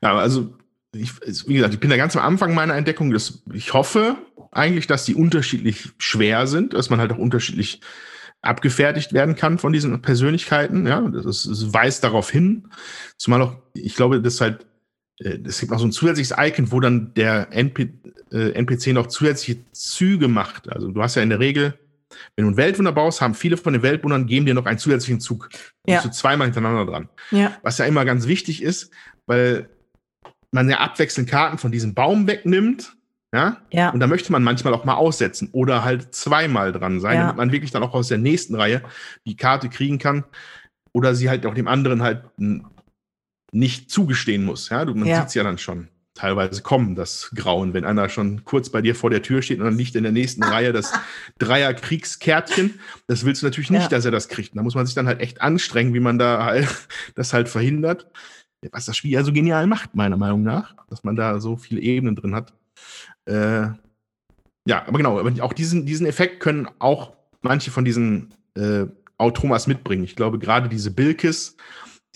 [0.00, 0.54] ja, also
[0.92, 1.12] ich,
[1.48, 3.10] wie gesagt, ich bin da ganz am Anfang meiner Entdeckung.
[3.10, 4.16] Das, ich hoffe
[4.52, 7.80] eigentlich, dass die unterschiedlich schwer sind, dass man halt auch unterschiedlich
[8.42, 10.86] abgefertigt werden kann von diesen Persönlichkeiten.
[10.86, 12.68] Ja, das, das weist darauf hin.
[13.16, 14.66] Zumal auch, ich glaube, das halt,
[15.20, 17.90] es gibt noch so ein zusätzliches Icon, wo dann der NP,
[18.32, 20.70] äh, NPC noch zusätzliche Züge macht.
[20.70, 21.78] Also du hast ja in der Regel,
[22.36, 25.20] wenn du einen Weltwunder baust, haben viele von den Weltwundern geben dir noch einen zusätzlichen
[25.20, 25.50] Zug.
[25.86, 25.96] Ja.
[25.96, 27.08] Bist du zweimal hintereinander dran.
[27.30, 27.56] Ja.
[27.62, 28.90] Was ja immer ganz wichtig ist,
[29.26, 29.68] weil
[30.52, 32.96] man ja abwechselnd Karten von diesem Baum wegnimmt.
[33.32, 33.58] Ja?
[33.70, 33.90] ja.
[33.90, 37.20] Und da möchte man manchmal auch mal aussetzen oder halt zweimal dran sein, ja.
[37.22, 38.82] damit man wirklich dann auch aus der nächsten Reihe
[39.26, 40.24] die Karte kriegen kann
[40.92, 42.24] oder sie halt auch dem anderen halt
[43.52, 44.68] nicht zugestehen muss.
[44.68, 45.20] Ja, man ja.
[45.20, 48.94] sieht es ja dann schon teilweise kommen, das Grauen, wenn einer schon kurz bei dir
[48.94, 50.92] vor der Tür steht und dann liegt in der nächsten Reihe das
[51.38, 52.78] Dreier-Kriegskärtchen.
[53.06, 53.88] Das willst du natürlich nicht, ja.
[53.88, 54.56] dass er das kriegt.
[54.56, 56.68] Da muss man sich dann halt echt anstrengen, wie man da halt,
[57.14, 58.06] das halt verhindert
[58.72, 61.80] was das Spiel ja so genial macht, meiner Meinung nach, dass man da so viele
[61.80, 62.52] Ebenen drin hat.
[63.24, 63.68] Äh,
[64.66, 68.86] ja, aber genau, aber auch diesen, diesen Effekt können auch manche von diesen äh,
[69.16, 70.04] Automas mitbringen.
[70.04, 71.56] Ich glaube, gerade diese Bilkis,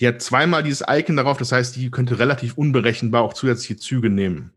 [0.01, 4.11] die hat zweimal dieses Icon darauf, das heißt, die könnte relativ unberechenbar auch zusätzliche Züge
[4.11, 4.53] nehmen.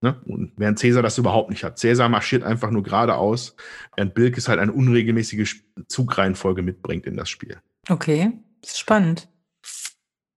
[0.00, 0.20] Ne?
[0.24, 1.78] Und während Cäsar das überhaupt nicht hat.
[1.78, 3.54] Cäsar marschiert einfach nur geradeaus,
[3.96, 7.60] während Bilkis halt eine unregelmäßige Zugreihenfolge mitbringt in das Spiel.
[7.88, 9.28] Okay, das ist spannend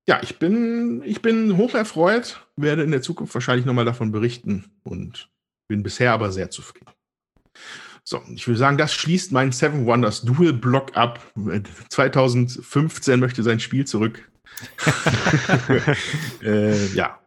[0.08, 4.72] ja, ich bin, ich bin hoch erfreut, werde in der Zukunft wahrscheinlich nochmal davon berichten
[4.84, 5.30] und
[5.68, 6.92] bin bisher aber sehr zufrieden.
[8.08, 11.20] So, ich würde sagen, das schließt meinen Seven Wonders Dual Block ab.
[11.90, 14.30] 2015 möchte sein Spiel zurück.
[16.44, 17.20] äh, ja,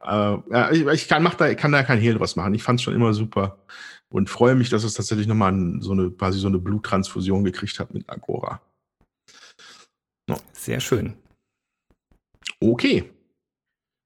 [0.50, 2.54] äh, ich, ich, kann, mach da, kann da kein Hehl draus machen.
[2.54, 3.58] Ich fand es schon immer super
[4.08, 7.92] und freue mich, dass es tatsächlich nochmal so eine, quasi so eine Bluttransfusion gekriegt hat
[7.92, 8.60] mit Agora.
[10.28, 10.36] No.
[10.52, 11.14] Sehr schön.
[12.60, 13.10] Okay.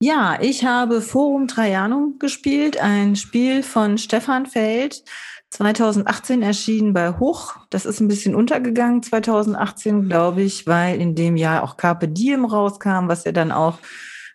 [0.01, 5.05] Ja, ich habe Forum Trajanum gespielt, ein Spiel von Stefan Feld,
[5.53, 7.57] 2018 erschienen bei Hoch.
[7.69, 12.47] Das ist ein bisschen untergegangen 2018, glaube ich, weil in dem Jahr auch Carpe Diem
[12.47, 13.79] rauskam, was ja dann auch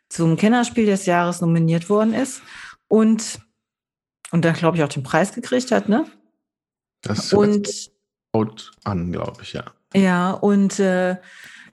[0.10, 2.44] zum Kennerspiel des Jahres nominiert worden ist.
[2.88, 3.40] Und,
[4.32, 6.06] und dann, glaube ich, auch den Preis gekriegt hat, ne?
[7.02, 7.68] Das und
[8.32, 9.66] out an, glaube ich, ja.
[9.96, 11.18] Ja, und äh,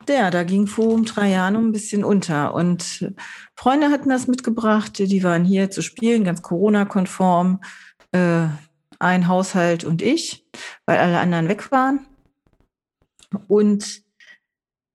[0.08, 2.54] ja, da ging Forum Trajanum ein bisschen unter.
[2.54, 3.12] Und
[3.54, 7.60] Freunde hatten das mitgebracht, die waren hier zu spielen, ganz Corona-konform.
[8.12, 8.46] Äh,
[8.98, 10.44] ein Haushalt und ich,
[10.86, 12.06] weil alle anderen weg waren.
[13.48, 14.04] Und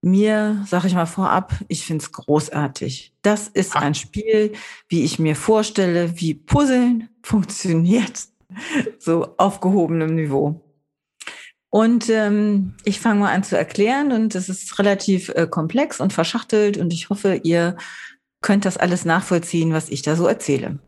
[0.01, 3.13] mir, sage ich mal vorab, ich finde es großartig.
[3.21, 4.53] Das ist ein Spiel,
[4.87, 8.27] wie ich mir vorstelle, wie Puzzeln funktioniert,
[8.97, 10.61] so auf gehobenem Niveau.
[11.69, 16.13] Und ähm, ich fange mal an zu erklären und es ist relativ äh, komplex und
[16.13, 17.77] verschachtelt und ich hoffe, ihr
[18.41, 20.79] könnt das alles nachvollziehen, was ich da so erzähle.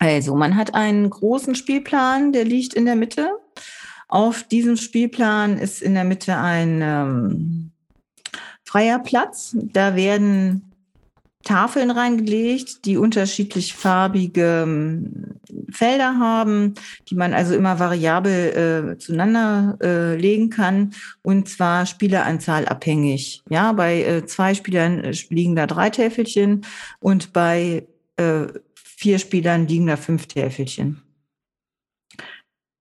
[0.00, 3.30] Also, man hat einen großen Spielplan, der liegt in der Mitte.
[4.08, 7.70] Auf diesem Spielplan ist in der Mitte ein ähm,
[8.64, 9.54] freier Platz.
[9.54, 10.70] Da werden
[11.44, 15.40] Tafeln reingelegt, die unterschiedlich farbige ähm,
[15.70, 16.74] Felder haben,
[17.08, 23.42] die man also immer variabel äh, zueinander äh, legen kann und zwar Spieleranzahl abhängig.
[23.48, 26.66] Ja, bei äh, zwei Spielern äh, liegen da drei Täfelchen
[27.00, 27.86] und bei
[28.16, 28.46] äh,
[29.00, 31.00] vier Spielern liegen da fünf Täfelchen.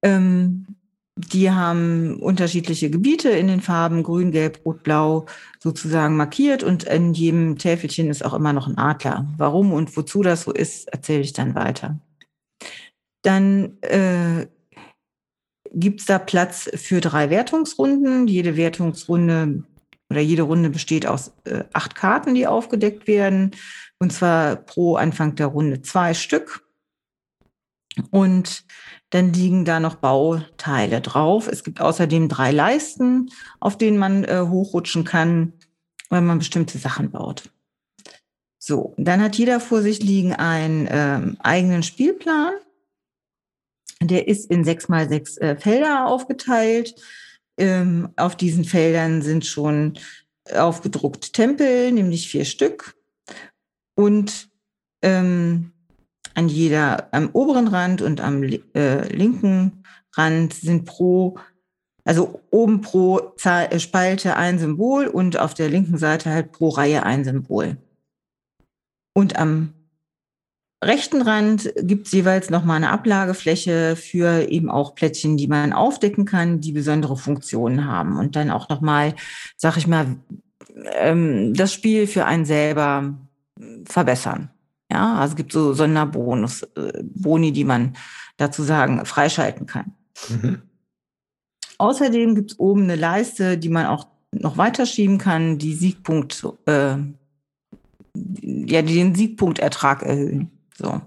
[0.03, 0.75] Ähm,
[1.15, 5.27] die haben unterschiedliche Gebiete in den Farben Grün, Gelb, Rot, Blau
[5.59, 9.27] sozusagen markiert und in jedem Täfelchen ist auch immer noch ein Adler.
[9.37, 11.99] Warum und wozu das so ist, erzähle ich dann weiter.
[13.21, 14.47] Dann äh,
[15.73, 18.27] gibt es da Platz für drei Wertungsrunden.
[18.27, 19.63] Jede Wertungsrunde
[20.09, 23.51] oder jede Runde besteht aus äh, acht Karten, die aufgedeckt werden.
[23.99, 26.65] Und zwar pro Anfang der Runde zwei Stück.
[28.11, 28.63] Und
[29.09, 31.47] dann liegen da noch Bauteile drauf.
[31.47, 35.53] Es gibt außerdem drei Leisten, auf denen man äh, hochrutschen kann,
[36.09, 37.49] wenn man bestimmte Sachen baut.
[38.57, 42.53] So, dann hat jeder vor sich liegen einen ähm, eigenen Spielplan.
[44.01, 46.95] Der ist in sechs mal sechs äh, Felder aufgeteilt.
[47.57, 49.97] Ähm, auf diesen Feldern sind schon
[50.53, 52.95] aufgedruckt Tempel, nämlich vier Stück.
[53.99, 54.47] Und
[55.01, 55.73] ähm,
[56.33, 59.83] an jeder, am oberen Rand und am äh, linken
[60.15, 61.37] Rand sind pro,
[62.05, 66.69] also oben pro Zahl, äh, Spalte ein Symbol und auf der linken Seite halt pro
[66.69, 67.75] Reihe ein Symbol.
[69.13, 69.73] Und am
[70.81, 76.23] rechten Rand gibt es jeweils nochmal eine Ablagefläche für eben auch Plättchen, die man aufdecken
[76.23, 78.17] kann, die besondere Funktionen haben.
[78.17, 79.13] Und dann auch nochmal,
[79.57, 80.15] sag ich mal,
[80.93, 83.17] ähm, das Spiel für einen selber
[83.85, 84.49] verbessern.
[84.91, 87.95] Ja, also es gibt so Sonderbonus, äh, Boni, die man
[88.37, 89.93] dazu sagen freischalten kann.
[90.29, 90.61] Mhm.
[91.77, 96.97] Außerdem gibt es oben eine Leiste, die man auch noch weiterschieben kann, die Siegpunkt, äh,
[98.13, 100.51] ja, die den Siegpunktertrag erhöhen.
[100.77, 101.01] So.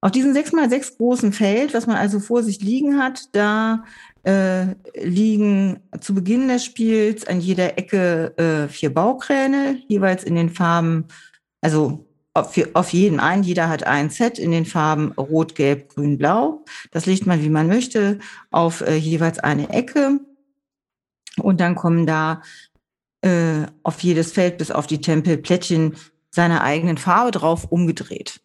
[0.00, 3.84] Auf diesem 6x6 großen Feld, was man also vor sich liegen hat, da
[4.26, 10.50] äh, liegen zu Beginn des Spiels an jeder Ecke äh, vier Baukräne, jeweils in den
[10.50, 11.04] Farben,
[11.60, 13.44] also auf, auf jeden ein.
[13.44, 16.64] Jeder hat ein Set in den Farben Rot, Gelb, Grün, Blau.
[16.90, 18.18] Das legt man, wie man möchte,
[18.50, 20.18] auf äh, jeweils eine Ecke.
[21.38, 22.42] Und dann kommen da
[23.22, 25.94] äh, auf jedes Feld bis auf die Tempelplättchen
[26.30, 28.40] seiner eigenen Farbe drauf umgedreht.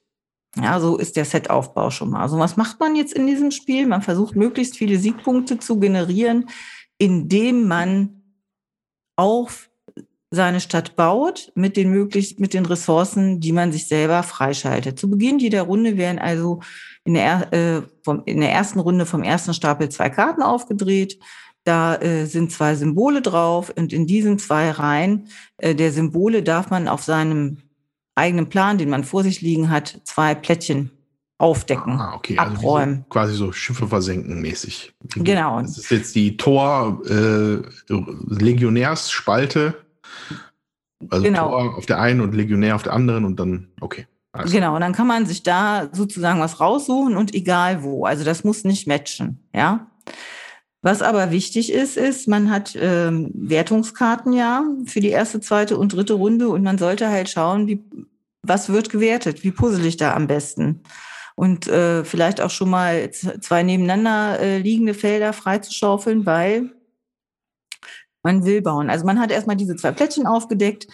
[0.57, 2.22] Ja, so ist der Setaufbau schon mal.
[2.22, 3.88] Also was macht man jetzt in diesem Spiel?
[3.88, 6.49] Man versucht möglichst viele Siegpunkte zu generieren,
[6.98, 8.22] indem man
[9.15, 9.69] auf
[10.30, 14.98] seine Stadt baut mit den möglich mit den Ressourcen, die man sich selber freischaltet.
[14.98, 16.61] Zu Beginn jeder Runde werden also
[17.03, 21.19] in der, äh, vom, in der ersten Runde vom ersten Stapel zwei Karten aufgedreht.
[21.65, 26.69] Da äh, sind zwei Symbole drauf und in diesen zwei Reihen äh, der Symbole darf
[26.69, 27.57] man auf seinem
[28.16, 30.92] eigenen Plan, den man vor sich liegen hat, zwei Plättchen
[31.38, 32.38] aufdecken, ah, okay.
[32.38, 32.96] Also abräumen.
[32.98, 34.94] Also quasi so Schiffe versenken mäßig.
[35.16, 35.60] Genau.
[35.60, 37.62] Das ist jetzt die Tor äh,
[41.10, 41.50] also genau.
[41.50, 44.08] Tor auf der einen und Legionär auf der anderen und dann, okay.
[44.50, 48.06] Genau, und dann kann man sich da sozusagen was raussuchen und egal wo.
[48.06, 49.88] Also das muss nicht matchen, ja.
[50.84, 55.94] Was aber wichtig ist, ist, man hat ähm, Wertungskarten ja für die erste, zweite und
[55.94, 57.84] dritte Runde und man sollte halt schauen, wie,
[58.41, 60.82] was wird gewertet, wie puzzle ich da am besten.
[61.36, 66.72] Und äh, vielleicht auch schon mal zwei nebeneinander äh, liegende Felder freizuschaufeln, weil
[68.24, 68.90] man will bauen.
[68.90, 70.88] Also man hat erstmal diese zwei Plättchen aufgedeckt.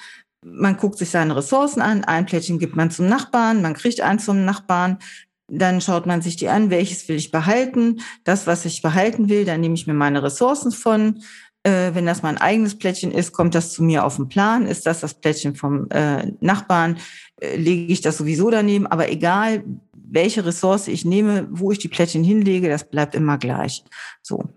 [0.46, 2.04] Man guckt sich seine Ressourcen an.
[2.04, 3.62] Ein Plättchen gibt man zum Nachbarn.
[3.62, 5.00] Man kriegt eins zum Nachbarn.
[5.48, 8.02] Dann schaut man sich die an, welches will ich behalten.
[8.24, 11.22] Das, was ich behalten will, dann nehme ich mir meine Ressourcen von.
[11.64, 14.66] Äh, wenn das mein eigenes Plättchen ist, kommt das zu mir auf den Plan.
[14.68, 16.98] Ist das das Plättchen vom äh, Nachbarn,
[17.42, 18.88] äh, lege ich das sowieso daneben.
[18.88, 19.64] Aber egal,
[19.94, 23.84] welche Ressource ich nehme, wo ich die Plättchen hinlege, das bleibt immer gleich.
[24.22, 24.50] So.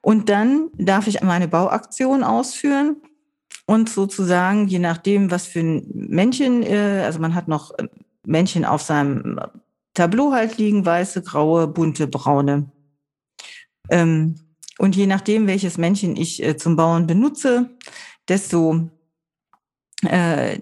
[0.00, 2.96] Und dann darf ich meine Bauaktion ausführen
[3.66, 7.88] und sozusagen, je nachdem, was für ein Männchen, äh, also man hat noch äh,
[8.24, 9.40] Männchen auf seinem
[9.94, 12.70] Tableau halt liegen, weiße, graue, bunte, braune.
[13.90, 14.40] Ähm,
[14.78, 17.70] und je nachdem, welches Männchen ich äh, zum Bauen benutze,
[18.28, 18.90] desto
[20.02, 20.58] äh,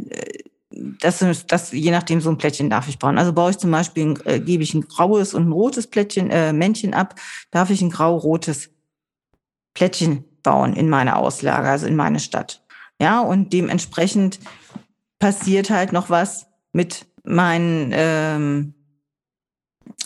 [1.00, 3.18] das, das, je nachdem, so ein Plättchen darf ich bauen.
[3.18, 6.52] Also baue ich zum Beispiel, äh, gebe ich ein graues und ein rotes Plättchen, äh,
[6.52, 7.14] Männchen ab,
[7.50, 8.70] darf ich ein grau-rotes
[9.74, 12.64] Plättchen bauen in meine Auslage, also in meine Stadt.
[13.00, 14.40] Ja, und dementsprechend
[15.18, 18.74] passiert halt noch was mit meinen ähm,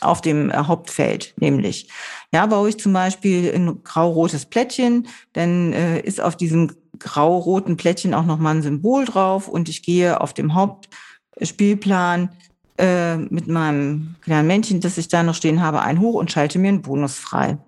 [0.01, 1.89] auf dem Hauptfeld, nämlich
[2.33, 8.15] ja, baue ich zum Beispiel ein grau-rotes Plättchen, dann äh, ist auf diesem grau-roten Plättchen
[8.15, 12.31] auch nochmal ein Symbol drauf und ich gehe auf dem Hauptspielplan
[12.79, 16.59] äh, mit meinem kleinen Männchen, das ich da noch stehen habe, ein hoch und schalte
[16.59, 17.59] mir einen Bonus frei.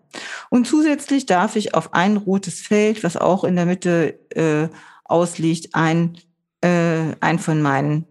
[0.51, 4.69] Und zusätzlich darf ich auf ein rotes Feld, was auch in der Mitte äh,
[5.05, 6.19] ausliegt, ein,
[6.61, 8.07] äh, ein von meinen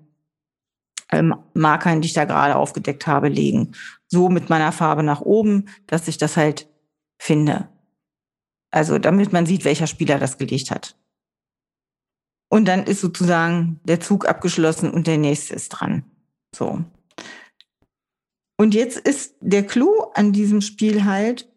[1.11, 3.73] ähm, Markern, die ich da gerade aufgedeckt habe, legen.
[4.07, 6.69] So mit meiner Farbe nach oben, dass ich das halt
[7.17, 7.69] finde.
[8.71, 10.97] Also damit man sieht, welcher Spieler das gelegt hat.
[12.49, 16.03] Und dann ist sozusagen der Zug abgeschlossen und der nächste ist dran.
[16.55, 16.83] So.
[18.57, 21.51] Und jetzt ist der Clou an diesem Spiel halt,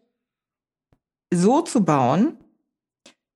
[1.31, 2.37] so zu bauen,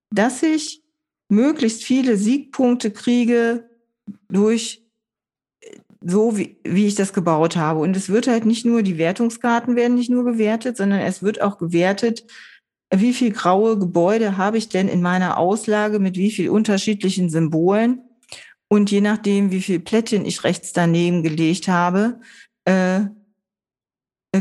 [0.10, 0.84] dass ich
[1.30, 3.70] möglichst viele Siegpunkte kriege
[4.28, 4.83] durch
[6.06, 7.80] so, wie, wie ich das gebaut habe.
[7.80, 11.42] Und es wird halt nicht nur, die Wertungskarten werden nicht nur gewertet, sondern es wird
[11.42, 12.26] auch gewertet,
[12.94, 18.02] wie viel graue Gebäude habe ich denn in meiner Auslage mit wie viel unterschiedlichen Symbolen.
[18.70, 22.20] Und je nachdem, wie viel Plättchen ich rechts daneben gelegt habe,
[22.66, 23.02] äh,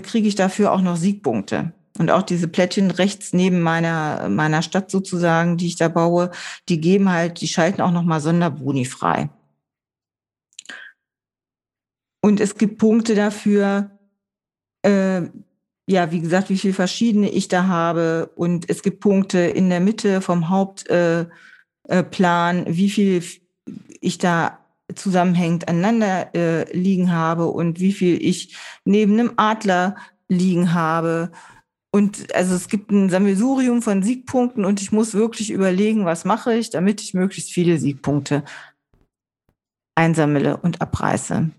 [0.02, 1.72] kriege ich dafür auch noch Siegpunkte.
[1.98, 6.30] Und auch diese Plättchen rechts neben meiner, meiner Stadt sozusagen, die ich da baue,
[6.68, 9.28] die geben halt, die schalten auch nochmal Sonderboni frei.
[12.24, 13.90] Und es gibt Punkte dafür,
[14.82, 15.23] äh,
[15.86, 18.31] ja, wie gesagt, wie viel verschiedene ich da habe.
[18.36, 21.27] Und es gibt Punkte in der Mitte vom Hauptplan,
[21.89, 23.23] äh, äh, wie viel
[24.01, 24.59] ich da
[24.94, 29.97] zusammenhängend aneinander äh, liegen habe und wie viel ich neben einem Adler
[30.28, 31.32] liegen habe.
[31.90, 36.55] Und also es gibt ein Sammelsurium von Siegpunkten und ich muss wirklich überlegen, was mache
[36.55, 38.44] ich, damit ich möglichst viele Siegpunkte
[39.94, 41.51] einsammle und abreiße.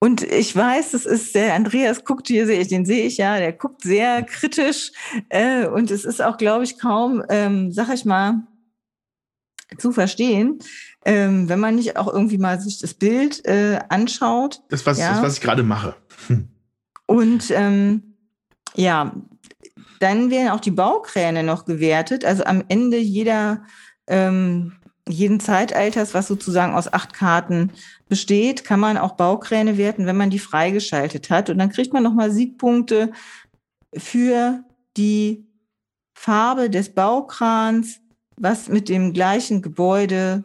[0.00, 3.38] Und ich weiß, das ist der Andreas guckt hier, sehe ich, den sehe ich ja,
[3.38, 4.92] der guckt sehr kritisch.
[5.28, 8.46] Äh, und es ist auch, glaube ich, kaum, ähm, sag ich mal,
[9.76, 10.60] zu verstehen,
[11.04, 14.62] ähm, wenn man nicht auch irgendwie mal sich das Bild äh, anschaut.
[14.68, 15.12] Das, was, ja.
[15.12, 15.94] das, was ich gerade mache.
[16.28, 16.48] Hm.
[17.06, 18.14] Und ähm,
[18.74, 19.12] ja,
[20.00, 22.24] dann werden auch die Baukräne noch gewertet.
[22.24, 23.64] Also am Ende jeder
[24.06, 24.74] ähm,
[25.08, 27.72] jeden Zeitalters, was sozusagen aus acht Karten
[28.08, 31.50] besteht, kann man auch Baukräne werten, wenn man die freigeschaltet hat.
[31.50, 33.12] Und dann kriegt man nochmal Siegpunkte
[33.94, 34.64] für
[34.96, 35.46] die
[36.14, 38.00] Farbe des Baukrans,
[38.36, 40.44] was mit dem gleichen Gebäude,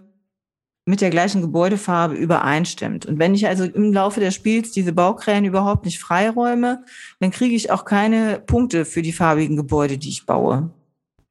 [0.86, 3.06] mit der gleichen Gebäudefarbe übereinstimmt.
[3.06, 6.84] Und wenn ich also im Laufe des Spiels diese Baukräne überhaupt nicht freiräume,
[7.20, 10.72] dann kriege ich auch keine Punkte für die farbigen Gebäude, die ich baue.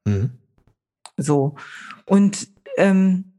[0.04, 0.30] Mhm.
[1.16, 1.54] So.
[2.06, 3.32] Und ähm,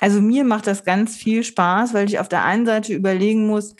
[0.00, 3.74] also mir macht das ganz viel Spaß, weil ich auf der einen Seite überlegen muss,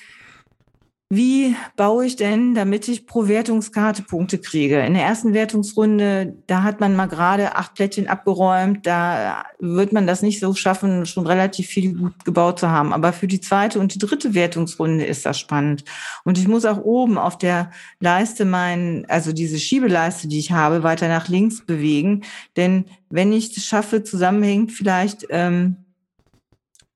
[1.14, 4.80] wie baue ich denn, damit ich pro Wertungskarte Punkte kriege?
[4.80, 8.86] In der ersten Wertungsrunde, da hat man mal gerade acht Plättchen abgeräumt.
[8.86, 12.92] Da wird man das nicht so schaffen, schon relativ viel gut gebaut zu haben.
[12.92, 15.84] Aber für die zweite und die dritte Wertungsrunde ist das spannend.
[16.24, 17.70] Und ich muss auch oben auf der
[18.00, 22.22] Leiste meinen, also diese Schiebeleiste, die ich habe, weiter nach links bewegen.
[22.56, 25.76] Denn wenn ich es schaffe, zusammenhängt vielleicht ähm,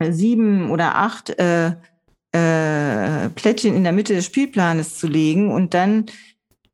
[0.01, 1.73] sieben oder acht äh,
[2.32, 6.06] äh, Plättchen in der Mitte des Spielplanes zu legen und dann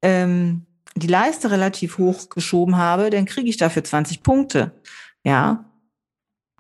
[0.02, 0.66] ähm,
[0.97, 4.72] die Leiste relativ hoch geschoben habe, dann kriege ich dafür 20 Punkte.
[5.24, 5.70] Ja.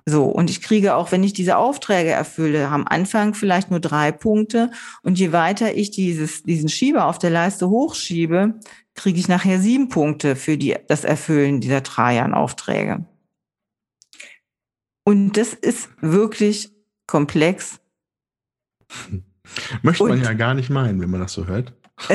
[0.06, 4.12] So, und ich kriege auch, wenn ich diese Aufträge erfülle, am Anfang vielleicht nur drei
[4.12, 4.70] Punkte.
[5.02, 8.60] Und je weiter ich dieses, diesen Schieber auf der Leiste hochschiebe,
[8.94, 13.06] kriege ich nachher sieben Punkte für die, das Erfüllen dieser Trajan-Aufträge.
[15.04, 16.70] Und das ist wirklich
[17.06, 17.80] komplex
[19.82, 21.72] Möchte man ja gar nicht meinen, wenn man das so hört.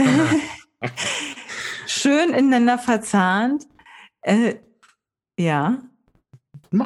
[1.86, 3.68] Schön ineinander verzahnt.
[4.22, 4.56] Äh,
[5.38, 5.80] ja.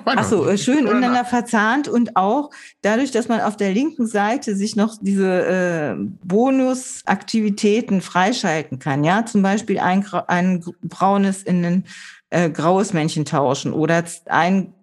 [0.05, 2.51] Achso, äh, schön ineinander verzahnt und auch
[2.81, 9.03] dadurch, dass man auf der linken Seite sich noch diese äh, Bonusaktivitäten freischalten kann.
[9.03, 11.83] Ja, zum Beispiel ein, ein braunes in ein
[12.29, 14.73] äh, graues Männchen tauschen oder ein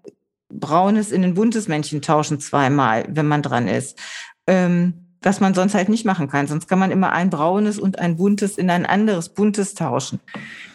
[0.51, 3.99] braunes in ein buntes Männchen tauschen zweimal, wenn man dran ist
[4.47, 6.47] ähm, was man sonst halt nicht machen kann.
[6.47, 10.21] Sonst kann man immer ein braunes und ein buntes in ein anderes buntes tauschen.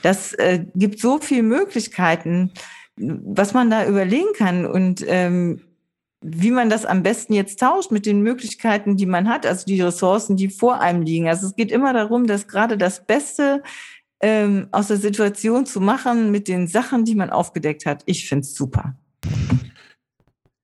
[0.04, 2.52] Das äh, gibt so viele Möglichkeiten,
[2.98, 5.62] was man da überlegen kann und ähm,
[6.22, 9.82] wie man das am besten jetzt tauscht mit den Möglichkeiten, die man hat, also die
[9.82, 11.28] Ressourcen, die vor einem liegen.
[11.28, 13.62] Also es geht immer darum, dass gerade das Beste
[14.22, 18.02] ähm, aus der Situation zu machen mit den Sachen, die man aufgedeckt hat.
[18.06, 18.96] Ich finde es super.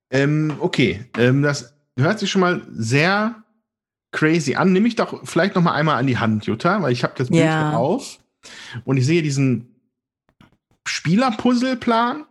[0.10, 3.44] Ähm, okay, ähm, das hört sich schon mal sehr
[4.12, 4.74] crazy an.
[4.74, 7.30] Nimm mich doch vielleicht noch mal einmal an die Hand, Jutta, weil ich habe das
[7.30, 7.70] Bild ja.
[7.70, 8.20] hier auf
[8.86, 9.76] und ich sehe diesen
[10.88, 12.26] Spielerpuzzleplan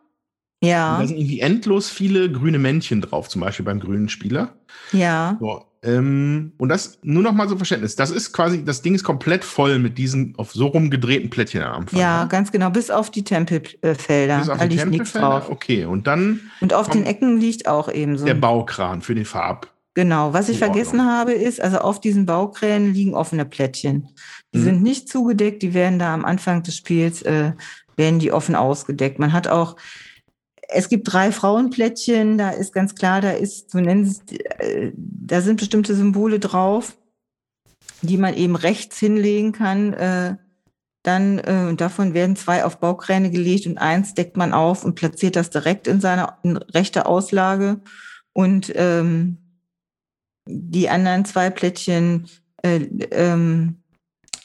[0.62, 0.94] Ja.
[0.94, 4.58] Und da sind irgendwie endlos viele grüne Männchen drauf, zum Beispiel beim grünen Spieler.
[4.92, 5.36] Ja.
[5.40, 7.96] So, ähm, und das nur noch mal so Verständnis.
[7.96, 11.82] Das ist quasi, das Ding ist komplett voll mit diesen auf so rumgedrehten Plättchen am
[11.82, 11.98] Anfang.
[11.98, 12.28] Ja, ne?
[12.28, 14.38] ganz genau, bis auf die Tempelfelder.
[14.40, 15.48] Bis auf da die liegt nichts drauf.
[15.48, 18.26] Okay, und dann Und auf den Ecken liegt auch eben so.
[18.26, 19.68] der Baukran für den Farb.
[19.94, 24.08] Genau, was ich vergessen habe, ist, also auf diesen Baukränen liegen offene Plättchen.
[24.54, 24.62] Die Mhm.
[24.64, 27.52] sind nicht zugedeckt, die werden da am Anfang des Spiels, äh,
[27.96, 29.18] werden die offen ausgedeckt.
[29.18, 29.76] Man hat auch,
[30.72, 34.22] es gibt drei Frauenplättchen, da ist ganz klar, da ist, sie es,
[34.58, 36.96] äh, da sind bestimmte Symbole drauf,
[38.02, 39.92] die man eben rechts hinlegen kann.
[39.94, 40.36] Äh,
[41.02, 44.94] dann, äh, und davon werden zwei auf Baukräne gelegt und eins deckt man auf und
[44.94, 47.80] platziert das direkt in seine in rechte Auslage.
[48.32, 49.38] Und ähm,
[50.46, 52.28] die anderen zwei Plättchen
[52.62, 52.80] äh,
[53.10, 53.82] ähm,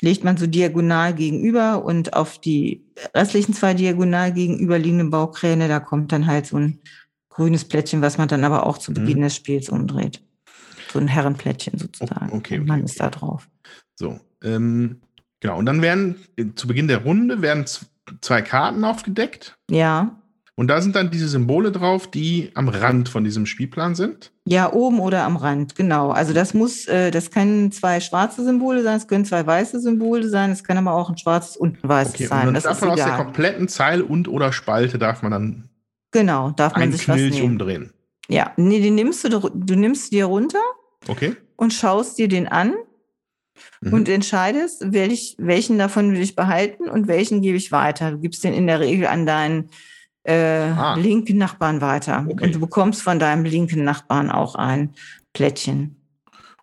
[0.02, 6.11] legt man so diagonal gegenüber und auf die restlichen zwei diagonal gegenüberliegenden Baukräne, da kommt
[6.11, 6.80] dann halt so ein
[7.30, 8.95] grünes Plättchen, was man dann aber auch zu Mhm.
[8.95, 10.22] Beginn des Spiels umdreht.
[10.91, 12.31] So ein Herrenplättchen sozusagen.
[12.31, 13.49] Okay, und man okay, ist da drauf.
[13.95, 15.01] So, ähm,
[15.41, 15.57] genau.
[15.57, 17.65] Und dann werden äh, zu Beginn der Runde werden
[18.22, 19.57] zwei Karten aufgedeckt.
[19.69, 20.22] Ja.
[20.57, 24.32] Und da sind dann diese Symbole drauf, die am Rand von diesem Spielplan sind.
[24.48, 26.11] Ja, oben oder am Rand, genau.
[26.11, 30.30] Also das muss, äh, das können zwei schwarze Symbole sein, es können zwei weiße Symbole
[30.30, 32.45] sein, es kann aber auch ein schwarzes und ein weißes Okay, und sein.
[32.45, 35.69] dann Das darf ist man aus der kompletten Zeile und oder Spalte darf man dann
[36.11, 37.91] Genau, darf man einen sich was Knilch umdrehen.
[38.30, 40.61] Ja, nee, den nimmst du, du nimmst dir runter
[41.10, 41.36] Okay?
[41.57, 42.73] und schaust dir den an
[43.82, 43.94] Mhm.
[43.94, 48.11] und entscheidest, welch, welchen davon will ich behalten und welchen gebe ich weiter.
[48.11, 49.69] Du gibst den in der Regel an deinen
[50.26, 50.34] äh,
[50.72, 50.95] Ah.
[50.95, 52.26] linken Nachbarn weiter.
[52.30, 52.45] Okay.
[52.45, 54.93] Und du bekommst von deinem linken Nachbarn auch ein
[55.34, 55.95] Plättchen.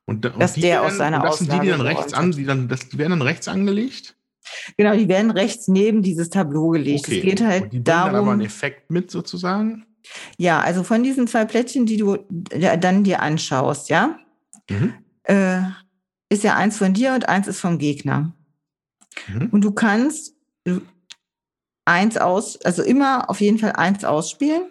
[0.05, 2.69] Und, und Dass der aus seiner das sind die, die dann rechts an, die dann,
[2.69, 4.17] das, die werden dann rechts angelegt.
[4.77, 7.09] Genau, die werden rechts neben dieses Tableau gelegt.
[7.09, 9.87] Es geht halt und die bringen dann aber darum, einen Effekt mit sozusagen.
[10.37, 12.19] ja, also von diesen zwei Plättchen, die du
[12.81, 14.19] dann dir anschaust, ja,
[14.69, 14.95] Mhm.
[15.25, 15.61] äh,
[16.29, 18.33] ist ja eins von dir und eins ist vom Gegner.
[19.29, 19.49] Mhm.
[19.53, 20.35] Und du kannst
[20.65, 20.81] du-
[21.85, 24.71] eins aus, also immer auf jeden Fall eins ausspielen.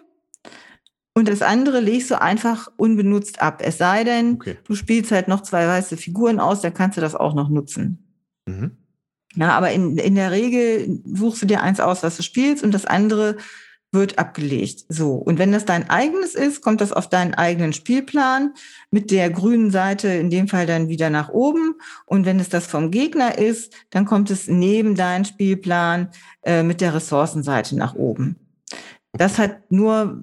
[1.14, 3.60] Und das andere legst du einfach unbenutzt ab.
[3.62, 4.56] Es sei denn, Okay.
[4.64, 8.16] du spielst halt noch zwei weiße Figuren aus, dann kannst du das auch noch nutzen.
[8.46, 8.78] Mhm.
[9.34, 12.72] Ja, aber in, in der Regel suchst du dir eins aus, was du spielst, und
[12.72, 13.36] das andere
[13.92, 14.86] wird abgelegt.
[14.88, 15.12] So.
[15.12, 18.54] Und wenn das dein eigenes ist, kommt das auf deinen eigenen Spielplan
[18.90, 21.74] mit der grünen Seite in dem Fall dann wieder nach oben.
[22.06, 26.08] Und wenn es das vom Gegner ist, dann kommt es neben deinen Spielplan
[26.42, 28.36] äh, mit der Ressourcenseite nach oben.
[29.12, 30.18] Das hat nur,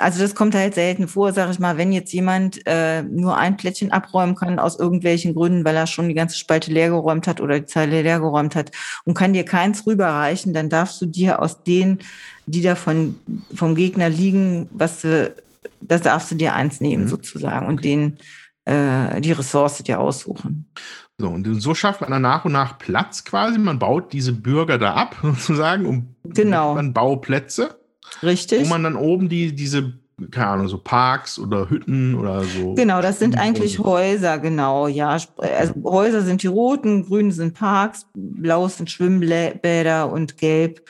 [0.00, 3.56] also das kommt halt selten vor, sage ich mal, wenn jetzt jemand äh, nur ein
[3.56, 7.60] Plättchen abräumen kann aus irgendwelchen Gründen, weil er schon die ganze Spalte leergeräumt hat oder
[7.60, 8.72] die Zeile leergeräumt hat
[9.04, 11.98] und kann dir keins rüberreichen, dann darfst du dir aus denen,
[12.46, 13.20] die da von,
[13.54, 15.34] vom Gegner liegen, was du,
[15.80, 17.08] das darfst du dir eins nehmen Mhm.
[17.08, 18.18] sozusagen und den
[18.64, 20.70] äh, die Ressource dir aussuchen.
[21.18, 23.58] So, und so schafft man dann nach und nach Platz quasi.
[23.58, 26.74] Man baut diese Bürger da ab, sozusagen, um Genau.
[26.74, 27.79] man Bauplätze,
[28.22, 28.64] Richtig?
[28.64, 29.92] wo man dann oben die, diese,
[30.30, 32.74] keine Ahnung, so Parks oder Hütten oder so.
[32.74, 35.18] Genau, das sind eigentlich Häuser, genau, ja.
[35.36, 40.88] Also Häuser sind die roten, grün sind Parks, blau sind Schwimmbäder und gelb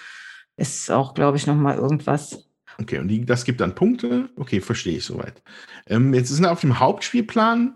[0.57, 2.51] ist auch, glaube ich, nochmal irgendwas.
[2.81, 4.31] Okay, und die, das gibt dann Punkte.
[4.37, 5.43] Okay, verstehe ich soweit.
[5.87, 7.75] Ähm, jetzt ist auf dem Hauptspielplan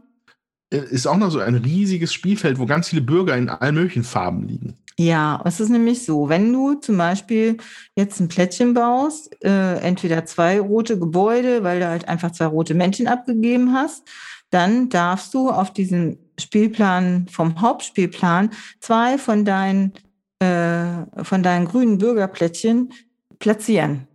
[0.70, 4.46] ist auch noch so ein riesiges Spielfeld, wo ganz viele Bürger in allen möglichen Farben
[4.48, 4.76] liegen.
[4.98, 7.56] Ja, es ist nämlich so, wenn du zum Beispiel
[7.96, 12.74] jetzt ein Plättchen baust, äh, entweder zwei rote Gebäude, weil du halt einfach zwei rote
[12.74, 14.04] Männchen abgegeben hast,
[14.50, 19.94] dann darfst du auf diesem Spielplan vom Hauptspielplan zwei von deinen,
[20.38, 22.92] äh, von deinen grünen Bürgerplättchen
[23.40, 24.06] platzieren.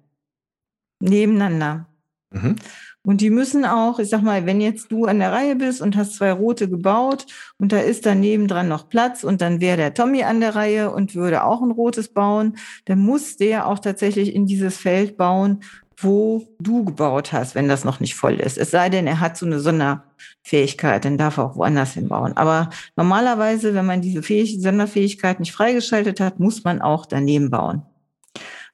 [1.01, 1.87] Nebeneinander.
[2.31, 2.55] Mhm.
[3.03, 5.95] Und die müssen auch, ich sag mal, wenn jetzt du an der Reihe bist und
[5.95, 7.25] hast zwei rote gebaut
[7.57, 10.91] und da ist daneben dran noch Platz und dann wäre der Tommy an der Reihe
[10.91, 15.61] und würde auch ein rotes bauen, dann muss der auch tatsächlich in dieses Feld bauen,
[16.01, 18.57] wo du gebaut hast, wenn das noch nicht voll ist.
[18.57, 22.37] Es sei denn, er hat so eine Sonderfähigkeit, dann darf er auch woanders hinbauen.
[22.37, 27.81] Aber normalerweise, wenn man diese Fähig Sonderfähigkeit nicht freigeschaltet hat, muss man auch daneben bauen.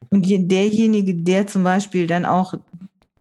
[0.09, 2.53] Und je- derjenige, der zum Beispiel dann auch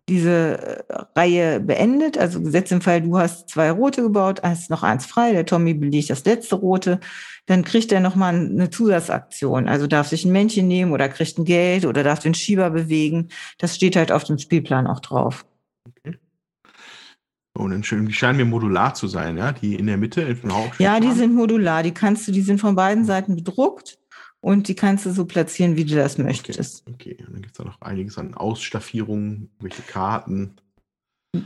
[0.09, 4.83] diese äh, Reihe beendet, also gesetzt im Fall, du hast zwei rote gebaut, hast noch
[4.83, 7.01] eins frei, der Tommy belegt das letzte rote,
[7.47, 9.69] dann kriegt er nochmal eine Zusatzaktion.
[9.69, 13.29] Also darf sich ein Männchen nehmen oder kriegt ein Geld oder darf den Schieber bewegen.
[13.59, 15.47] Das steht halt auf dem Spielplan auch drauf.
[17.57, 20.75] Und dann schön, die scheinen mir modular zu sein, ja, die in der Mitte, Hauptspielplan.
[20.79, 23.99] Ja, die sind modular, die kannst du, die sind von beiden Seiten bedruckt
[24.45, 26.85] und die kannst du so platzieren, wie du das möchtest.
[26.87, 30.57] Okay, und dann gibt es da noch einiges an Ausstaffierungen, welche Karten.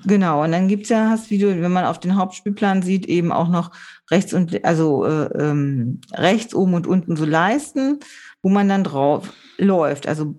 [0.05, 3.31] Genau, und dann gibt's ja, hast, wie du, wenn man auf den Hauptspielplan sieht, eben
[3.31, 3.71] auch noch
[4.11, 8.01] rechts und also äh, ähm, rechts oben und unten so Leisten,
[8.43, 10.09] wo man dann drauf läuft.
[10.09, 10.35] Also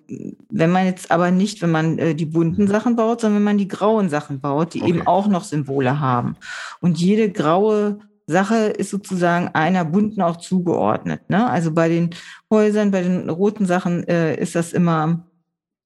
[0.50, 3.58] wenn man jetzt aber nicht, wenn man äh, die bunten Sachen baut, sondern wenn man
[3.58, 4.90] die grauen Sachen baut, die Okay.
[4.90, 6.36] eben auch noch Symbole haben.
[6.82, 8.00] Und jede graue
[8.32, 11.30] Sache ist sozusagen einer bunten auch zugeordnet.
[11.30, 11.50] Ne?
[11.50, 12.12] Also bei den
[12.52, 15.28] Häusern, bei den roten Sachen äh, ist das immer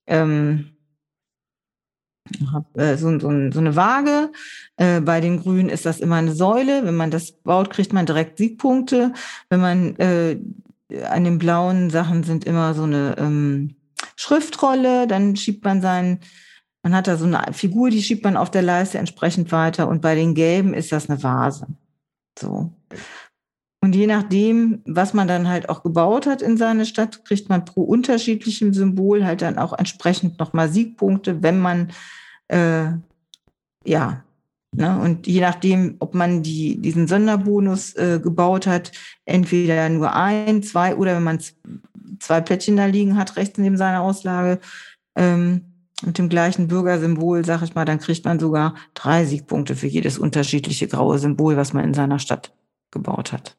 [0.07, 0.74] ähm,
[2.76, 4.32] äh, so, so, so eine Waage.
[4.78, 6.86] Äh, bei den Grünen ist das immer eine Säule.
[6.86, 9.14] Wenn man das baut, kriegt man direkt Siegpunkte.
[9.49, 10.40] Wenn man äh,
[11.10, 13.76] an den blauen Sachen sind immer so eine ähm,
[14.15, 16.20] Schriftrolle, dann schiebt man seinen,
[16.84, 19.88] man hat da so eine Figur, die schiebt man auf der Leiste entsprechend weiter.
[19.88, 21.68] Und bei den gelben ist das eine Vase.
[22.39, 22.72] So.
[23.84, 27.65] Und je nachdem, was man dann halt auch gebaut hat in seine Stadt, kriegt man
[27.65, 31.91] pro unterschiedlichem Symbol halt dann auch entsprechend nochmal Siegpunkte, wenn man,
[32.47, 32.85] äh,
[33.85, 34.23] ja,
[34.72, 38.93] ne, und je nachdem, ob man die, diesen Sonderbonus äh, gebaut hat,
[39.26, 41.39] entweder nur ein, zwei oder wenn man
[42.19, 44.60] zwei Plättchen da liegen hat, rechts neben seiner Auslage,
[45.18, 45.73] ähm,
[46.06, 50.18] mit dem gleichen Bürgersymbol, sag ich mal, dann kriegt man sogar drei Siegpunkte für jedes
[50.18, 52.54] unterschiedliche graue Symbol, was man in seiner Stadt
[52.92, 53.58] gebaut hat.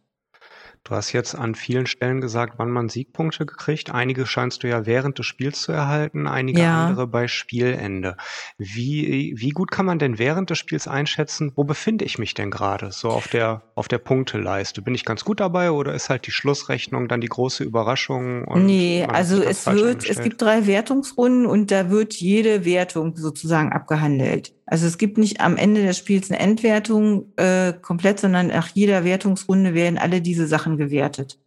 [0.85, 3.90] Du hast jetzt an vielen Stellen gesagt, wann man Siegpunkte gekriegt.
[3.90, 6.85] Einige scheinst du ja während des Spiels zu erhalten, einige Ja.
[6.85, 8.19] andere bei Spielende.
[8.59, 12.51] Wie, wie gut kann man denn während des Spiels einschätzen, wo befinde ich mich denn
[12.51, 12.93] gerade?
[12.93, 14.82] So auf der, auf der Punkteleiste.
[14.82, 18.44] Bin ich ganz gut dabei oder ist halt die Schlussrechnung dann die große Überraschung?
[18.44, 23.73] und Nee, also es wird, es gibt drei Wertungsrunden und da wird jede Wertung sozusagen
[23.73, 24.52] abgehandelt.
[24.66, 29.05] Also es gibt nicht am Ende des Spiels eine Endwertung äh, komplett, sondern nach jeder
[29.05, 31.39] Wertungsrunde werden alle diese Sachen gewertet.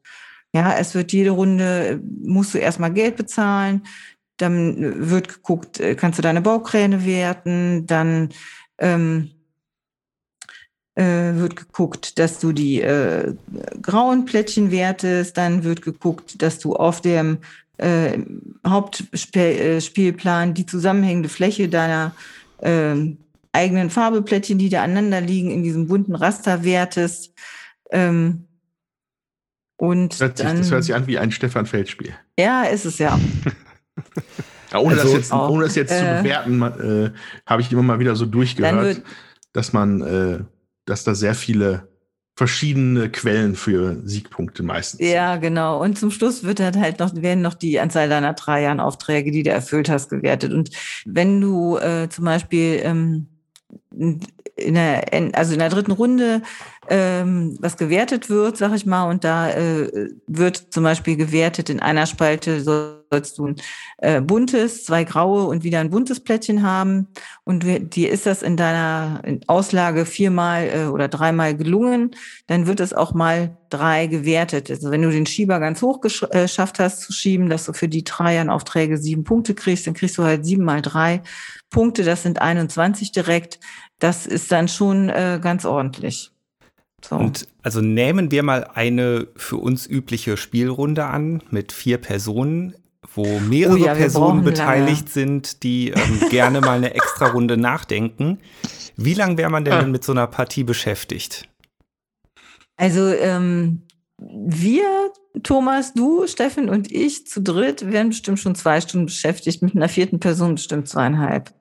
[0.54, 3.84] Ja, es wird jede Runde, äh, musst du erstmal Geld bezahlen,
[4.38, 8.30] dann äh, wird geguckt, äh, kannst du deine Baukräne werten, dann
[8.78, 9.32] ähm,
[10.96, 13.34] äh, wird geguckt, dass du die äh,
[13.82, 17.40] grauen Plättchen wertest, dann wird geguckt, dass du auf dem
[17.78, 18.20] äh,
[18.66, 22.14] Hauptspielplan die zusammenhängende Fläche deiner
[22.62, 23.18] ähm,
[23.52, 27.34] eigenen Farbeplättchen, die da aneinander liegen, in diesem bunten Raster wertest.
[27.92, 28.48] Ähm,
[29.78, 32.14] und Das hört, sich, dann, das hört sich an wie ein Stefan Feld-Spiel.
[32.40, 33.20] ja, ist es ja.
[34.72, 37.12] Ja, ohne, Also das jetzt, auch, ohne das jetzt zu äh, bewerten, man, äh,
[37.46, 39.02] habe ich immer mal wieder so durchgehört,
[39.54, 40.40] dass man, äh,
[40.86, 41.88] dass da sehr viele
[42.38, 45.02] verschiedene Quellen für Siegpunkte meistens.
[45.02, 45.82] Ja, genau.
[45.82, 49.32] Und zum Schluss wird halt halt noch, werden noch die Anzahl deiner drei Jahren Aufträge,
[49.32, 50.54] die du erfüllt hast, gewertet.
[50.54, 50.70] Und
[51.04, 53.26] wenn du äh, zum Beispiel ähm,
[53.90, 56.44] in der, also in der dritten Runde
[56.90, 61.80] ähm, was gewertet wird, sag ich mal, und da äh, wird zum Beispiel gewertet, in
[61.80, 63.56] einer Spalte sollst du ein
[63.98, 67.08] äh, buntes, zwei graue und wieder ein buntes Plättchen haben.
[67.44, 67.66] Und
[67.96, 72.12] dir ist das in deiner Auslage viermal äh, oder dreimal gelungen,
[72.48, 74.70] dann wird es auch mal drei gewertet.
[74.70, 77.88] Also wenn du den Schieber ganz hoch äh, geschafft hast zu schieben, dass du für
[77.88, 81.22] die Dreiern-Aufträge sieben Punkte kriegst, dann kriegst du halt sieben mal drei
[81.70, 83.60] Punkte, das sind 21 direkt.
[84.00, 86.32] Das ist dann schon äh, ganz ordentlich.
[87.04, 87.16] So.
[87.16, 92.74] Und also nehmen wir mal eine für uns übliche Spielrunde an mit vier Personen,
[93.14, 98.40] wo mehrere Oh ja, Personen beteiligt sind, die ähm, gerne mal eine extra Runde nachdenken.
[98.96, 99.82] Wie lange wäre man denn, Ah.
[99.82, 101.48] denn mit so einer Partie beschäftigt?
[102.78, 103.84] Also ähm,
[104.18, 105.12] wir,
[105.44, 109.90] Thomas, du, Steffen und ich zu dritt werden bestimmt schon zwei Stunden beschäftigt, mit einer
[109.90, 111.54] vierten Person bestimmt zweieinhalb.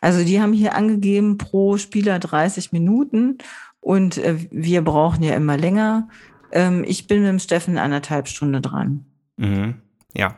[0.00, 3.38] Also die haben hier angegeben pro Spieler 30 Minuten
[3.80, 6.08] und äh, wir brauchen ja immer länger.
[6.52, 9.06] Ähm, ich bin mit dem Steffen anderthalb Stunden dran.
[9.36, 9.80] Mhm.
[10.14, 10.36] Ja.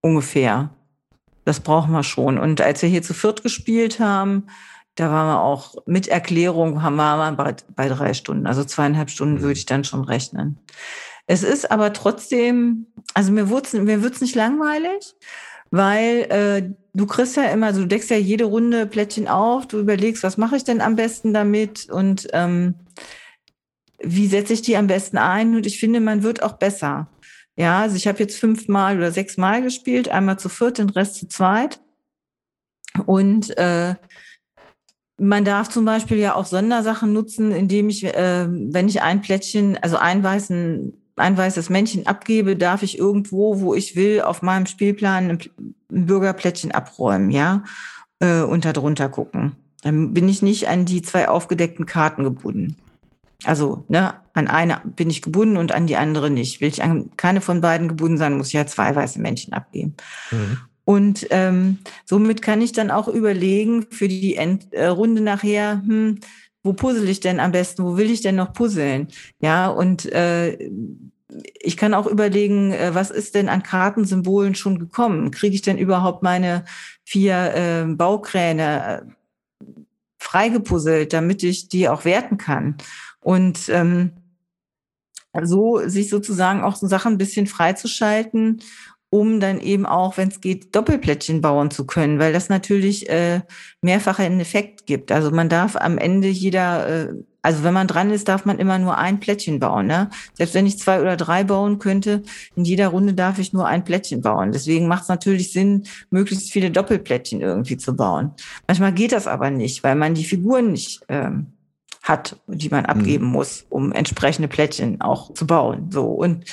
[0.00, 0.70] Ungefähr.
[1.44, 2.38] Das brauchen wir schon.
[2.38, 4.46] Und als wir hier zu viert gespielt haben,
[4.94, 8.46] da waren wir auch mit Erklärung, haben wir bei, bei drei Stunden.
[8.46, 10.58] Also zweieinhalb Stunden würde ich dann schon rechnen.
[11.26, 15.14] Es ist aber trotzdem, also mir wird's mir wird's nicht langweilig,
[15.74, 19.80] weil äh, du kriegst ja immer, also du deckst ja jede Runde Plättchen auf, du
[19.80, 22.76] überlegst, was mache ich denn am besten damit und ähm,
[23.98, 25.56] wie setze ich die am besten ein?
[25.56, 27.08] Und ich finde, man wird auch besser.
[27.56, 31.26] Ja, also ich habe jetzt fünfmal oder sechsmal gespielt, einmal zu viert, den Rest zu
[31.26, 31.80] zweit.
[33.06, 33.96] Und äh,
[35.18, 39.76] man darf zum Beispiel ja auch Sondersachen nutzen, indem ich, äh, wenn ich ein Plättchen,
[39.78, 44.66] also ein, weißen, ein weißes Männchen abgebe, darf ich irgendwo, wo ich will, auf meinem
[44.66, 45.38] Spielplan ein,
[45.88, 47.62] Bürgerplättchen abräumen, ja,
[48.18, 49.52] äh, und da drunter gucken.
[49.82, 52.76] Dann bin ich nicht an die zwei aufgedeckten Karten gebunden.
[53.44, 56.60] Also, ne, an eine bin ich gebunden und an die andere nicht.
[56.60, 59.94] Will ich an keine von beiden gebunden sein, muss ich ja zwei weiße Männchen abgeben.
[60.30, 60.58] Mhm.
[60.84, 66.20] Und ähm, somit kann ich dann auch überlegen für die End äh, Runde nachher, hm,
[66.64, 69.08] wo puzzle ich denn am besten, wo will ich denn noch puzzeln?
[69.40, 70.70] Ja, und äh,
[71.60, 75.30] ich kann auch überlegen, äh, was ist denn an Kartensymbolen schon gekommen?
[75.30, 76.64] Kriege ich denn überhaupt meine
[77.04, 79.14] vier äh, Baukräne
[80.18, 82.76] freigepuzzelt, damit ich die auch werten kann?
[83.20, 84.12] Und ähm,
[85.42, 88.62] so sich sozusagen auch so Sachen ein bisschen freizuschalten
[89.14, 93.42] um dann eben auch, wenn es geht, Doppelplättchen bauen zu können, weil das natürlich äh,
[93.80, 95.12] mehrfach einen Effekt gibt.
[95.12, 98.76] Also man darf am Ende jeder, äh, also wenn man dran ist, darf man immer
[98.80, 99.86] nur ein Plättchen bauen.
[99.86, 100.10] Ne?
[100.32, 102.24] Selbst wenn ich zwei oder drei bauen könnte,
[102.56, 104.50] in jeder Runde darf ich nur ein Plättchen bauen.
[104.50, 108.32] Deswegen macht es natürlich Sinn, möglichst viele Doppelplättchen irgendwie zu bauen.
[108.66, 111.52] Manchmal geht das aber nicht, weil man die Figuren nicht ähm,
[112.02, 113.30] hat, die man abgeben mhm.
[113.30, 115.92] muss, um entsprechende Plättchen auch zu bauen.
[115.92, 116.46] So und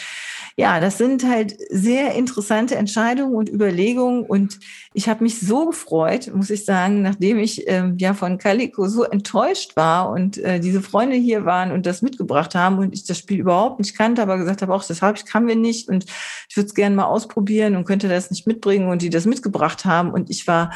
[0.57, 4.23] ja, das sind halt sehr interessante Entscheidungen und Überlegungen.
[4.23, 4.59] Und
[4.93, 9.03] ich habe mich so gefreut, muss ich sagen, nachdem ich ähm, ja von Calico so
[9.03, 13.17] enttäuscht war und äh, diese Freunde hier waren und das mitgebracht haben und ich das
[13.17, 16.05] Spiel überhaupt nicht kannte, aber gesagt habe, auch das habe ich, kann wir nicht und
[16.49, 19.85] ich würde es gerne mal ausprobieren und könnte das nicht mitbringen und die das mitgebracht
[19.85, 20.11] haben.
[20.11, 20.71] Und ich war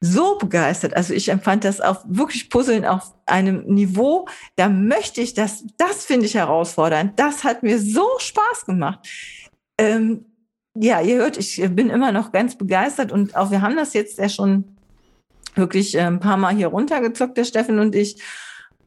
[0.00, 0.94] so begeistert.
[0.94, 6.04] Also ich empfand das auf wirklich Puzzeln auf einem Niveau, da möchte ich das, das
[6.04, 7.18] finde ich herausfordernd.
[7.18, 9.08] Das hat mir so Spaß gemacht.
[9.76, 10.26] Ähm,
[10.74, 14.18] ja, ihr hört, ich bin immer noch ganz begeistert und auch wir haben das jetzt
[14.18, 14.76] ja schon
[15.54, 18.22] wirklich äh, ein paar Mal hier runtergezockt, der Steffen und ich.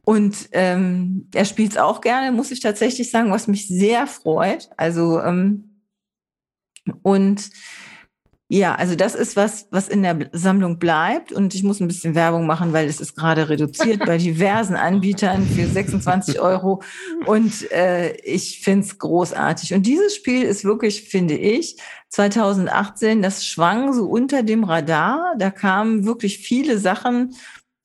[0.04, 4.70] Und ähm, er spielt es auch gerne, muss ich tatsächlich sagen, was mich sehr freut.
[4.76, 5.82] Also ähm,
[7.02, 7.50] und
[8.52, 11.32] ja, also das ist was, was in der Sammlung bleibt.
[11.32, 15.46] Und ich muss ein bisschen Werbung machen, weil es ist gerade reduziert bei diversen Anbietern
[15.46, 16.82] für 26 Euro.
[17.24, 19.72] Und äh, ich finde es großartig.
[19.72, 21.78] Und dieses Spiel ist wirklich, finde ich,
[22.10, 25.32] 2018, das schwang so unter dem Radar.
[25.38, 27.34] Da kamen wirklich viele Sachen.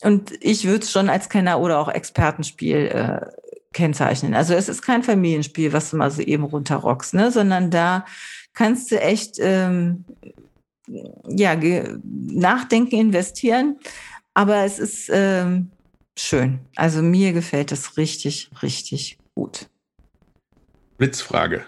[0.01, 3.25] Und ich würde es schon als Kenner oder auch Expertenspiel äh,
[3.71, 4.33] kennzeichnen.
[4.33, 7.31] Also es ist kein Familienspiel, was du mal so eben runterrockst, ne?
[7.31, 8.03] sondern da
[8.53, 10.03] kannst du echt ähm,
[10.87, 11.55] ja,
[12.03, 13.77] nachdenken, investieren.
[14.33, 15.71] Aber es ist ähm,
[16.17, 16.59] schön.
[16.75, 19.67] Also mir gefällt das richtig, richtig gut.
[20.97, 21.63] Blitzfrage.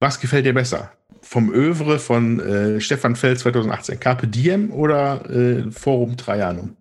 [0.00, 0.92] Was gefällt dir besser?
[1.22, 6.76] Vom Övre von äh, Stefan Feld 2018, Carpe Diem oder äh, Forum Trajanum?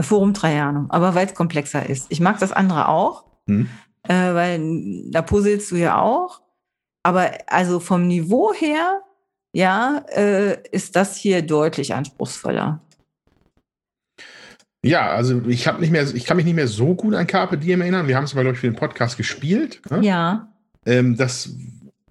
[0.00, 2.06] Forum Trajanum, aber weil es komplexer ist.
[2.08, 3.68] Ich mag das andere auch, hm.
[4.04, 4.60] äh, weil
[5.10, 6.40] da puzzelst du ja auch.
[7.02, 9.02] Aber also vom Niveau her
[9.58, 12.80] ja, äh, ist das hier deutlich anspruchsvoller.
[14.84, 17.58] Ja, also ich habe nicht mehr, ich kann mich nicht mehr so gut an Carpe
[17.58, 18.06] Diem erinnern.
[18.06, 19.82] Wir haben es aber, glaube ich, für den Podcast gespielt.
[19.90, 20.06] Ne?
[20.06, 20.52] Ja.
[20.86, 21.56] Ähm, das,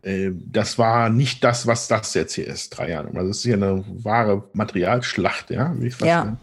[0.02, 3.08] äh, das war nicht das, was das jetzt hier ist, drei Jahre.
[3.16, 5.74] Also es ist hier eine wahre Materialschlacht, ja.
[6.02, 6.36] ja.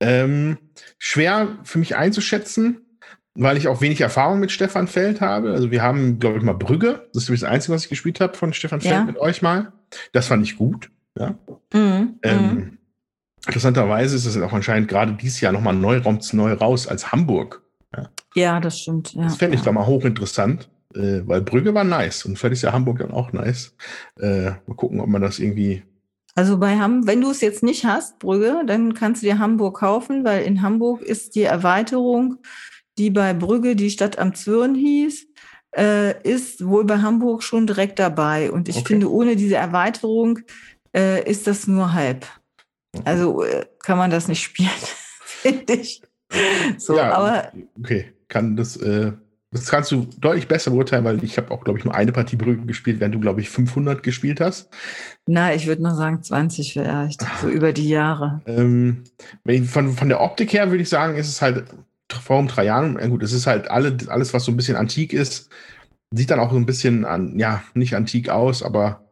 [0.00, 0.58] Ähm,
[0.98, 2.80] schwer für mich einzuschätzen
[3.40, 5.52] weil ich auch wenig Erfahrung mit Stefan Feld habe.
[5.52, 7.08] Also wir haben, glaube ich, mal Brügge.
[7.14, 9.04] Das ist das Einzige, was ich gespielt habe von Stefan Feld ja.
[9.04, 9.72] mit euch mal.
[10.12, 10.90] Das fand ich gut.
[11.18, 11.34] Ja.
[11.72, 12.18] Mhm.
[12.22, 12.78] Ähm, mhm.
[13.46, 16.00] interessanterweise ist es auch anscheinend gerade dieses Jahr nochmal neu,
[16.32, 17.62] neu raus als Hamburg.
[17.96, 19.14] Ja, ja das stimmt.
[19.14, 19.66] Ja, das fände ich ja.
[19.66, 23.32] da mal hochinteressant, äh, weil Brügge war nice und vielleicht ist ja Hamburg dann auch
[23.32, 23.74] nice.
[24.20, 25.82] Äh, mal gucken, ob man das irgendwie
[26.34, 29.78] also bei Ham, wenn du es jetzt nicht hast, Brügge, dann kannst du dir Hamburg
[29.80, 32.38] kaufen, weil in Hamburg ist die Erweiterung
[32.98, 35.26] die bei Brügge die Stadt am Zwirn hieß,
[35.76, 38.50] äh, ist wohl bei Hamburg schon direkt dabei.
[38.50, 38.86] Und ich okay.
[38.86, 40.40] finde, ohne diese Erweiterung
[40.94, 42.26] äh, ist das nur halb.
[43.04, 44.70] Also äh, kann man das nicht spielen,
[45.20, 46.02] finde ich.
[46.76, 49.12] So, ja, aber okay, kann das, äh,
[49.50, 52.36] das kannst du deutlich besser beurteilen, weil ich habe auch, glaube ich, nur eine Partie
[52.36, 54.68] Brügge gespielt, während du, glaube ich, 500 gespielt hast.
[55.26, 58.42] Na, ich würde noch sagen 20 vielleicht, so über die Jahre.
[58.46, 59.04] Ähm,
[59.66, 61.64] von, von der Optik her würde ich sagen, ist es halt
[62.12, 65.50] Forum Trajanum, ja gut, es ist halt alle, alles, was so ein bisschen antik ist,
[66.10, 69.08] sieht dann auch so ein bisschen an, ja, nicht antik aus, aber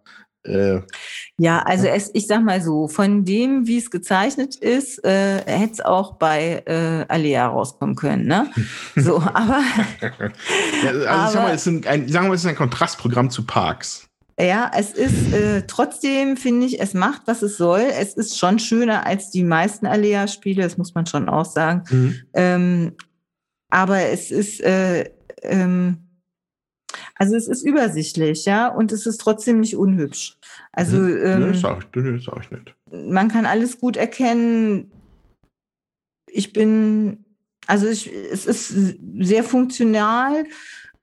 [0.46, 0.80] äh,
[1.38, 5.72] ja, also es, ich sag mal so, von dem, wie es gezeichnet ist, äh, hätte
[5.72, 8.50] es auch bei äh, Alea rauskommen können, ne?
[8.96, 9.60] So, aber.
[10.82, 13.30] ja, also aber, ich sag mal, es ist ein, sagen wir, es ist ein Kontrastprogramm
[13.30, 14.08] zu Parks.
[14.38, 17.80] Ja, es ist äh, trotzdem, finde ich, es macht, was es soll.
[17.80, 21.84] Es ist schon schöner als die meisten Alea-Spiele, das muss man schon auch sagen.
[21.90, 22.22] Mhm.
[22.34, 22.92] Ähm,
[23.70, 25.10] aber es ist, äh,
[25.42, 25.98] ähm,
[27.14, 30.36] also es ist übersichtlich, ja, und es ist trotzdem nicht unhübsch.
[30.70, 31.18] Also mhm.
[31.24, 32.74] ähm, nee, sag ich, nee, sag ich nicht.
[32.90, 34.92] Man kann alles gut erkennen.
[36.30, 37.24] Ich bin
[37.66, 38.68] Also ich, es ist
[39.18, 40.44] sehr funktional,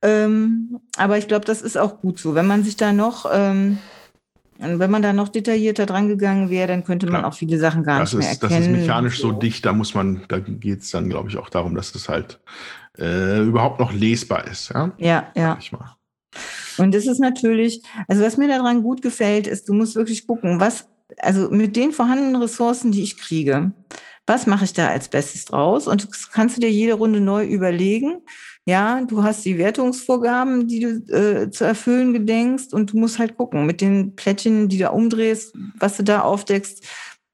[0.04, 2.36] ähm, aber ich glaube, das ist auch gut so.
[2.36, 3.80] Wenn man sich da noch, ähm,
[4.60, 7.32] wenn man da noch detaillierter dran gegangen wäre, dann könnte man Klar.
[7.32, 8.62] auch viele Sachen gar das nicht mehr ist, erkennen.
[8.62, 11.50] Das ist mechanisch so dicht, da muss man, da geht es dann, glaube ich, auch
[11.50, 12.42] darum, dass das halt
[13.00, 14.70] äh, überhaupt noch lesbar ist.
[14.70, 15.58] Ja, Ja, ja.
[16.78, 20.60] Und das ist natürlich, also was mir daran gut gefällt, ist, du musst wirklich gucken,
[20.60, 20.88] was,
[21.20, 23.72] also mit den vorhandenen Ressourcen, die ich kriege,
[24.26, 25.88] was mache ich da als Bestes draus?
[25.88, 28.22] Und das kannst du dir jede Runde neu überlegen.
[28.66, 33.36] Ja, du hast die Wertungsvorgaben, die du äh, zu erfüllen gedenkst und du musst halt
[33.38, 36.84] gucken, mit den Plättchen, die du umdrehst, was du da aufdeckst,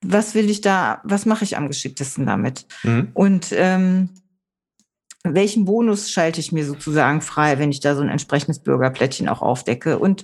[0.01, 2.65] was will ich da, was mache ich am geschicktesten damit?
[2.83, 3.09] Mhm.
[3.13, 4.09] Und ähm,
[5.23, 9.41] welchen Bonus schalte ich mir sozusagen frei, wenn ich da so ein entsprechendes Bürgerplättchen auch
[9.41, 9.99] aufdecke?
[9.99, 10.23] Und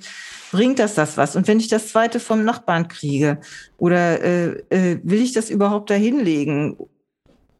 [0.52, 1.36] bringt das das was?
[1.36, 3.40] Und wenn ich das zweite vom Nachbarn kriege,
[3.78, 6.78] oder äh, äh, will ich das überhaupt da hinlegen?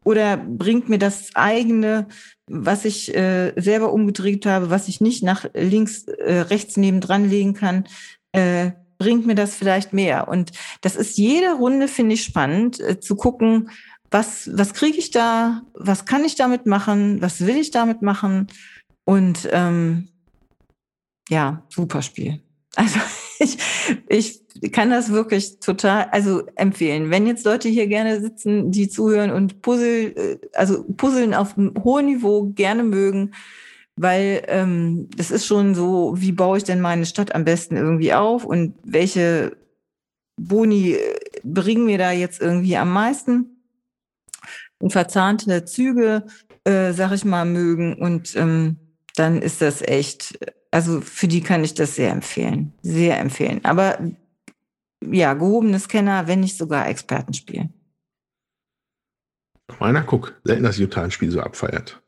[0.06, 2.06] Oder bringt mir das eigene,
[2.46, 7.54] was ich äh, selber umgedreht habe, was ich nicht nach links, äh, rechts nebendran legen
[7.54, 7.88] kann,
[8.30, 10.28] äh, bringt mir das vielleicht mehr?
[10.28, 13.70] Und das ist jede Runde, finde ich, spannend, äh, zu gucken,
[14.08, 18.46] was, was kriege ich da, was kann ich damit machen, was will ich damit machen
[19.04, 20.06] und ähm,
[21.28, 22.40] ja, super Spiel.
[22.76, 23.00] Also
[23.40, 23.58] ich,
[24.08, 27.10] ich kann das wirklich total, also empfehlen.
[27.10, 31.74] Wenn jetzt Leute hier gerne sitzen, die zuhören und Puzzle, äh, also Puzzeln auf einem
[31.82, 33.32] hohen Niveau gerne mögen,
[33.96, 38.12] weil ähm, das ist schon so, wie baue ich denn meine Stadt am besten irgendwie
[38.12, 39.56] auf und welche
[40.36, 43.56] Boni äh, bringen mir da jetzt irgendwie am meisten?
[44.78, 46.26] und verzahnte Züge,
[46.64, 47.94] äh, sag ich mal, mögen.
[47.94, 48.76] Und ähm,
[49.14, 50.38] dann ist das echt,
[50.70, 52.72] also für die kann ich das sehr empfehlen.
[52.82, 53.60] Sehr empfehlen.
[53.64, 53.98] Aber
[55.04, 57.68] ja, gehobenes Kenner, wenn nicht sogar Expertenspiel.
[59.78, 62.02] Meiner, guck, selten, dass Utah ein Spiel so abfeiert.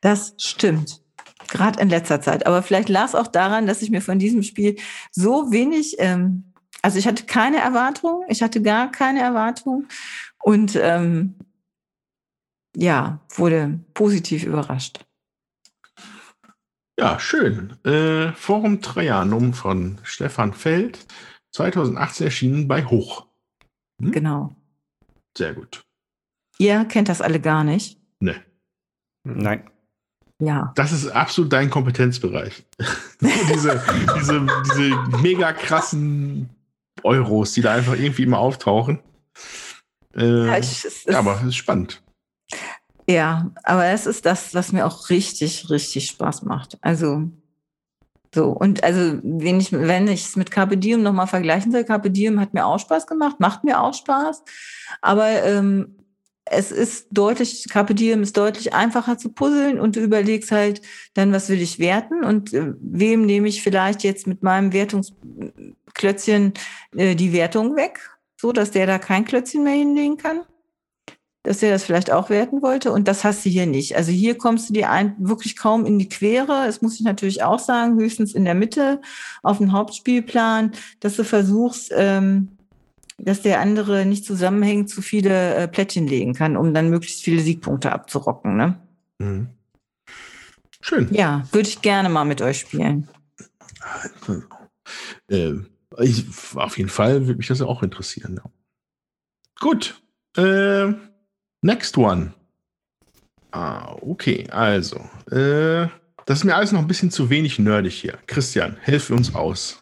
[0.00, 1.02] Das stimmt.
[1.48, 2.46] Gerade in letzter Zeit.
[2.46, 4.76] Aber vielleicht lag es auch daran, dass ich mir von diesem Spiel
[5.10, 6.52] so wenig, ähm,
[6.82, 9.86] also ich hatte keine Erwartung, ich hatte gar keine Erwartung.
[10.42, 11.36] Und ähm,
[12.76, 15.04] ja, wurde positiv überrascht.
[16.98, 17.76] Ja, schön.
[17.84, 21.06] Äh, Forum Trajanum von Stefan Feld,
[21.54, 23.26] 2018 erschienen bei Hoch.
[24.00, 24.12] Hm?
[24.12, 24.56] Genau.
[25.36, 25.84] Sehr gut.
[26.58, 27.98] Ihr kennt das alle gar nicht.
[28.20, 28.36] Ne.
[29.24, 29.70] Nein.
[30.40, 30.72] Ja.
[30.74, 32.64] Das ist absolut dein Kompetenzbereich.
[33.20, 33.82] diese,
[34.18, 36.50] diese, diese mega krassen
[37.02, 39.00] Euros, die da einfach irgendwie immer auftauchen.
[40.16, 42.02] Äh, Ja, ich, es ja, ist, aber es ist spannend.
[43.08, 46.78] ja, aber es ist das, was mir auch richtig, richtig Spaß macht.
[46.80, 47.30] Also
[48.34, 52.10] so, und also wenn ich wenn ich es mit Carpe Diem nochmal vergleichen soll, Carpe
[52.10, 54.42] Diem hat mir auch Spaß gemacht, macht mir auch Spaß,
[55.00, 55.96] aber ähm,
[56.44, 60.82] es ist deutlich, Carpe Diem ist deutlich einfacher zu puzzeln und du überlegst halt
[61.14, 66.54] dann, was will ich werten und äh, wem nehme ich vielleicht jetzt mit meinem Wertungsklötzchen
[66.96, 70.40] äh, die Wertung weg, so dass der da kein Klötzchen mehr hinlegen kann
[71.44, 72.90] dass er das vielleicht auch werten wollte.
[72.90, 73.96] Und das hast du hier nicht.
[73.96, 76.66] Also hier kommst du dir ein, wirklich kaum in die Quere.
[76.66, 79.00] Es muss ich natürlich auch sagen, höchstens in der Mitte
[79.42, 82.48] auf dem Hauptspielplan, dass du versuchst, ähm,
[83.18, 87.42] dass der andere nicht zusammenhängend zu viele äh, Plättchen legen kann, um dann möglichst viele
[87.42, 88.56] Siegpunkte abzurocken.
[88.56, 88.78] Ne?
[89.18, 89.48] Mhm.
[90.80, 91.08] Schön.
[91.12, 93.08] Ja, würde ich gerne mal mit euch spielen.
[95.28, 95.52] Äh,
[95.98, 98.40] ich, auf jeden Fall würde mich das auch interessieren.
[98.42, 98.50] Ja.
[99.60, 100.02] Gut.
[100.36, 100.94] Äh,
[101.64, 102.34] next one.
[103.50, 104.98] Ah, okay, also.
[105.30, 105.88] Äh,
[106.26, 108.18] das ist mir alles noch ein bisschen zu wenig nerdig hier.
[108.26, 109.80] Christian, hilf uns aus.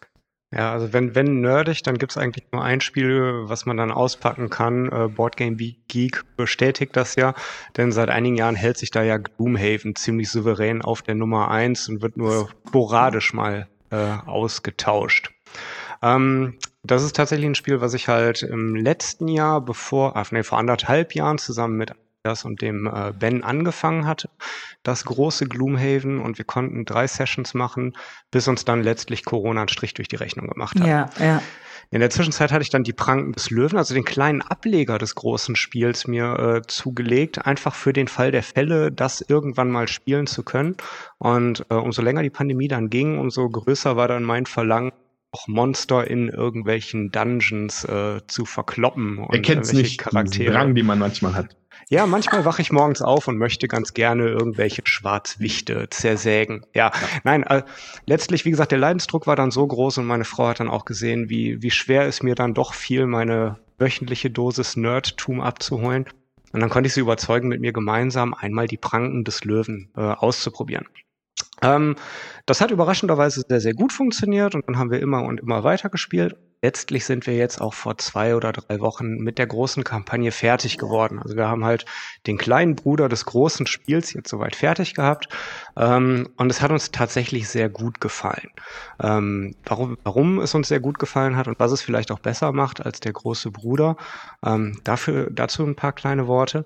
[0.53, 4.51] Ja, also wenn, wenn nerdig, dann gibt's eigentlich nur ein Spiel, was man dann auspacken
[4.51, 4.91] kann.
[4.91, 7.33] Äh, Boardgame Geek bestätigt das ja,
[7.75, 11.89] denn seit einigen Jahren hält sich da ja Gloomhaven ziemlich souverän auf der Nummer eins
[11.89, 13.95] und wird nur sporadisch mal äh,
[14.25, 15.32] ausgetauscht.
[16.03, 20.43] Ähm, das ist tatsächlich ein Spiel, was ich halt im letzten Jahr, bevor, ah, nee,
[20.43, 21.93] vor anderthalb Jahren zusammen mit
[22.23, 24.29] das und dem äh, Ben angefangen hatte,
[24.81, 27.93] das große Gloomhaven und wir konnten drei Sessions machen,
[28.31, 30.87] bis uns dann letztlich Corona einen Strich durch die Rechnung gemacht hat.
[30.87, 31.41] Ja, ja.
[31.91, 35.15] In der Zwischenzeit hatte ich dann die Pranken des Löwen, also den kleinen Ableger des
[35.15, 40.25] großen Spiels mir äh, zugelegt, einfach für den Fall der Fälle, das irgendwann mal spielen
[40.25, 40.75] zu können.
[41.19, 44.91] Und äh, umso länger die Pandemie dann ging, umso größer war dann mein Verlangen,
[45.33, 50.53] auch Monster in irgendwelchen Dungeons äh, zu verkloppen und Er kennt nicht, Charaktere.
[50.53, 51.55] Drang, den man manchmal hat.
[51.89, 56.65] Ja, manchmal wache ich morgens auf und möchte ganz gerne irgendwelche Schwarzwichte zersägen.
[56.73, 56.91] Ja,
[57.23, 57.63] nein, äh,
[58.05, 60.85] letztlich, wie gesagt, der Leidensdruck war dann so groß und meine Frau hat dann auch
[60.85, 66.05] gesehen, wie, wie schwer es mir dann doch fiel, meine wöchentliche Dosis Nerdtum abzuholen.
[66.51, 70.01] Und dann konnte ich sie überzeugen, mit mir gemeinsam einmal die Pranken des Löwen äh,
[70.01, 70.87] auszuprobieren.
[71.63, 71.95] Ähm,
[72.45, 75.89] das hat überraschenderweise sehr, sehr gut funktioniert und dann haben wir immer und immer weiter
[75.89, 80.31] gespielt letztlich sind wir jetzt auch vor zwei oder drei Wochen mit der großen Kampagne
[80.31, 81.19] fertig geworden.
[81.21, 81.85] Also wir haben halt
[82.25, 85.27] den kleinen Bruder des großen Spiels jetzt soweit fertig gehabt
[85.75, 88.49] ähm, und es hat uns tatsächlich sehr gut gefallen.
[89.01, 92.53] Ähm, warum, warum es uns sehr gut gefallen hat und was es vielleicht auch besser
[92.53, 93.97] macht als der große Bruder,
[94.43, 96.65] ähm, dafür dazu ein paar kleine Worte.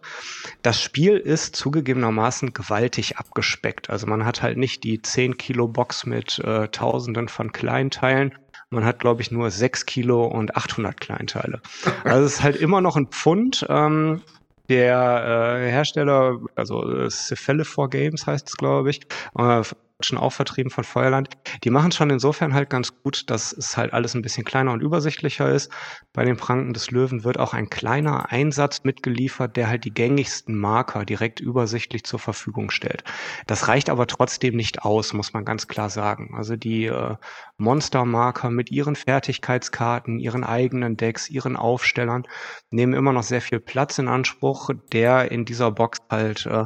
[0.61, 3.89] Das Spiel ist zugegebenermaßen gewaltig abgespeckt.
[3.89, 8.33] Also man hat halt nicht die 10 Kilo Box mit äh, Tausenden von Kleinteilen
[8.69, 11.61] man hat, glaube ich, nur 6 Kilo und 800 Kleinteile.
[12.03, 13.65] Also es ist halt immer noch ein Pfund.
[13.69, 14.21] Ähm,
[14.69, 19.01] der äh, Hersteller, also äh, Cephalophore Games heißt es, glaube ich,
[19.37, 19.61] äh,
[19.99, 21.29] schon auch vertrieben von Feuerland.
[21.63, 24.71] Die machen es schon insofern halt ganz gut, dass es halt alles ein bisschen kleiner
[24.71, 25.71] und übersichtlicher ist.
[26.13, 30.55] Bei den Pranken des Löwen wird auch ein kleiner Einsatz mitgeliefert, der halt die gängigsten
[30.55, 33.03] Marker direkt übersichtlich zur Verfügung stellt.
[33.47, 36.35] Das reicht aber trotzdem nicht aus, muss man ganz klar sagen.
[36.37, 37.15] Also die äh,
[37.57, 42.27] Monster-Marker mit ihren Fertigkeitskarten, ihren eigenen Decks, ihren Aufstellern
[42.69, 46.65] nehmen immer noch sehr viel Platz in Anspruch, der in dieser Box halt äh,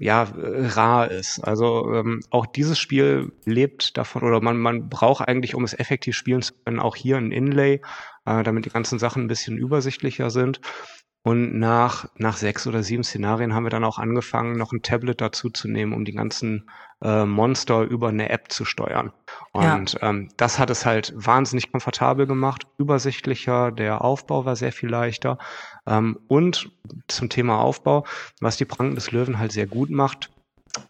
[0.00, 1.40] ja, rar ist.
[1.40, 6.16] Also ähm, auch dieses Spiel lebt davon, oder man, man braucht eigentlich, um es effektiv
[6.16, 7.82] spielen zu können, auch hier ein Inlay,
[8.24, 10.62] äh, damit die ganzen Sachen ein bisschen übersichtlicher sind.
[11.22, 15.20] Und nach, nach sechs oder sieben Szenarien haben wir dann auch angefangen, noch ein Tablet
[15.20, 16.70] dazu zu nehmen, um die ganzen
[17.02, 19.12] äh, Monster über eine App zu steuern.
[19.52, 20.08] Und ja.
[20.08, 25.36] ähm, das hat es halt wahnsinnig komfortabel gemacht, übersichtlicher, der Aufbau war sehr viel leichter.
[25.86, 26.70] Ähm, und
[27.06, 28.06] zum Thema Aufbau,
[28.40, 30.30] was die Pranken des Löwen halt sehr gut macht,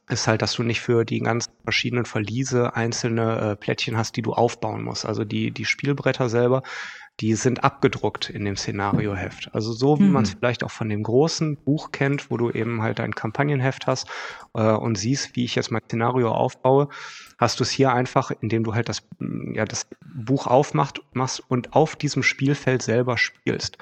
[0.08, 4.22] ist halt, dass du nicht für die ganzen verschiedenen Verliese einzelne äh, Plättchen hast, die
[4.22, 5.06] du aufbauen musst.
[5.06, 6.62] Also die, die Spielbretter selber
[7.20, 9.54] die sind abgedruckt in dem Szenarioheft.
[9.54, 10.12] Also so wie mhm.
[10.12, 13.86] man es vielleicht auch von dem großen Buch kennt, wo du eben halt ein Kampagnenheft
[13.86, 14.08] hast
[14.54, 16.88] äh, und siehst, wie ich jetzt mein Szenario aufbaue,
[17.38, 21.42] hast du es hier einfach, indem du halt das, mm, ja, das Buch aufmachst machst
[21.48, 23.76] und auf diesem Spielfeld selber spielst.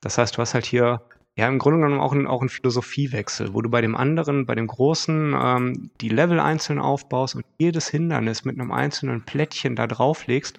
[0.00, 1.00] Das heißt, du hast halt hier
[1.34, 4.54] ja, im Grunde genommen auch ein, auch ein Philosophiewechsel, wo du bei dem anderen, bei
[4.54, 9.86] dem Großen, ähm, die Level einzeln aufbaust und jedes Hindernis mit einem einzelnen Plättchen da
[9.86, 10.58] drauflegst,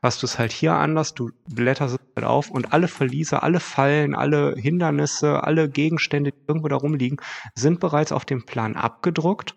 [0.00, 3.60] was du es halt hier anders, du blätterst es halt auf und alle Verliese, alle
[3.60, 7.18] Fallen, alle Hindernisse, alle Gegenstände, die irgendwo da rumliegen,
[7.54, 9.56] sind bereits auf dem Plan abgedruckt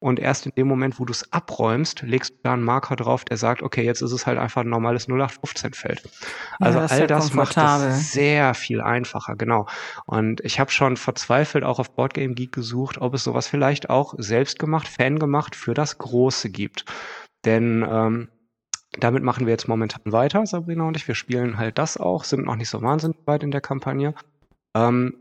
[0.00, 3.24] und erst in dem Moment, wo du es abräumst, legst du da einen Marker drauf,
[3.26, 6.08] der sagt, okay, jetzt ist es halt einfach ein normales 0815-Feld.
[6.58, 9.66] Also ja, all das macht es sehr viel einfacher, genau.
[10.06, 14.14] Und ich habe schon verzweifelt auch auf Boardgame Geek gesucht, ob es sowas vielleicht auch
[14.16, 16.86] selbst gemacht, Fan gemacht für das Große gibt.
[17.44, 18.28] Denn ähm,
[18.98, 21.06] damit machen wir jetzt momentan weiter, Sabrina und ich.
[21.06, 24.14] Wir spielen halt das auch, sind noch nicht so wahnsinnig weit in der Kampagne.
[24.74, 25.14] Ähm,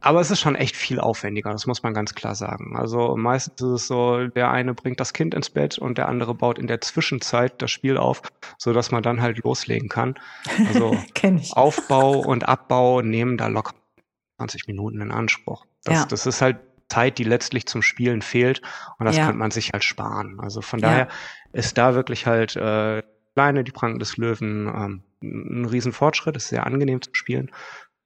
[0.00, 2.76] aber es ist schon echt viel aufwendiger, das muss man ganz klar sagen.
[2.76, 6.34] Also meistens ist es so, der eine bringt das Kind ins Bett und der andere
[6.34, 8.22] baut in der Zwischenzeit das Spiel auf,
[8.58, 10.14] so dass man dann halt loslegen kann.
[10.68, 10.96] Also
[11.52, 13.74] Aufbau und Abbau nehmen da locker
[14.36, 15.64] 20 Minuten in Anspruch.
[15.84, 16.06] Das, ja.
[16.06, 16.58] das ist halt
[16.88, 18.62] Zeit, die letztlich zum Spielen fehlt
[18.98, 19.24] und das ja.
[19.24, 20.38] könnte man sich halt sparen.
[20.40, 21.08] Also von daher ja.
[21.52, 23.02] ist da wirklich halt äh,
[23.38, 27.52] Kleine, die Pranken des Löwen, ähm, ein Riesenfortschritt, ist sehr angenehm zu spielen.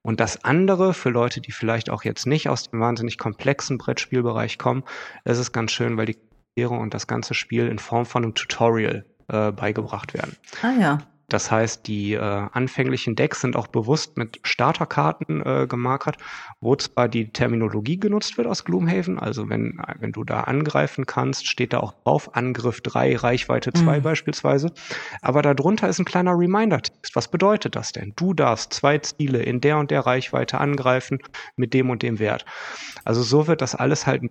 [0.03, 4.59] Und das andere, für Leute, die vielleicht auch jetzt nicht aus dem wahnsinnig komplexen Brettspielbereich
[4.59, 4.83] kommen,
[5.25, 6.17] ist es ganz schön, weil die
[6.55, 10.37] Charaktere und das ganze Spiel in Form von einem Tutorial äh, beigebracht werden.
[10.63, 10.99] Ah ja.
[11.29, 16.17] Das heißt, die äh, anfänglichen Decks sind auch bewusst mit Starterkarten äh, gemarkert,
[16.61, 21.47] wo zwar die Terminologie genutzt wird aus Gloomhaven, also wenn, wenn du da angreifen kannst,
[21.47, 24.03] steht da auch drauf, Angriff 3, Reichweite 2 mhm.
[24.03, 24.73] beispielsweise,
[25.23, 27.17] aber darunter ist ein kleiner Reminder-Text.
[27.17, 28.13] Was bedeutet das denn?
[28.17, 31.19] Du darfst zwei Ziele in der und der Reichweite angreifen
[31.57, 32.45] mit dem und dem Wert.
[33.05, 34.23] Also so wird das alles halt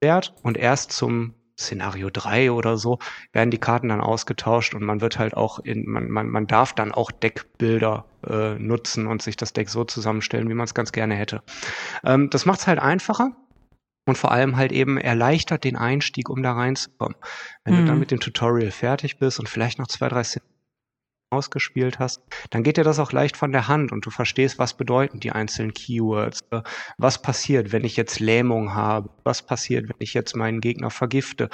[0.00, 2.98] wert und erst zum Szenario 3 oder so,
[3.32, 6.72] werden die Karten dann ausgetauscht und man wird halt auch in, man, man, man darf
[6.72, 10.92] dann auch Deckbilder äh, nutzen und sich das Deck so zusammenstellen, wie man es ganz
[10.92, 11.42] gerne hätte.
[12.04, 13.32] Ähm, das macht es halt einfacher.
[14.06, 17.16] Und vor allem halt eben erleichtert den Einstieg, um da reinzukommen.
[17.64, 17.78] Wenn mhm.
[17.78, 18.00] du dann mhm.
[18.00, 20.49] mit dem Tutorial fertig bist und vielleicht noch zwei, drei Szenarien
[21.30, 24.74] ausgespielt hast, dann geht dir das auch leicht von der Hand und du verstehst, was
[24.74, 26.40] bedeuten die einzelnen Keywords.
[26.50, 26.62] Äh,
[26.98, 29.10] was passiert, wenn ich jetzt Lähmung habe?
[29.24, 31.48] Was passiert, wenn ich jetzt meinen Gegner vergifte?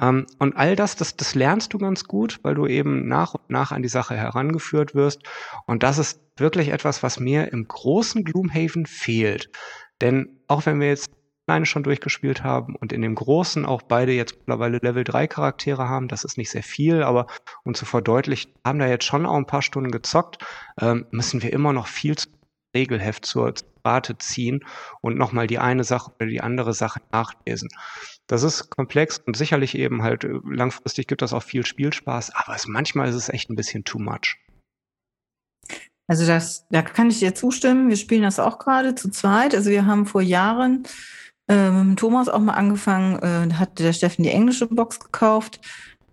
[0.00, 3.50] Ähm, und all das, das, das lernst du ganz gut, weil du eben nach und
[3.50, 5.22] nach an die Sache herangeführt wirst.
[5.66, 9.50] Und das ist wirklich etwas, was mir im großen Gloomhaven fehlt.
[10.00, 11.10] Denn auch wenn wir jetzt
[11.46, 15.88] Kleine schon durchgespielt haben und in dem Großen auch beide jetzt mittlerweile Level 3 Charaktere
[15.88, 16.08] haben.
[16.08, 17.26] Das ist nicht sehr viel, aber
[17.64, 20.44] um zu verdeutlichen, haben da jetzt schon auch ein paar Stunden gezockt,
[20.80, 22.28] ähm, müssen wir immer noch viel zu
[22.74, 23.54] Regelheft zur
[23.84, 24.64] Rate ziehen
[25.00, 27.68] und nochmal die eine Sache oder die andere Sache nachlesen.
[28.26, 32.54] Das ist komplex und sicherlich eben halt äh, langfristig gibt das auch viel Spielspaß, aber
[32.54, 34.38] es, manchmal ist es echt ein bisschen too much.
[36.06, 37.88] Also das, da kann ich dir zustimmen.
[37.88, 39.54] Wir spielen das auch gerade zu zweit.
[39.54, 40.82] Also wir haben vor Jahren
[41.48, 45.60] äh, mit Thomas auch mal angefangen, äh, hat der Steffen die englische Box gekauft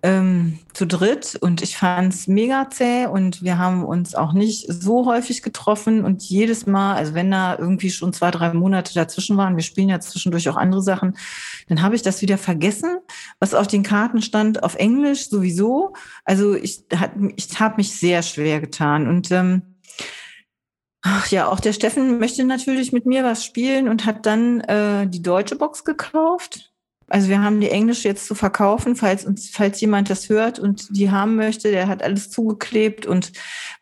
[0.03, 1.38] ähm, zu dritt.
[1.40, 6.03] Und ich fand es mega zäh und wir haben uns auch nicht so häufig getroffen.
[6.03, 9.90] Und jedes Mal, also wenn da irgendwie schon zwei, drei Monate dazwischen waren, wir spielen
[9.90, 11.18] ja zwischendurch auch andere Sachen,
[11.68, 12.98] dann habe ich das wieder vergessen,
[13.40, 15.94] was auf den Karten stand, auf Englisch sowieso.
[16.26, 16.84] Also ich,
[17.36, 19.08] ich habe mich sehr schwer getan.
[19.08, 19.62] Und ähm,
[21.03, 25.07] Ach ja, auch der Steffen möchte natürlich mit mir was spielen und hat dann äh,
[25.07, 26.72] die deutsche Box gekauft.
[27.07, 30.95] Also wir haben die englische jetzt zu verkaufen, falls uns, falls jemand das hört und
[30.95, 33.34] die haben möchte, der hat alles zugeklebt und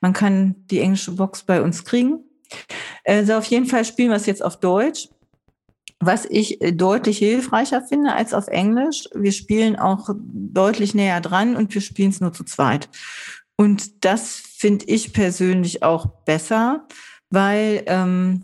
[0.01, 2.23] man kann die englische Box bei uns kriegen.
[3.05, 5.09] Also auf jeden Fall spielen wir es jetzt auf Deutsch.
[5.99, 9.09] Was ich äh, deutlich hilfreicher finde als auf Englisch.
[9.13, 12.89] Wir spielen auch deutlich näher dran und wir spielen es nur zu zweit.
[13.57, 16.87] Und das finde ich persönlich auch besser,
[17.30, 18.43] weil ähm,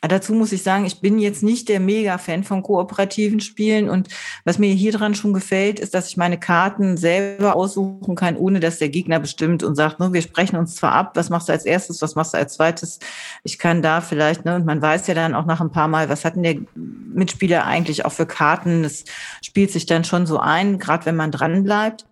[0.00, 4.08] Dazu muss ich sagen, ich bin jetzt nicht der Mega-Fan von kooperativen Spielen und
[4.44, 8.60] was mir hier dran schon gefällt, ist, dass ich meine Karten selber aussuchen kann, ohne
[8.60, 11.52] dass der Gegner bestimmt und sagt, ne, wir sprechen uns zwar ab, was machst du
[11.52, 13.00] als erstes, was machst du als zweites.
[13.42, 16.08] Ich kann da vielleicht, ne, und man weiß ja dann auch nach ein paar Mal,
[16.08, 18.84] was hat denn der Mitspieler eigentlich auch für Karten.
[18.84, 19.04] Es
[19.42, 22.06] spielt sich dann schon so ein, gerade wenn man dran bleibt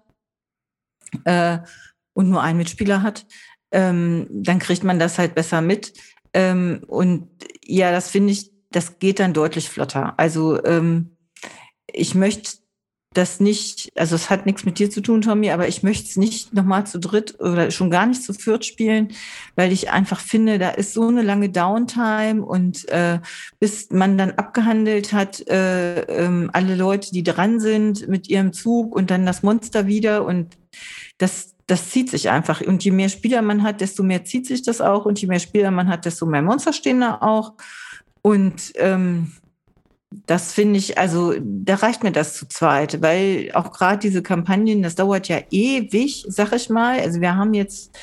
[1.23, 1.59] äh,
[2.15, 3.27] und nur einen Mitspieler hat,
[3.73, 5.93] ähm, dann kriegt man das halt besser mit.
[6.33, 7.29] Ähm, und
[7.65, 10.15] ja, das finde ich, das geht dann deutlich flotter.
[10.19, 11.17] Also ähm,
[11.93, 12.59] ich möchte
[13.17, 16.17] das nicht, also es hat nichts mit dir zu tun, Tommy, aber ich möchte es
[16.17, 19.09] nicht nochmal zu dritt oder schon gar nicht zu viert spielen,
[19.55, 23.21] weil ich einfach finde, da ist so eine lange Downtime und äh,
[23.59, 28.95] bis man dann abgehandelt hat, äh, äh, alle Leute, die dran sind mit ihrem Zug
[28.95, 30.59] und dann das Monster wieder und
[31.17, 32.61] das, das zieht sich einfach.
[32.61, 35.05] Und je mehr Spieler man hat, desto mehr zieht sich das auch.
[35.05, 37.55] Und je mehr Spieler man hat, desto mehr Monster stehen da auch.
[38.23, 39.33] Und ähm,
[40.27, 44.83] das finde ich, also da reicht mir das zu zweit, weil auch gerade diese Kampagnen,
[44.83, 47.01] das dauert ja ewig, sag ich mal.
[47.01, 47.99] Also wir haben jetzt,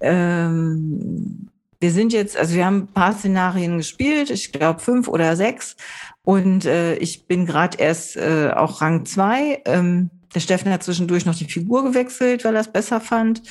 [0.00, 1.48] ähm,
[1.80, 5.76] wir sind jetzt, also wir haben ein paar Szenarien gespielt, ich glaube fünf oder sechs.
[6.22, 9.62] Und äh, ich bin gerade erst äh, auch Rang zwei.
[9.66, 13.42] Ähm, der Steffen hat zwischendurch noch die Figur gewechselt, weil er es besser fand.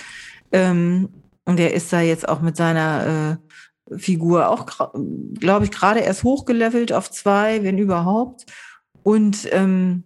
[0.52, 1.10] Ähm,
[1.46, 3.40] und er ist da jetzt auch mit seiner
[3.90, 4.66] äh, Figur auch,
[5.40, 8.46] glaube ich, gerade erst hochgelevelt auf zwei, wenn überhaupt.
[9.04, 10.04] Und ähm,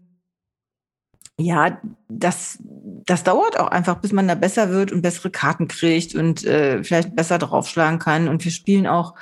[1.39, 6.13] ja, das, das dauert auch einfach, bis man da besser wird und bessere Karten kriegt
[6.13, 8.27] und äh, vielleicht besser draufschlagen kann.
[8.27, 9.15] Und wir spielen auch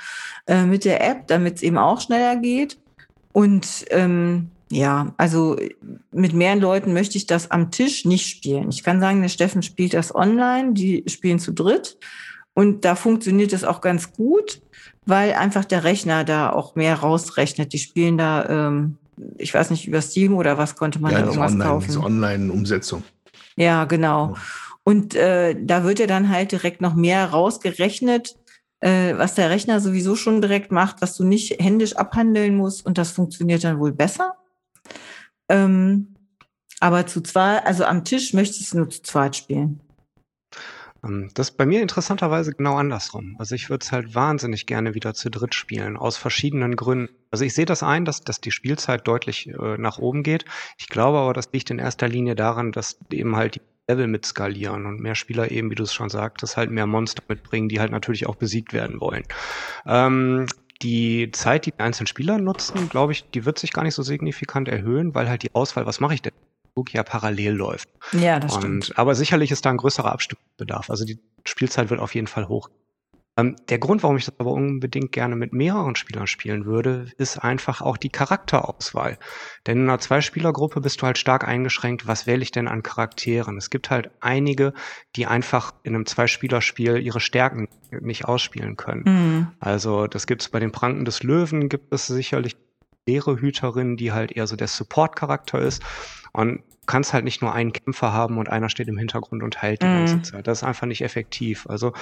[0.46, 2.78] äh, mit der App, damit es eben auch schneller geht.
[3.32, 5.56] Und ähm, ja, also
[6.12, 8.68] mit mehreren Leuten möchte ich das am Tisch nicht spielen.
[8.70, 11.98] Ich kann sagen, der Steffen spielt das online, die spielen zu dritt
[12.54, 14.62] und da funktioniert es auch ganz gut,
[15.06, 17.72] weil einfach der Rechner da auch mehr rausrechnet.
[17.72, 18.98] Die spielen da, ähm,
[19.38, 21.86] ich weiß nicht, über Steam oder was konnte man ja, da irgendwas online, kaufen.
[21.86, 23.02] Diese Online-Umsetzung.
[23.56, 24.36] Ja, genau.
[24.84, 28.36] Und äh, da wird ja dann halt direkt noch mehr rausgerechnet,
[28.80, 32.98] äh, was der Rechner sowieso schon direkt macht, was du nicht händisch abhandeln musst und
[32.98, 34.34] das funktioniert dann wohl besser.
[35.50, 36.14] Ähm,
[36.78, 39.80] aber zu zweit, also am Tisch möchtest du nur zu zweit spielen.
[41.04, 43.36] Ähm, das ist bei mir interessanterweise genau andersrum.
[43.38, 47.14] Also ich würde es halt wahnsinnig gerne wieder zu dritt spielen, aus verschiedenen Gründen.
[47.30, 50.44] Also ich sehe das ein, dass, dass die Spielzeit deutlich äh, nach oben geht.
[50.78, 54.24] Ich glaube aber, das liegt in erster Linie daran, dass eben halt die Level mit
[54.24, 57.80] skalieren und mehr Spieler eben, wie du es schon sagtest, halt mehr Monster mitbringen, die
[57.80, 59.24] halt natürlich auch besiegt werden wollen.
[59.84, 60.46] Ähm,
[60.82, 64.02] die Zeit, die die einzelnen Spieler nutzen, glaube ich, die wird sich gar nicht so
[64.02, 66.32] signifikant erhöhen, weil halt die Auswahl, was mache ich denn,
[66.92, 67.88] ja parallel läuft.
[68.12, 68.98] Ja, das Und, stimmt.
[68.98, 70.88] Aber sicherlich ist da ein größerer Abstimmungsbedarf.
[70.88, 72.70] Also die Spielzeit wird auf jeden Fall hoch.
[73.40, 77.38] Ähm, der Grund, warum ich das aber unbedingt gerne mit mehreren Spielern spielen würde, ist
[77.38, 79.18] einfach auch die Charakterauswahl.
[79.66, 83.56] Denn in einer Zweispielergruppe bist du halt stark eingeschränkt, was wähle ich denn an Charakteren?
[83.56, 84.74] Es gibt halt einige,
[85.16, 89.02] die einfach in einem Zweispielerspiel ihre Stärken nicht ausspielen können.
[89.04, 89.46] Mhm.
[89.58, 92.56] Also das gibt es bei den Pranken des Löwen, gibt es sicherlich
[93.06, 95.82] leere Hüterin, die halt eher so der Support-Charakter ist.
[96.32, 99.80] Und kannst halt nicht nur einen Kämpfer haben und einer steht im Hintergrund und heilt
[99.80, 99.94] die Mhm.
[99.94, 100.46] ganze Zeit.
[100.48, 101.68] Das ist einfach nicht effektiv.
[101.68, 101.92] Also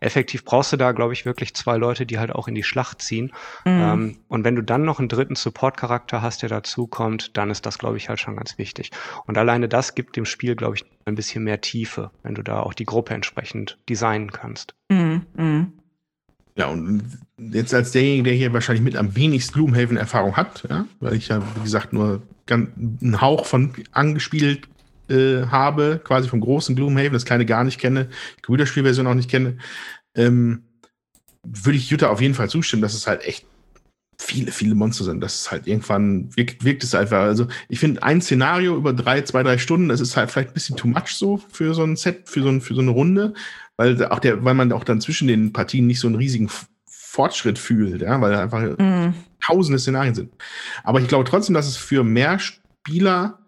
[0.00, 3.02] effektiv brauchst du da, glaube ich, wirklich zwei Leute, die halt auch in die Schlacht
[3.02, 3.26] ziehen.
[3.66, 3.80] Mhm.
[3.82, 7.78] Ähm, und wenn du dann noch einen dritten Support-Charakter hast, der dazukommt, dann ist das,
[7.78, 8.90] glaube ich, halt schon ganz wichtig.
[9.26, 12.60] Und alleine das gibt dem Spiel, glaube ich, ein bisschen mehr Tiefe, wenn du da
[12.60, 14.74] auch die Gruppe entsprechend designen kannst.
[14.88, 15.26] Mhm.
[15.36, 15.72] Mhm.
[16.56, 17.02] Ja, und
[17.36, 21.40] jetzt als derjenige, der hier wahrscheinlich mit am wenigsten Gloomhaven-Erfahrung hat, ja, weil ich ja,
[21.56, 22.22] wie gesagt, nur
[22.54, 24.68] einen Hauch von angespielt
[25.08, 28.08] äh, habe, quasi vom großen Gloomhaven, das kleine gar nicht kenne,
[28.38, 29.58] die Brüderspielversion auch nicht kenne,
[30.14, 30.64] ähm,
[31.42, 33.46] würde ich Jutta auf jeden Fall zustimmen, dass es halt echt
[34.20, 35.20] viele, viele Monster sind.
[35.20, 37.20] Das ist halt irgendwann wirkt, wirkt es einfach.
[37.20, 40.54] Also ich finde ein Szenario über drei, zwei, drei Stunden, das ist halt vielleicht ein
[40.54, 43.34] bisschen too much so für so ein Set, für so, ein, für so eine Runde,
[43.76, 46.50] weil auch der, weil man auch dann zwischen den Partien nicht so einen riesigen
[46.86, 49.14] Fortschritt fühlt, ja, weil einfach mm.
[49.44, 50.32] Tausende Szenarien sind.
[50.84, 53.38] Aber ich glaube trotzdem, dass es für mehr Spieler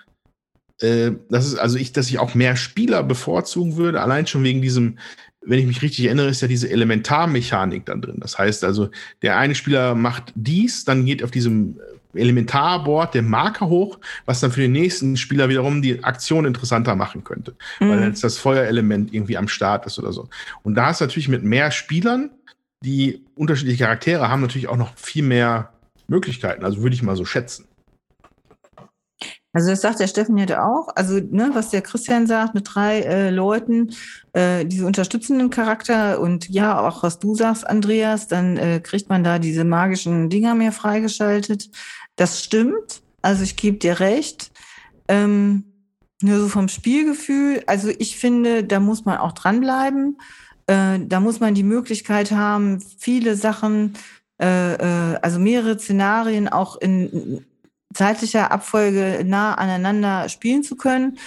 [0.80, 4.62] äh, das ist also ich, dass ich auch mehr Spieler bevorzugen würde, allein schon wegen
[4.62, 4.98] diesem,
[5.42, 8.16] wenn ich mich richtig erinnere, ist ja diese Elementarmechanik dann drin.
[8.20, 8.90] Das heißt also,
[9.22, 11.78] der eine Spieler macht dies, dann geht auf diesem
[12.14, 17.22] Elementarboard der Marker hoch, was dann für den nächsten Spieler wiederum die Aktion interessanter machen
[17.24, 17.90] könnte, mhm.
[17.90, 20.28] weil jetzt das Feuerelement irgendwie am Start ist oder so.
[20.62, 22.30] Und da ist natürlich mit mehr Spielern,
[22.82, 25.72] die unterschiedliche Charaktere haben, natürlich auch noch viel mehr
[26.10, 26.64] Möglichkeiten.
[26.64, 27.66] Also würde ich mal so schätzen.
[29.52, 30.88] Also das sagt der Steffen ja auch.
[30.94, 33.94] Also ne, was der Christian sagt mit drei äh, Leuten,
[34.32, 39.24] äh, diese unterstützenden Charakter und ja auch was du sagst, Andreas, dann äh, kriegt man
[39.24, 41.70] da diese magischen Dinger mehr freigeschaltet.
[42.14, 43.02] Das stimmt.
[43.22, 44.52] Also ich gebe dir recht.
[45.08, 45.64] Ähm,
[46.22, 47.62] nur so vom Spielgefühl.
[47.66, 50.18] Also ich finde, da muss man auch dranbleiben.
[50.68, 53.94] Äh, da muss man die Möglichkeit haben, viele Sachen
[54.40, 57.44] äh, äh, also mehrere Szenarien auch in
[57.92, 61.18] zeitlicher Abfolge nah aneinander spielen zu können.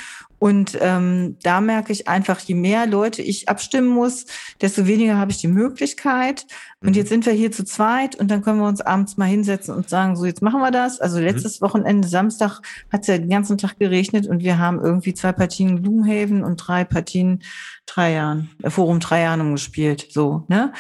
[0.44, 4.26] Und ähm, da merke ich einfach, je mehr Leute ich abstimmen muss,
[4.60, 6.46] desto weniger habe ich die Möglichkeit.
[6.82, 6.96] Und mhm.
[6.96, 9.88] jetzt sind wir hier zu zweit und dann können wir uns abends mal hinsetzen und
[9.88, 11.00] sagen, so jetzt machen wir das.
[11.00, 11.24] Also mhm.
[11.24, 11.62] letztes.
[11.62, 12.60] Wochenende, Samstag,
[12.92, 16.58] hat es ja den ganzen Tag geregnet und wir haben irgendwie zwei Partien Gloomhaven und
[16.58, 17.42] drei Partien
[17.86, 20.08] drei Jahren, äh, Forum drei Jahren gespielt.
[20.10, 20.74] So, ne?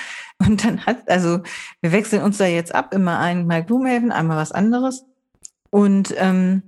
[0.45, 1.39] Und dann hat, also
[1.79, 5.05] wir wechseln uns da jetzt ab, immer einmal Gloomhaven, einmal was anderes.
[5.69, 6.63] Und ähm,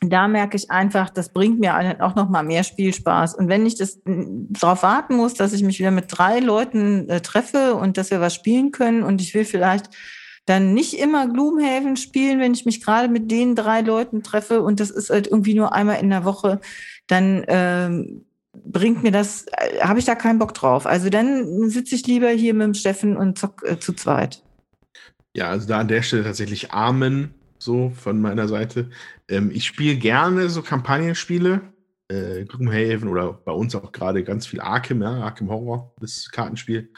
[0.00, 3.34] da merke ich einfach, das bringt mir auch noch mal mehr Spielspaß.
[3.34, 7.20] Und wenn ich das darauf warten muss, dass ich mich wieder mit drei Leuten äh,
[7.20, 9.90] treffe und dass wir was spielen können und ich will vielleicht
[10.46, 14.80] dann nicht immer Gloomhaven spielen, wenn ich mich gerade mit den drei Leuten treffe und
[14.80, 16.60] das ist halt irgendwie nur einmal in der Woche,
[17.06, 20.86] dann ähm, bringt mir das, äh, habe ich da keinen Bock drauf.
[20.86, 24.42] Also dann sitze ich lieber hier mit dem Steffen und zock äh, zu zweit.
[25.36, 28.90] Ja, also da an der Stelle tatsächlich Amen so von meiner Seite.
[29.28, 31.60] Ähm, ich spiele gerne so Kampagnenspiele,
[32.08, 36.90] äh, Gloomhaven oder bei uns auch gerade ganz viel Arkham, ja, Arkham Horror, das Kartenspiel.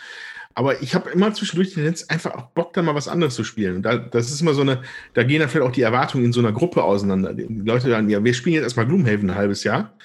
[0.55, 3.45] Aber ich habe immer zwischendurch die Tendenz, einfach auch Bock, da mal was anderes zu
[3.45, 3.77] spielen.
[3.77, 4.83] Und da, das ist immer so eine,
[5.15, 7.35] da gehen dann vielleicht auch die Erwartungen in so einer Gruppe auseinander.
[7.35, 9.97] Die Leute sagen, ja, wir spielen jetzt erstmal Gloomhaven ein halbes Jahr.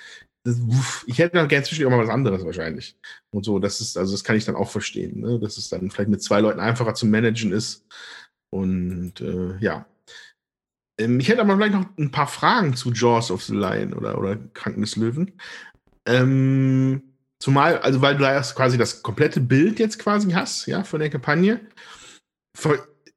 [0.43, 0.57] Das,
[1.05, 2.97] ich hätte dann gerne zwischendurch auch mal was anderes wahrscheinlich.
[3.31, 5.39] Und so, das ist, also das kann ich dann auch verstehen, ne?
[5.39, 7.85] dass es dann vielleicht mit zwei Leuten einfacher zu managen ist.
[8.49, 9.85] Und äh, ja,
[10.97, 14.35] ich hätte aber vielleicht noch ein paar Fragen zu Jaws of the Lion oder, oder
[14.53, 15.33] Kranken des Löwen.
[16.05, 17.03] Ähm,
[17.39, 20.99] zumal, also weil du da erst quasi das komplette Bild jetzt quasi hast, ja, von
[20.99, 21.61] der Kampagne.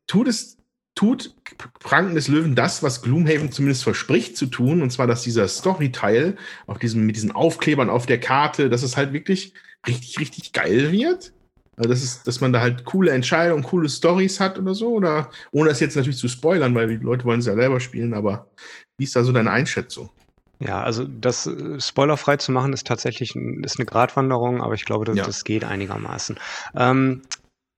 [0.06, 0.58] Tut es,
[0.94, 1.34] tut
[1.78, 6.36] Kranken des Löwen das, was Gloomhaven zumindest verspricht zu tun, und zwar, dass dieser Story-Teil
[6.82, 9.54] diesem, mit diesen Aufklebern auf der Karte, dass es halt wirklich
[9.86, 11.32] richtig, richtig geil wird?
[11.80, 15.30] Also das ist, dass man da halt coole Entscheidungen, coole Stories hat oder so, oder
[15.50, 18.48] ohne das jetzt natürlich zu spoilern, weil die Leute wollen es ja selber spielen, aber
[18.98, 20.10] wie ist da so deine Einschätzung?
[20.58, 25.06] Ja, also das äh, spoilerfrei zu machen ist tatsächlich ist eine Gratwanderung, aber ich glaube,
[25.06, 25.24] das, ja.
[25.24, 26.38] das geht einigermaßen.
[26.76, 27.22] Ähm,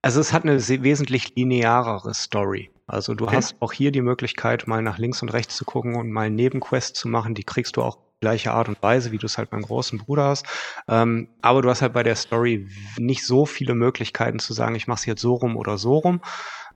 [0.03, 2.73] also es hat eine wesentlich linearere Story.
[2.89, 3.37] Also du okay.
[3.37, 6.99] hast auch hier die Möglichkeit, mal nach links und rechts zu gucken und mal Nebenquests
[6.99, 7.37] zu machen.
[7.37, 10.24] Die kriegst du auch gleiche Art und Weise, wie du es halt beim großen Bruder
[10.24, 10.47] hast.
[10.89, 14.86] Ähm, aber du hast halt bei der Story nicht so viele Möglichkeiten zu sagen, ich
[14.86, 16.20] mache es jetzt so rum oder so rum.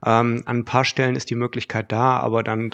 [0.05, 2.71] Ähm, an ein paar Stellen ist die Möglichkeit da, aber dann,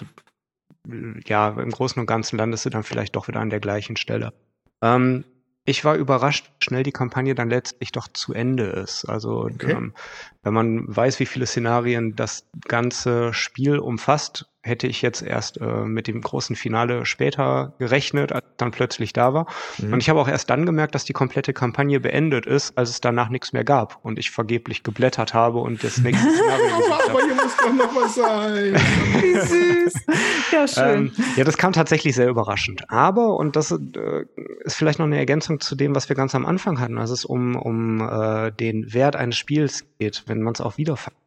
[1.24, 4.34] ja, im Großen und Ganzen landest du dann vielleicht doch wieder an der gleichen Stelle.
[4.82, 5.24] Ähm,
[5.64, 9.06] ich war überrascht, wie schnell die Kampagne dann letztlich doch zu Ende ist.
[9.06, 9.72] Also okay.
[9.72, 9.94] ähm,
[10.42, 15.84] wenn man weiß, wie viele Szenarien das ganze Spiel umfasst, hätte ich jetzt erst äh,
[15.84, 19.46] mit dem großen Finale später gerechnet, als dann plötzlich da war.
[19.78, 19.92] Mhm.
[19.92, 23.00] Und ich habe auch erst dann gemerkt, dass die komplette Kampagne beendet ist, als es
[23.02, 27.20] danach nichts mehr gab und ich vergeblich geblättert habe und das nächste Szenario gesucht Aber
[27.20, 28.74] hier muss doch noch was sein.
[29.20, 30.06] Wie süß.
[30.50, 30.84] Ja, schön.
[30.84, 32.84] Ähm, ja, das kam tatsächlich sehr überraschend.
[32.88, 34.24] Aber, und das äh,
[34.64, 37.26] ist vielleicht noch eine Ergänzung zu dem, was wir ganz am Anfang hatten, als es
[37.26, 41.23] um, um äh, den Wert eines Spiels geht, wenn man es auch wiederfindet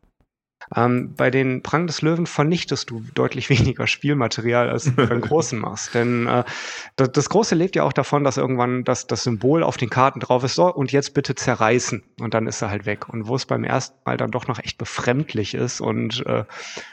[0.76, 5.58] Ähm, bei den Prang des Löwen vernichtest du deutlich weniger Spielmaterial, als du beim Großen
[5.58, 5.94] machst.
[5.94, 6.44] Denn äh,
[6.96, 10.20] das, das, Große lebt ja auch davon, dass irgendwann das, das Symbol auf den Karten
[10.20, 12.04] drauf ist, so, und jetzt bitte zerreißen.
[12.20, 13.10] Und dann ist er halt weg.
[13.10, 16.44] Und wo es beim ersten Mal dann doch noch echt befremdlich ist und äh,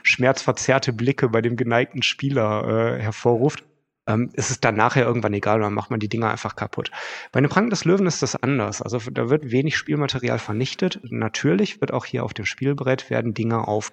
[0.02, 3.64] schmerzverzerrte Blicke bei dem geneigten Spieler äh, hervorruft,
[4.06, 6.90] ähm, ist es dann nachher irgendwann egal, dann macht man die Dinger einfach kaputt.
[7.32, 8.82] Bei einem Pranken des Löwen ist das anders.
[8.82, 11.00] Also da wird wenig Spielmaterial vernichtet.
[11.04, 13.92] Natürlich wird auch hier auf dem Spielbrett werden Dinge auf.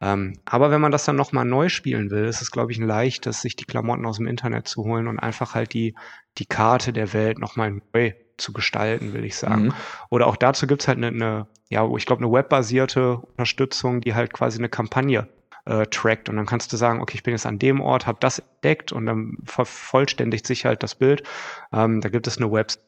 [0.00, 2.86] Ähm, aber wenn man das dann nochmal neu spielen will, ist es, glaube ich, ein
[2.86, 5.94] leichtes, sich die Klamotten aus dem Internet zu holen und einfach halt die,
[6.38, 9.66] die Karte der Welt nochmal neu zu gestalten, will ich sagen.
[9.66, 9.74] Mhm.
[10.10, 14.32] Oder auch dazu gibt's halt eine, eine ja, ich glaube, eine webbasierte Unterstützung, die halt
[14.32, 15.28] quasi eine Kampagne
[15.66, 16.28] äh, trackt.
[16.28, 18.92] Und dann kannst du sagen, okay, ich bin jetzt an dem Ort, habe das entdeckt
[18.92, 21.22] und dann vervollständigt sich halt das Bild.
[21.72, 22.82] Ähm, da gibt es eine Website.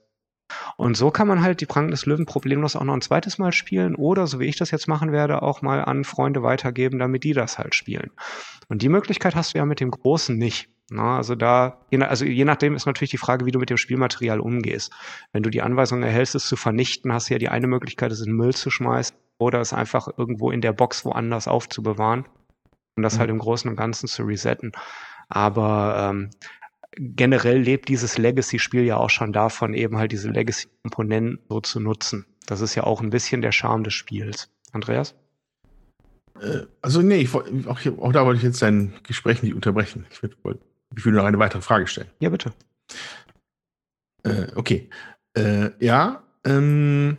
[0.79, 3.53] Und so kann man halt die Pranken des Löwen problemlos auch noch ein zweites Mal
[3.53, 7.23] spielen oder, so wie ich das jetzt machen werde, auch mal an Freunde weitergeben, damit
[7.25, 8.11] die das halt spielen.
[8.69, 10.71] Und die Möglichkeit hast du ja mit dem Großen nicht.
[10.91, 14.41] Na, also da, also je nachdem ist natürlich die Frage, wie du mit dem Spielmaterial
[14.41, 14.91] umgehst.
[15.33, 18.23] Wenn du die Anweisung erhältst, es zu vernichten, hast du ja die eine Möglichkeit, es
[18.23, 22.25] in Müll zu schmeißen oder es einfach irgendwo in der Box woanders aufzubewahren
[22.99, 23.37] um das halt mhm.
[23.37, 24.73] im Großen und Ganzen zu resetten.
[25.29, 26.31] Aber ähm,
[26.97, 32.27] generell lebt dieses Legacy-Spiel ja auch schon davon, eben halt diese Legacy-Komponenten so zu nutzen.
[32.47, 34.51] Das ist ja auch ein bisschen der Charme des Spiels.
[34.73, 35.15] Andreas?
[36.41, 40.07] Äh, also nee, ich, auch, auch, da wollte ich jetzt dein Gespräch nicht unterbrechen.
[40.11, 40.35] Ich, will,
[40.97, 42.09] ich will noch eine weitere Frage stellen.
[42.21, 42.53] Ja, bitte.
[44.25, 44.91] Äh, okay.
[45.35, 47.19] Äh, ja, ähm,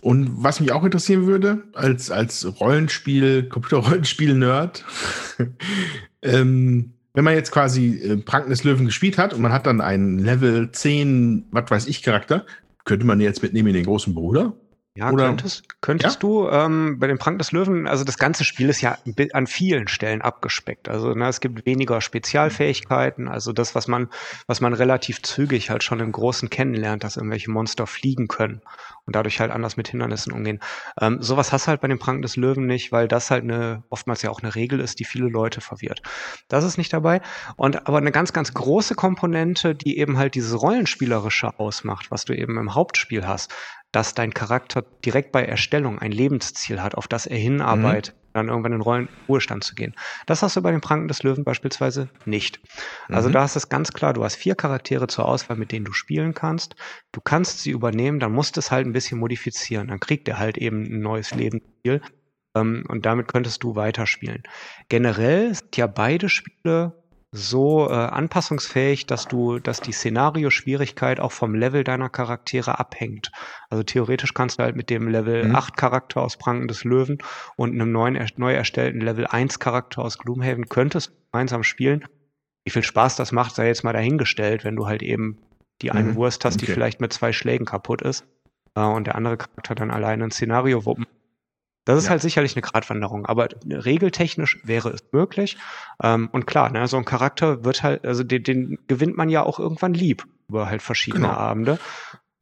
[0.00, 4.84] und was mich auch interessieren würde, als, als Rollenspiel, Computerrollenspiel-Nerd,
[6.22, 9.80] ähm, wenn man jetzt quasi äh, Pranken des Löwen gespielt hat und man hat dann
[9.80, 12.44] einen Level 10, was weiß ich, Charakter,
[12.84, 14.54] könnte man jetzt mitnehmen in den großen Bruder?
[14.96, 16.20] Ja, Oder, könntest, könntest ja?
[16.20, 18.96] du ähm, bei dem Prank des Löwen, also das ganze Spiel ist ja
[19.32, 20.88] an vielen Stellen abgespeckt.
[20.88, 24.08] Also ne, es gibt weniger Spezialfähigkeiten, also das, was man,
[24.46, 28.62] was man relativ zügig halt schon im Großen kennenlernt, dass irgendwelche Monster fliegen können
[29.06, 30.60] und dadurch halt anders mit Hindernissen umgehen.
[31.00, 33.84] Ähm, sowas hast du halt bei dem Prank des Löwen nicht, weil das halt eine,
[33.90, 36.02] oftmals ja auch eine Regel ist, die viele Leute verwirrt.
[36.48, 37.20] Das ist nicht dabei.
[37.56, 42.32] Und aber eine ganz, ganz große Komponente, die eben halt dieses Rollenspielerische ausmacht, was du
[42.32, 43.52] eben im Hauptspiel hast,
[43.96, 48.30] dass dein Charakter direkt bei Erstellung ein Lebensziel hat, auf das er hinarbeitet, mhm.
[48.34, 49.94] dann irgendwann in Rollen Ruhestand zu gehen.
[50.26, 52.60] Das hast du bei den Pranken des Löwen beispielsweise nicht.
[53.08, 53.32] Also mhm.
[53.32, 56.34] da ist es ganz klar, du hast vier Charaktere zur Auswahl, mit denen du spielen
[56.34, 56.76] kannst.
[57.12, 59.88] Du kannst sie übernehmen, dann musst du es halt ein bisschen modifizieren.
[59.88, 62.02] Dann kriegt er halt eben ein neues Lebensziel.
[62.54, 64.42] Ähm, und damit könntest du weiterspielen.
[64.90, 67.02] Generell sind ja beide Spiele
[67.32, 73.30] so äh, anpassungsfähig, dass du, dass die Szenario-Schwierigkeit auch vom Level deiner Charaktere abhängt.
[73.68, 75.56] Also theoretisch kannst du halt mit dem Level mhm.
[75.56, 77.18] 8 Charakter aus Pranken des Löwen
[77.56, 82.04] und einem neuen, neu erstellten Level 1 Charakter aus Gloomhaven könntest gemeinsam spielen.
[82.64, 85.38] Wie viel Spaß das macht, sei jetzt mal dahingestellt, wenn du halt eben
[85.82, 86.14] die eine mhm.
[86.16, 86.66] Wurst hast, okay.
[86.66, 88.24] die vielleicht mit zwei Schlägen kaputt ist
[88.74, 91.06] äh, und der andere Charakter dann alleine ein Szenario wuppen
[91.86, 92.10] das ist ja.
[92.10, 95.56] halt sicherlich eine Gratwanderung, aber regeltechnisch wäre es möglich.
[96.02, 99.44] Ähm, und klar, ne, so ein Charakter wird halt, also den, den gewinnt man ja
[99.44, 101.38] auch irgendwann lieb über halt verschiedene genau.
[101.38, 101.78] Abende.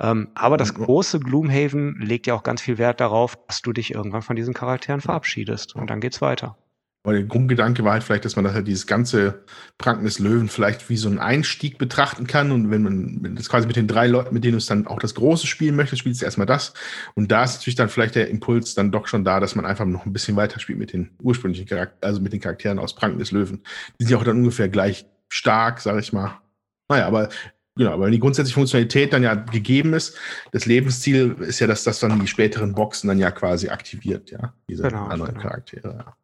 [0.01, 3.95] Ähm, aber das große Gloomhaven legt ja auch ganz viel Wert darauf, dass du dich
[3.95, 5.77] irgendwann von diesen Charakteren verabschiedest.
[5.77, 6.57] Und dann geht's weiter.
[7.05, 9.45] Aber der Grundgedanke war halt vielleicht, dass man das halt dieses ganze
[9.77, 12.51] Pranken des Löwen vielleicht wie so einen Einstieg betrachten kann.
[12.51, 14.87] Und wenn man wenn das quasi mit den drei Leuten, mit denen du es dann
[14.87, 16.73] auch das große spielen möchtest, spielst du erstmal das.
[17.15, 19.85] Und da ist natürlich dann vielleicht der Impuls dann doch schon da, dass man einfach
[19.85, 23.19] noch ein bisschen weiter spielt mit den ursprünglichen Charakteren, also mit den Charakteren aus Pranken
[23.19, 23.63] des Löwen.
[24.01, 26.41] Die sind ja auch dann ungefähr gleich stark, sag ich mal.
[26.89, 27.29] Naja, aber
[27.77, 30.17] Genau, aber wenn die grundsätzliche Funktionalität dann ja gegeben ist,
[30.53, 34.55] das Lebensziel ist ja, dass das dann die späteren Boxen dann ja quasi aktiviert, ja,
[34.69, 35.43] diese genau, anderen genau.
[35.43, 35.97] Charaktere.
[35.99, 36.17] Ja.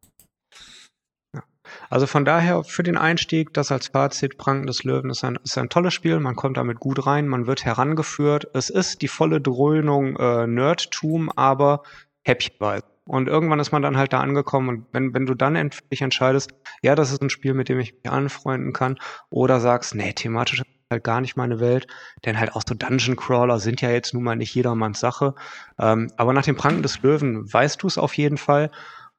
[1.90, 5.58] Also von daher für den Einstieg, das als Fazit, Pranken des Löwen ist ein, ist
[5.58, 8.46] ein tolles Spiel, man kommt damit gut rein, man wird herangeführt.
[8.54, 11.82] Es ist die volle Dröhnung äh, Nerdtum, aber
[12.22, 12.84] häppchenweise.
[13.06, 16.52] Und irgendwann ist man dann halt da angekommen und wenn, wenn du dann endlich entscheidest,
[16.80, 18.96] ja, das ist ein Spiel, mit dem ich mich anfreunden kann,
[19.28, 21.88] oder sagst, nee, thematisch ist halt gar nicht meine Welt,
[22.24, 25.34] denn halt auch so Dungeon Crawler sind ja jetzt nun mal nicht jedermanns Sache.
[25.76, 28.70] Ähm, aber nach dem Pranken des Löwen weißt du es auf jeden Fall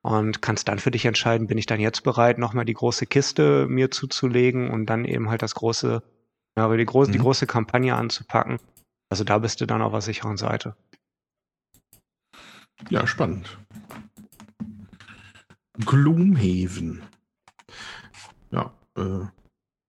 [0.02, 3.68] und kannst dann für dich entscheiden, bin ich dann jetzt bereit, nochmal die große Kiste
[3.68, 6.02] mir zuzulegen und dann eben halt das große,
[6.58, 7.14] ja, die große, mhm.
[7.14, 8.58] die große Kampagne anzupacken.
[9.10, 10.76] Also da bist du dann auf der sicheren Seite.
[12.90, 13.58] Ja, spannend.
[15.86, 17.04] Gloomhaven.
[18.52, 19.26] Ja, äh,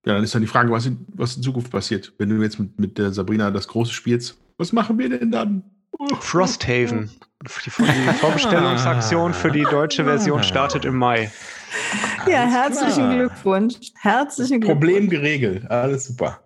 [0.05, 2.59] ja, dann ist dann die Frage, was in, was in Zukunft passiert, wenn du jetzt
[2.59, 4.39] mit, mit der Sabrina das Große spielst.
[4.59, 5.65] Was machen wir denn dann?
[6.21, 7.11] Frosthaven.
[7.43, 7.71] Die, die
[8.21, 11.31] Vorbestellungsaktion für die deutsche Version startet im Mai.
[12.27, 13.15] Ja, herzlichen klar.
[13.15, 13.75] Glückwunsch.
[14.01, 14.81] Herzlichen Glückwunsch.
[14.81, 15.69] Problem geregelt.
[15.71, 16.41] Alles super.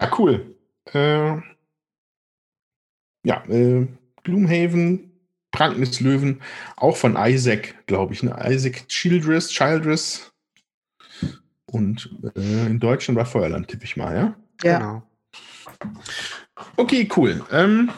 [0.00, 0.54] Ja, cool.
[0.92, 1.36] Äh,
[3.24, 3.86] ja, äh,
[4.24, 5.12] Gloomhaven,
[5.50, 6.42] Pranken des Löwen,
[6.76, 8.22] auch von Isaac, glaube ich.
[8.22, 8.36] Ne?
[8.46, 10.32] Isaac Childress, Childress.
[11.66, 14.36] Und äh, in Deutschland war Feuerland, tippe ich mal, ja?
[14.62, 14.78] Ja.
[14.78, 15.02] Genau.
[16.76, 17.42] Okay, cool.
[17.50, 17.90] Ähm,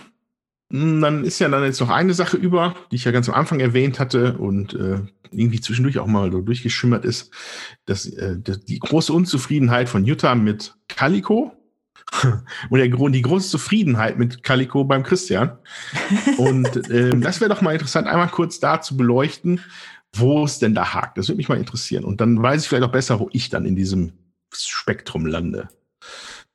[0.71, 3.59] dann ist ja dann jetzt noch eine Sache über, die ich ja ganz am Anfang
[3.59, 5.01] erwähnt hatte und äh,
[5.33, 7.33] irgendwie zwischendurch auch mal so durchgeschimmert ist,
[7.87, 11.53] dass, äh, die große Unzufriedenheit von Jutta mit Calico
[12.71, 15.59] und der, die große Zufriedenheit mit Calico beim Christian.
[16.39, 19.61] Und ähm, das wäre doch mal interessant, einmal kurz da zu beleuchten,
[20.15, 21.19] wo es denn da hakt.
[21.19, 22.05] Das würde mich mal interessieren.
[22.05, 24.13] Und dann weiß ich vielleicht auch besser, wo ich dann in diesem
[24.53, 25.69] Spektrum lande.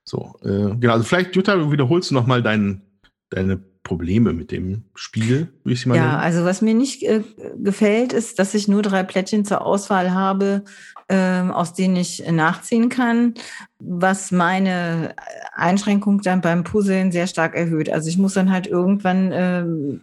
[0.06, 0.94] So, äh, genau.
[0.94, 2.82] Also vielleicht, Jutta, wiederholst du noch mal dein,
[3.30, 6.16] deine Probleme mit dem Spiel, würde ich sie mal Ja, nennen.
[6.16, 7.24] also was mir nicht äh,
[7.58, 10.64] gefällt, ist, dass ich nur drei Plättchen zur Auswahl habe,
[11.08, 13.36] ähm, aus denen ich nachziehen kann,
[13.80, 15.16] was meine
[15.54, 17.90] Einschränkung dann beim Puzzeln sehr stark erhöht.
[17.92, 20.02] Also ich muss dann halt irgendwann, ähm,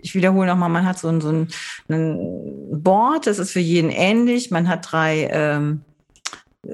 [0.00, 1.48] ich wiederhole nochmal, man hat so ein, so ein,
[1.88, 2.18] ein
[2.82, 4.50] Board, das ist für jeden ähnlich.
[4.50, 5.82] Man hat drei ähm,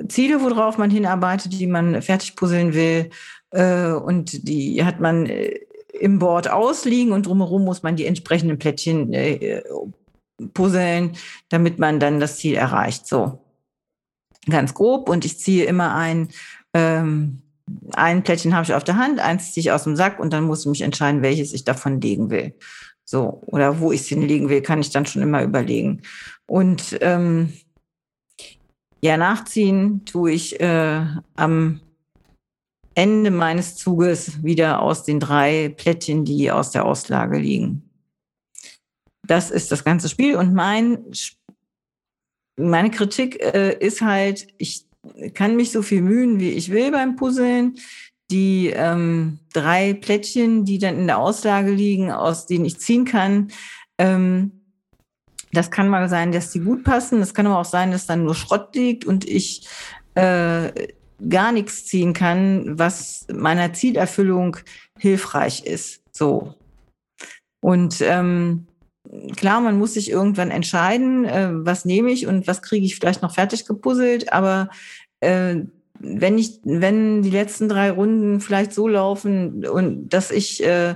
[0.09, 3.11] Ziele, worauf man hinarbeitet, die man fertig puzzeln will.
[3.51, 5.61] Äh, und die hat man äh,
[5.99, 9.63] im Board ausliegen und drumherum muss man die entsprechenden Plättchen äh,
[10.55, 11.17] puzzeln,
[11.49, 13.07] damit man dann das Ziel erreicht.
[13.07, 13.41] So,
[14.49, 15.09] ganz grob.
[15.09, 16.29] Und ich ziehe immer ein,
[16.75, 17.43] ähm,
[17.93, 20.45] ein Plättchen habe ich auf der Hand, eins ziehe ich aus dem Sack und dann
[20.45, 22.55] muss ich mich entscheiden, welches ich davon legen will.
[23.05, 26.03] So, oder wo ich es hinlegen will, kann ich dann schon immer überlegen.
[26.47, 27.53] Und ähm,
[29.03, 31.05] ja, nachziehen tue ich äh,
[31.35, 31.81] am
[32.95, 37.89] Ende meines Zuges wieder aus den drei Plättchen, die aus der Auslage liegen.
[39.27, 40.99] Das ist das ganze Spiel und mein,
[42.59, 44.87] meine Kritik äh, ist halt, ich
[45.35, 47.77] kann mich so viel mühen, wie ich will beim Puzzeln.
[48.31, 53.51] Die ähm, drei Plättchen, die dann in der Auslage liegen, aus denen ich ziehen kann,
[53.99, 54.60] ähm,
[55.53, 57.21] das kann mal sein, dass die gut passen.
[57.21, 59.67] Das kann aber auch sein, dass dann nur Schrott liegt und ich
[60.15, 60.89] äh,
[61.29, 64.57] gar nichts ziehen kann, was meiner Zielerfüllung
[64.99, 66.03] hilfreich ist.
[66.13, 66.55] So.
[67.61, 68.67] Und ähm,
[69.37, 73.23] klar, man muss sich irgendwann entscheiden, äh, was nehme ich und was kriege ich vielleicht
[73.23, 74.71] noch fertig gepuzzelt, aber
[75.21, 75.57] äh,
[75.99, 80.95] wenn ich, wenn die letzten drei Runden vielleicht so laufen und dass ich äh,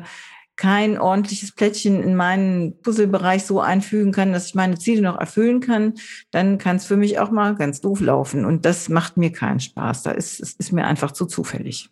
[0.56, 5.60] kein ordentliches Plättchen in meinen Puzzlebereich so einfügen kann, dass ich meine Ziele noch erfüllen
[5.60, 5.94] kann,
[6.30, 8.44] dann kann es für mich auch mal ganz doof laufen.
[8.44, 10.02] Und das macht mir keinen Spaß.
[10.04, 11.90] Da ist, es ist mir einfach zu zufällig.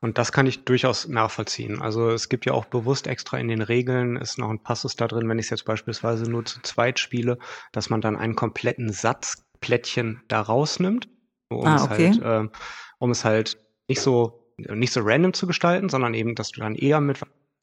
[0.00, 1.80] Und das kann ich durchaus nachvollziehen.
[1.80, 5.06] Also es gibt ja auch bewusst extra in den Regeln ist noch ein Passus da
[5.06, 7.38] drin, wenn ich es jetzt beispielsweise nur zu zweit spiele,
[7.70, 11.08] dass man dann einen kompletten Satz Plättchen da rausnimmt,
[11.48, 12.08] um Ah, es okay.
[12.08, 12.50] halt, ähm,
[12.98, 16.74] um es halt nicht so nicht so random zu gestalten, sondern eben, dass du dann
[16.74, 17.18] eher mit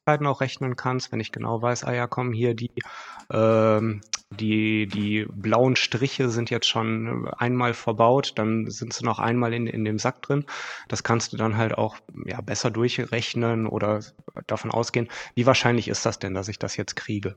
[0.06, 2.72] auch rechnen kannst, wenn ich genau weiß, ah ja, komm, hier die
[3.32, 4.00] ähm,
[4.30, 9.66] die, die blauen Striche sind jetzt schon einmal verbaut, dann sind sie noch einmal in,
[9.66, 10.46] in dem Sack drin.
[10.88, 11.96] Das kannst du dann halt auch
[12.26, 14.00] ja, besser durchrechnen oder
[14.46, 17.36] davon ausgehen, wie wahrscheinlich ist das denn, dass ich das jetzt kriege.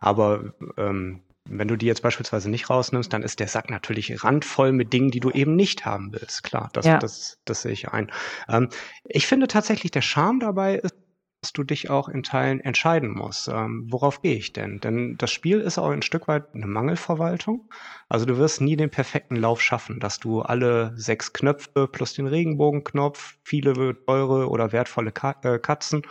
[0.00, 4.72] Aber ähm, wenn du die jetzt beispielsweise nicht rausnimmst, dann ist der Sack natürlich randvoll
[4.72, 6.42] mit Dingen, die du eben nicht haben willst.
[6.42, 6.98] Klar, das, Ja.
[6.98, 8.10] das, das sehe ich ein.
[8.48, 8.68] Ähm,
[9.04, 10.94] ich finde tatsächlich, der Charme dabei ist,
[11.42, 13.48] dass du dich auch in Teilen entscheiden musst.
[13.48, 14.78] Ähm, worauf gehe ich denn?
[14.80, 17.70] Denn das Spiel ist auch ein Stück weit eine Mangelverwaltung.
[18.10, 22.26] Also du wirst nie den perfekten Lauf schaffen, dass du alle sechs Knöpfe plus den
[22.26, 23.72] Regenbogenknopf, viele
[24.04, 26.02] teure oder wertvolle Ka äh, Katzen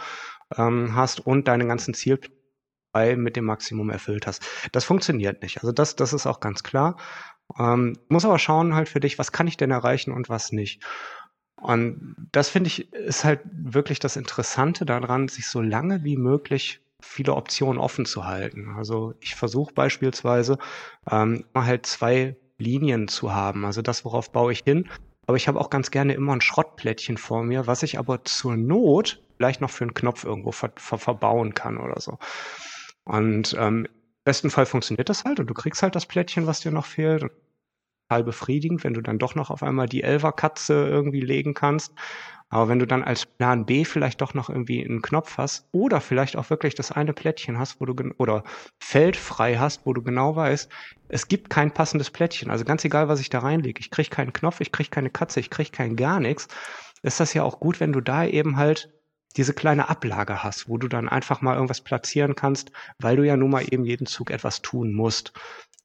[0.57, 1.94] ähm, hast und deine ganzen
[2.99, 4.45] Zielpläne mit dem Maximum erfüllt hast.
[4.71, 5.57] Das funktioniert nicht.
[5.57, 6.97] Also das, das ist auch ganz klar.
[7.57, 10.84] Ähm, muss aber schauen halt für dich, was kann ich denn erreichen und was nicht.
[11.55, 16.81] Und das finde ich ist halt wirklich das Interessante daran, sich so lange wie möglich
[17.01, 18.76] viele Optionen offen zu halten.
[18.77, 20.57] Also ich versuche beispielsweise
[21.09, 23.65] ähm, halt zwei Linien zu haben.
[23.65, 24.89] Also das, worauf baue ich hin.
[25.27, 28.57] Aber ich habe auch ganz gerne immer ein Schrottplättchen vor mir, was ich aber zur
[28.57, 32.17] Not vielleicht noch für einen Knopf irgendwo ver ver verbauen kann oder so.
[33.10, 36.60] Und ähm, im besten Fall funktioniert das halt und du kriegst halt das Plättchen, was
[36.60, 37.23] dir noch fehlt.
[37.23, 37.31] Und
[38.07, 41.94] total befriedigend, wenn du dann doch noch auf einmal die Elferkatze irgendwie legen kannst.
[42.49, 46.02] Aber wenn du dann als Plan B vielleicht doch noch irgendwie einen Knopf hast oder
[46.02, 48.44] vielleicht auch wirklich das eine Plättchen hast, wo du oder
[48.80, 50.69] Feld frei hast, wo du genau weißt,
[51.07, 52.52] es gibt kein passendes Plättchen.
[52.52, 55.40] Also ganz egal, was ich da reinlege, ich kriege keinen Knopf, ich kriege keine Katze,
[55.40, 56.48] ich kriege kein gar nichts,
[57.02, 58.91] ist das ja auch gut, wenn du da eben halt
[59.38, 63.38] diese kleine Ablage hast, wo du dann einfach mal irgendwas platzieren kannst, weil du ja
[63.38, 65.34] nun mal eben jeden Zug etwas tun musst.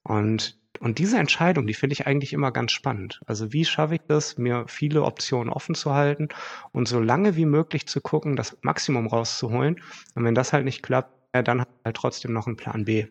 [0.02, 3.20] Und, und diese Entscheidung, die finde ich eigentlich immer ganz spannend.
[3.26, 6.28] Also wie schaffe ich das, mir viele Optionen offen zu halten
[6.72, 9.80] und so lange wie möglich zu gucken, das Maximum rauszuholen.
[10.14, 13.06] Und wenn das halt nicht klappt, ja, dann halt trotzdem noch einen Plan B.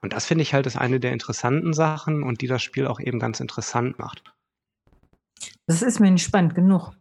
[0.00, 3.00] Und das finde ich halt ist eine der interessanten Sachen und die das Spiel auch
[3.00, 4.22] eben ganz interessant macht.
[5.66, 6.92] Das ist mir nicht spannend genug.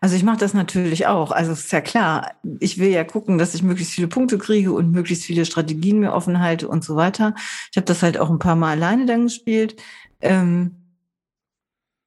[0.00, 1.30] Also ich mache das natürlich auch.
[1.30, 4.90] Also ist ja klar, ich will ja gucken, dass ich möglichst viele Punkte kriege und
[4.92, 7.34] möglichst viele Strategien mir offen halte und so weiter.
[7.70, 9.76] Ich habe das halt auch ein paar Mal alleine dann gespielt.
[10.20, 10.76] Ähm,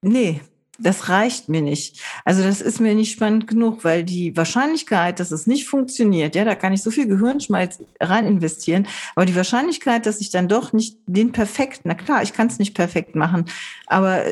[0.02, 0.40] nee,
[0.80, 2.00] das reicht mir nicht.
[2.24, 6.44] Also das ist mir nicht spannend genug, weil die Wahrscheinlichkeit, dass es nicht funktioniert, ja,
[6.44, 10.72] da kann ich so viel Gehirnschmalz rein investieren, aber die Wahrscheinlichkeit, dass ich dann doch
[10.72, 13.44] nicht den perfekt, na klar, ich kann es nicht perfekt machen,
[13.86, 14.24] aber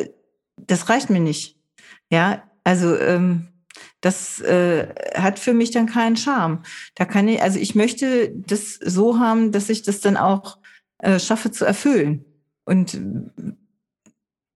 [0.56, 1.56] das reicht mir nicht.
[2.10, 3.48] Ja, also ähm,
[4.02, 6.62] das äh, hat für mich dann keinen Charme.
[6.96, 10.58] Da kann ich, also ich möchte das so haben, dass ich das dann auch
[10.98, 12.26] äh, schaffe zu erfüllen.
[12.66, 13.00] Und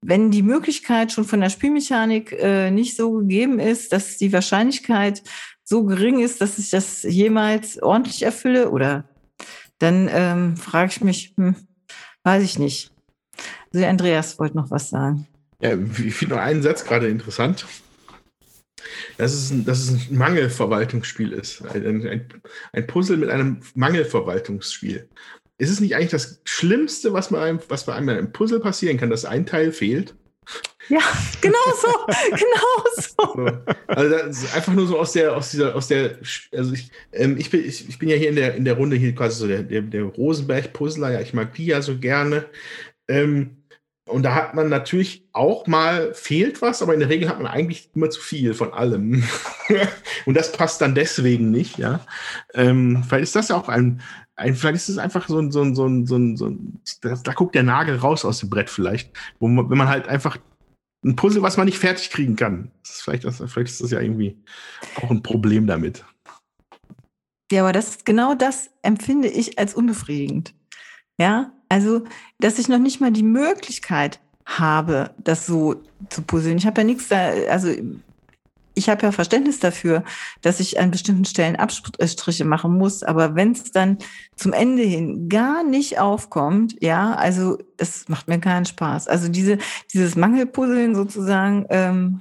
[0.02, 5.22] wenn die Möglichkeit schon von der Spielmechanik äh, nicht so gegeben ist, dass die Wahrscheinlichkeit
[5.64, 9.08] so gering ist, dass ich das jemals ordentlich erfülle, oder
[9.78, 11.56] dann ähm, frage ich mich, hm,
[12.24, 12.92] weiß ich nicht.
[13.72, 15.26] Also Andreas wollte noch was sagen.
[15.62, 17.64] Ja, ich finde noch einen Satz gerade interessant.
[19.18, 21.62] Dass es ein, dass es ein Mangelverwaltungsspiel ist.
[21.66, 22.28] Ein, ein,
[22.72, 25.08] ein Puzzle mit einem Mangelverwaltungsspiel.
[25.58, 29.10] Ist es nicht eigentlich das Schlimmste, was, man, was bei einem im Puzzle passieren kann,
[29.10, 30.14] dass ein Teil fehlt?
[30.88, 31.00] Ja,
[31.40, 31.88] genau so,
[32.30, 33.60] genau so.
[33.86, 36.18] Also das ist einfach nur so aus der, aus dieser, aus der,
[36.52, 38.96] also ich, ähm, ich, bin, ich, ich bin ja hier in der, in der Runde
[38.96, 42.46] hier quasi so der, der, der Rosenberg-Puzzler, ja, ich mag die ja so gerne.
[43.08, 43.61] Ähm,
[44.12, 47.50] und da hat man natürlich auch mal fehlt was, aber in der Regel hat man
[47.50, 49.24] eigentlich immer zu viel von allem.
[50.26, 52.00] und das passt dann deswegen nicht, ja.
[52.54, 54.02] Ähm, vielleicht ist das ja auch ein,
[54.36, 56.80] ein, vielleicht ist es einfach so ein, so ein, so ein, so ein, so ein
[57.00, 60.08] da, da, guckt der Nagel raus aus dem Brett vielleicht, wo man, wenn man halt
[60.08, 60.36] einfach
[61.04, 62.70] ein Puzzle, was man nicht fertig kriegen kann.
[62.82, 64.38] Das ist vielleicht, das, vielleicht ist das ja irgendwie
[64.96, 66.04] auch ein Problem damit.
[67.50, 70.54] Ja, aber das genau das empfinde ich als unbefriedigend.
[71.18, 72.02] Ja, also,
[72.38, 75.76] dass ich noch nicht mal die Möglichkeit habe, das so
[76.10, 76.58] zu puzzeln.
[76.58, 77.70] Ich habe ja nichts da, also
[78.74, 80.04] ich habe ja Verständnis dafür,
[80.42, 83.96] dass ich an bestimmten Stellen Abstriche machen muss, aber wenn es dann
[84.36, 89.08] zum Ende hin gar nicht aufkommt, ja, also das macht mir keinen Spaß.
[89.08, 89.56] Also diese,
[89.94, 92.20] dieses Mangelpuzzeln sozusagen, ähm,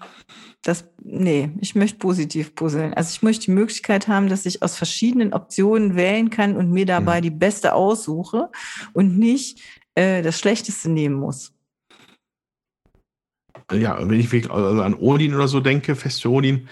[0.63, 2.93] das, nee, ich möchte positiv puzzeln.
[2.93, 6.85] Also ich möchte die Möglichkeit haben, dass ich aus verschiedenen Optionen wählen kann und mir
[6.85, 7.23] dabei mhm.
[7.23, 8.49] die beste aussuche
[8.93, 9.59] und nicht
[9.95, 11.53] äh, das Schlechteste nehmen muss
[13.79, 16.67] ja, wenn ich wirklich also an Odin oder so denke, feste Odin,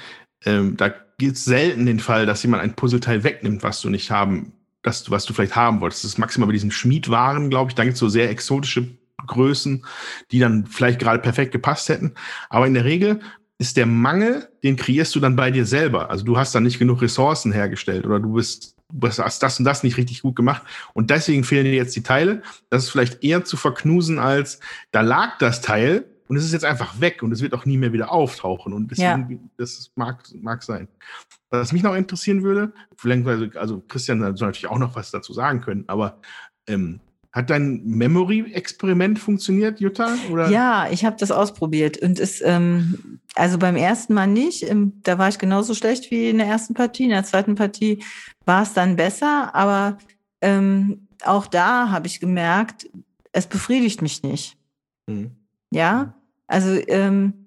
[0.46, 4.12] ähm, da gibt es selten den Fall, dass jemand ein Puzzleteil wegnimmt, was du nicht
[4.12, 6.04] haben, das, was du vielleicht haben wolltest.
[6.04, 7.76] Das ist maximal bei diesen Schmiedwaren, glaube ich.
[7.76, 8.88] Da gibt es so sehr exotische
[9.28, 9.86] Größen,
[10.32, 12.14] die dann vielleicht gerade perfekt gepasst hätten.
[12.50, 13.20] Aber in der Regel
[13.60, 16.10] ist der Mangel, den kreierst du dann bei dir selber.
[16.10, 19.66] Also du hast dann nicht genug Ressourcen hergestellt oder du bist du hast das und
[19.66, 20.64] das nicht richtig gut gemacht
[20.96, 22.42] und deswegen fehlen dir jetzt die Teile.
[22.72, 24.60] Das ist vielleicht eher zu verknusen als
[24.92, 27.78] da lag das Teil und es ist jetzt einfach weg und es wird auch nie
[27.78, 28.72] mehr wieder auftauchen.
[28.72, 29.38] Und deswegen, ja.
[29.58, 30.88] das mag, mag sein.
[31.50, 35.62] Was mich noch interessieren würde, vielleicht, also Christian soll natürlich auch noch was dazu sagen
[35.62, 36.22] können, aber
[36.68, 37.00] ähm,
[37.32, 40.16] hat dein Memory-Experiment funktioniert, Jutta?
[40.32, 40.50] Oder?
[40.50, 44.70] Ja, ich habe das ausprobiert und es, ähm, also beim ersten Mal nicht.
[44.70, 47.04] Ähm, da war ich genauso schlecht wie in der ersten Partie.
[47.04, 48.04] In der zweiten Partie
[48.46, 50.00] war es dann besser, aber
[50.42, 52.90] ähm, auch da habe ich gemerkt,
[53.32, 54.58] es befriedigt mich nicht.
[55.08, 55.32] Mhm.
[55.72, 56.16] Ja,
[56.48, 57.46] also ähm,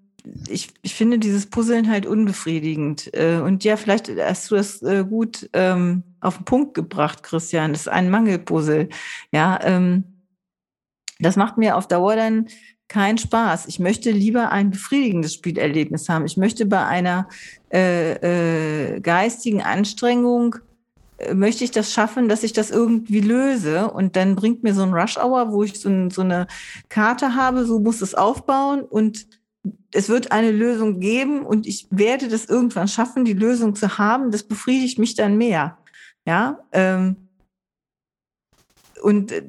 [0.49, 3.13] ich, ich finde dieses Puzzeln halt unbefriedigend.
[3.15, 7.73] Äh, und ja, vielleicht hast du das äh, gut ähm, auf den Punkt gebracht, Christian.
[7.73, 8.89] Das ist ein Mangelpuzzle.
[9.33, 10.05] Ja, ähm,
[11.19, 12.49] das macht mir auf Dauer dann
[12.89, 13.67] keinen Spaß.
[13.69, 16.27] Ich möchte lieber ein befriedigendes Spielerlebnis haben.
[16.27, 17.29] Ich möchte bei einer
[17.73, 20.57] äh, äh, geistigen Anstrengung
[21.19, 23.91] äh, möchte ich das schaffen, dass ich das irgendwie löse.
[23.91, 26.47] Und dann bringt mir so ein Rush Hour, wo ich so, ein, so eine
[26.89, 29.27] Karte habe, so muss es aufbauen und
[29.93, 34.31] es wird eine Lösung geben und ich werde das irgendwann schaffen, die Lösung zu haben.
[34.31, 35.79] Das befriedigt mich dann mehr.
[36.27, 37.29] Ja, ähm,
[39.03, 39.43] und äh,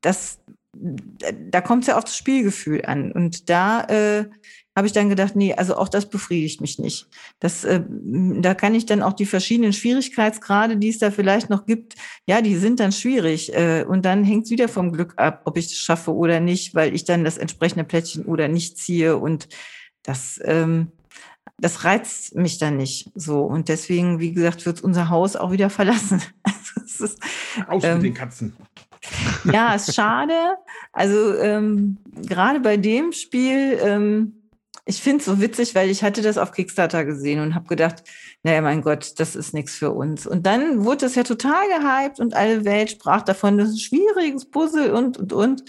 [0.00, 0.38] das,
[0.72, 3.12] da kommt es ja auf das Spielgefühl an.
[3.12, 4.30] Und da äh,
[4.76, 7.08] habe ich dann gedacht, nee, also auch das befriedigt mich nicht.
[7.40, 11.66] Das, äh, da kann ich dann auch die verschiedenen Schwierigkeitsgrade, die es da vielleicht noch
[11.66, 11.96] gibt,
[12.26, 13.52] ja, die sind dann schwierig.
[13.52, 16.74] Äh, und dann hängt es wieder vom Glück ab, ob ich es schaffe oder nicht,
[16.74, 19.16] weil ich dann das entsprechende Plättchen oder nicht ziehe.
[19.16, 19.48] Und
[20.02, 20.92] das, ähm,
[21.60, 23.42] das reizt mich dann nicht so.
[23.42, 26.22] Und deswegen, wie gesagt, wird unser Haus auch wieder verlassen.
[26.76, 27.18] Also ist,
[27.66, 28.56] Aus ähm, mit den Katzen.
[29.44, 30.56] Ja, ist schade.
[30.92, 34.40] Also ähm, gerade bei dem Spiel, ähm,
[34.84, 38.02] ich finde es so witzig, weil ich hatte das auf Kickstarter gesehen und habe gedacht,
[38.42, 40.26] naja, mein Gott, das ist nichts für uns.
[40.26, 43.78] Und dann wurde das ja total gehypt und alle Welt sprach davon, das ist ein
[43.78, 45.64] schwieriges Puzzle und, und, und.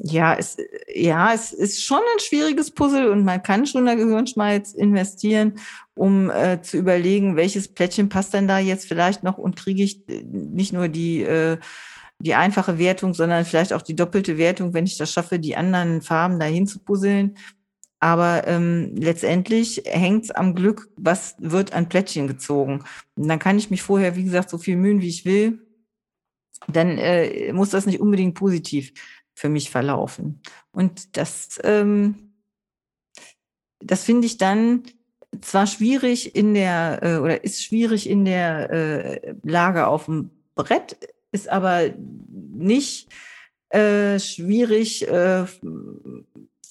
[0.00, 0.56] Ja, es,
[0.94, 5.54] ja, es ist schon ein schwieriges Puzzle und man kann schon da Gehirnschmalz investieren,
[5.94, 10.08] um äh, zu überlegen, welches Plättchen passt denn da jetzt vielleicht noch und kriege ich
[10.08, 11.58] äh, nicht nur die äh,
[12.20, 16.02] die einfache Wertung, sondern vielleicht auch die doppelte Wertung, wenn ich das schaffe, die anderen
[16.02, 17.36] Farben dahin zu puzzeln.
[18.00, 22.84] Aber ähm, letztendlich hängt es am Glück, was wird an Plättchen gezogen.
[23.16, 25.60] Und dann kann ich mich vorher, wie gesagt, so viel mühen, wie ich will.
[26.66, 28.92] Dann äh, muss das nicht unbedingt positiv
[29.38, 30.40] für mich verlaufen.
[30.72, 32.32] Und das, ähm,
[33.78, 34.82] das finde ich dann
[35.40, 40.98] zwar schwierig in der, äh, oder ist schwierig in der äh, Lage auf dem Brett,
[41.30, 41.90] ist aber
[42.52, 43.08] nicht
[43.68, 45.44] äh, schwierig äh,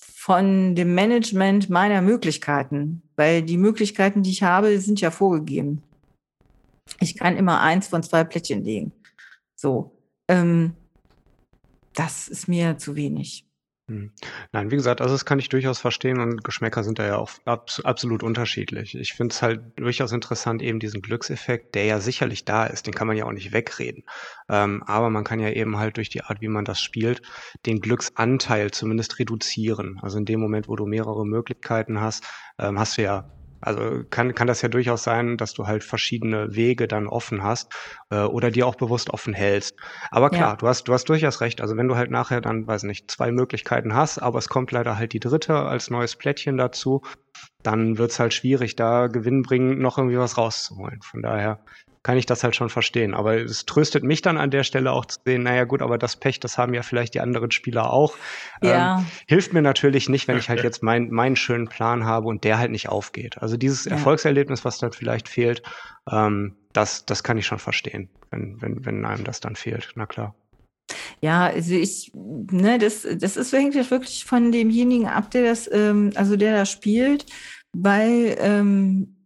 [0.01, 5.83] von dem Management meiner Möglichkeiten, weil die Möglichkeiten, die ich habe, sind ja vorgegeben.
[6.99, 8.91] Ich kann immer eins von zwei Plättchen legen.
[9.55, 9.91] So,
[10.27, 10.73] ähm,
[11.97, 13.47] das ist mir zu wenig.
[13.89, 14.11] Hm.
[14.51, 17.31] Nein, wie gesagt, also das kann ich durchaus verstehen und Geschmäcker sind da ja auch
[17.45, 18.95] abs absolut unterschiedlich.
[18.95, 22.93] Ich finde es halt durchaus interessant, eben diesen Glückseffekt, der ja sicherlich da ist, den
[22.93, 24.03] kann man ja auch nicht wegreden.
[24.49, 27.21] Ähm, aber man kann ja eben halt durch die Art, wie man das spielt,
[27.65, 29.99] den Glücksanteil zumindest reduzieren.
[30.01, 32.25] Also in dem Moment, wo du mehrere Möglichkeiten hast,
[32.59, 36.55] ähm, hast du ja also kann, kann das ja durchaus sein, dass du halt verschiedene
[36.55, 37.73] Wege dann offen hast
[38.09, 39.75] äh, oder die auch bewusst offen hältst.
[40.11, 40.55] Aber klar, ja.
[40.55, 41.61] du hast, du hast durchaus recht.
[41.61, 44.97] Also wenn du halt nachher dann, weiß nicht, zwei Möglichkeiten hast, aber es kommt leider
[44.97, 47.01] halt die dritte als neues Plättchen dazu,
[47.63, 51.01] dann wird's halt schwierig, da gewinnbringend noch irgendwie was rauszuholen.
[51.01, 51.59] Von daher
[52.03, 53.13] kann ich das halt schon verstehen.
[53.13, 56.15] Aber es tröstet mich dann an der Stelle auch zu sehen, naja gut, aber das
[56.15, 58.15] Pech, das haben ja vielleicht die anderen Spieler auch.
[58.61, 58.99] Ja.
[58.99, 62.43] Ähm, hilft mir natürlich nicht, wenn ich halt jetzt mein, meinen schönen Plan habe und
[62.43, 63.41] der halt nicht aufgeht.
[63.41, 63.91] Also dieses ja.
[63.91, 65.63] Erfolgserlebnis, was dann vielleicht fehlt,
[66.11, 69.91] ähm, das, das kann ich schon verstehen, wenn, wenn, wenn einem das dann fehlt.
[69.95, 70.35] Na klar.
[71.19, 76.37] Ja, also ich, ne, das, das ist wirklich von demjenigen ab, der das, ähm, also
[76.37, 77.25] der da spielt,
[77.73, 79.16] weil ähm,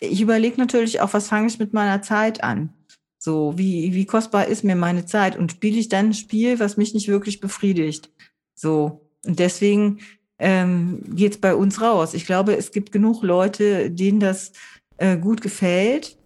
[0.00, 2.72] ich überlege natürlich auch, was fange ich mit meiner Zeit an?
[3.18, 5.36] So, wie, wie kostbar ist mir meine Zeit?
[5.36, 8.10] Und spiele ich dann ein Spiel, was mich nicht wirklich befriedigt?
[8.54, 9.00] So.
[9.24, 9.98] Und deswegen
[10.38, 12.14] ähm, geht es bei uns raus.
[12.14, 14.52] Ich glaube, es gibt genug Leute, denen das
[14.98, 16.16] äh, gut gefällt.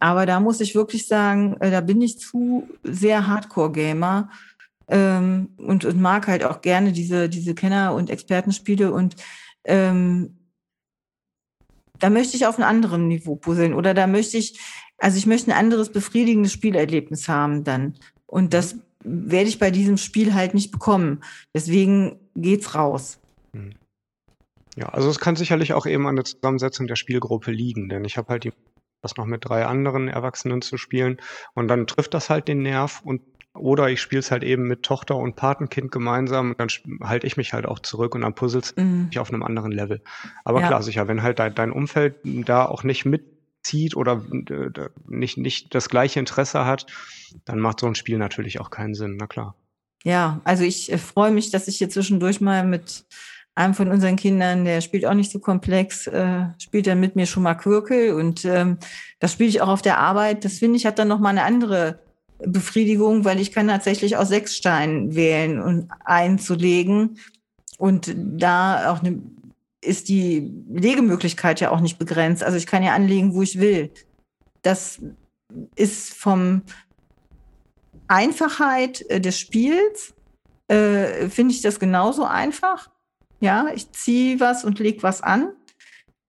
[0.00, 4.30] Aber da muss ich wirklich sagen, äh, da bin ich zu sehr Hardcore-Gamer
[4.88, 9.16] ähm, und, und mag halt auch gerne diese, diese Kenner- und Expertenspiele und
[9.64, 10.41] ähm,
[12.02, 14.58] da möchte ich auf einem anderen Niveau puzzeln oder da möchte ich,
[14.98, 17.94] also ich möchte ein anderes befriedigendes Spielerlebnis haben dann.
[18.26, 21.22] Und das werde ich bei diesem Spiel halt nicht bekommen.
[21.54, 23.20] Deswegen geht's raus.
[23.52, 23.74] Hm.
[24.74, 28.16] Ja, also es kann sicherlich auch eben an der Zusammensetzung der Spielgruppe liegen, denn ich
[28.16, 28.52] habe halt die
[29.02, 31.16] was noch mit drei anderen Erwachsenen zu spielen
[31.54, 33.20] und dann trifft das halt den Nerv und
[33.54, 36.68] oder ich spiele es halt eben mit Tochter und Patenkind gemeinsam und dann
[37.06, 39.06] halte ich mich halt auch zurück und dann puzzelt mhm.
[39.06, 40.00] mich auf einem anderen Level.
[40.44, 40.68] Aber ja.
[40.68, 44.70] klar, sicher, wenn halt dein, dein Umfeld da auch nicht mitzieht oder äh,
[45.06, 46.86] nicht, nicht das gleiche Interesse hat,
[47.44, 49.54] dann macht so ein Spiel natürlich auch keinen Sinn, na klar.
[50.02, 53.04] Ja, also ich äh, freue mich, dass ich hier zwischendurch mal mit
[53.54, 57.26] einem von unseren Kindern, der spielt auch nicht so komplex, äh, spielt dann mit mir
[57.26, 58.78] schon mal Quirkel und ähm,
[59.18, 60.46] das spiele ich auch auf der Arbeit.
[60.46, 61.98] Das finde ich hat dann noch mal eine andere
[62.46, 67.18] Befriedigung, weil ich kann tatsächlich aus sechs Steinen wählen und einzulegen.
[67.78, 69.20] Und da auch eine,
[69.80, 72.44] ist die Legemöglichkeit ja auch nicht begrenzt.
[72.44, 73.90] Also ich kann ja anlegen, wo ich will.
[74.62, 75.00] Das
[75.74, 76.62] ist vom
[78.08, 80.14] Einfachheit äh, des Spiels,
[80.68, 82.90] äh, finde ich das genauso einfach.
[83.40, 85.52] Ja, ich ziehe was und lege was an.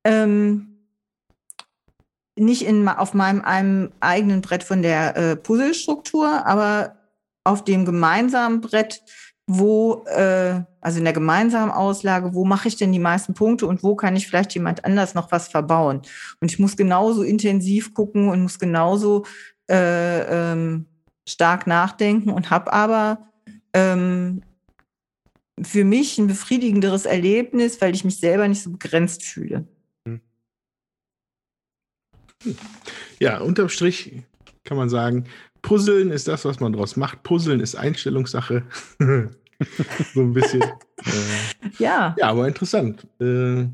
[0.03, 0.72] Ähm,
[2.35, 6.95] nicht in, auf meinem einem eigenen Brett von der äh, Puzzlestruktur, aber
[7.43, 9.01] auf dem gemeinsamen Brett,
[9.45, 13.83] wo, äh, also in der gemeinsamen Auslage, wo mache ich denn die meisten Punkte und
[13.83, 16.01] wo kann ich vielleicht jemand anders noch was verbauen?
[16.39, 19.25] Und ich muss genauso intensiv gucken und muss genauso
[19.69, 20.85] äh, ähm,
[21.27, 23.27] stark nachdenken und habe aber
[23.73, 24.41] ähm,
[25.61, 29.67] für mich ein befriedigenderes Erlebnis, weil ich mich selber nicht so begrenzt fühle.
[33.19, 34.23] Ja, unterm Strich
[34.63, 35.25] kann man sagen,
[35.61, 37.23] Puzzeln ist das, was man daraus macht.
[37.23, 38.63] Puzzeln ist Einstellungssache.
[38.99, 40.61] so ein bisschen.
[40.61, 42.15] Äh, ja.
[42.17, 43.07] Ja, aber interessant.
[43.19, 43.65] Äh,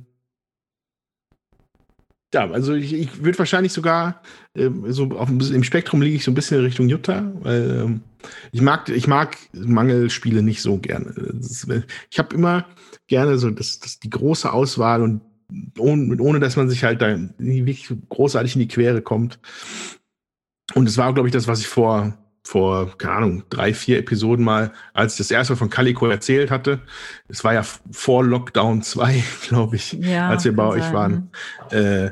[2.31, 4.21] ja, also ich, ich würde wahrscheinlich sogar
[4.53, 8.01] äh, so auf im Spektrum liege ich so ein bisschen in Richtung Jutta, weil ähm,
[8.51, 11.09] ich mag ich mag Mangelspiele nicht so gerne.
[11.39, 11.67] Ist,
[12.11, 12.67] ich habe immer
[13.07, 15.21] gerne so das, das die große Auswahl und
[15.77, 19.39] ohne, ohne dass man sich halt da wirklich großartig in die Quere kommt.
[20.75, 22.17] Und es war, glaube ich, das, was ich vor
[22.49, 26.49] vor, keine Ahnung, drei, vier Episoden mal, als ich das erste Mal von Calico erzählt
[26.49, 26.81] hatte.
[27.27, 30.93] Es war ja vor Lockdown 2, glaube ich, ja, als wir bei euch sein.
[30.93, 31.29] waren.
[31.69, 32.11] Äh,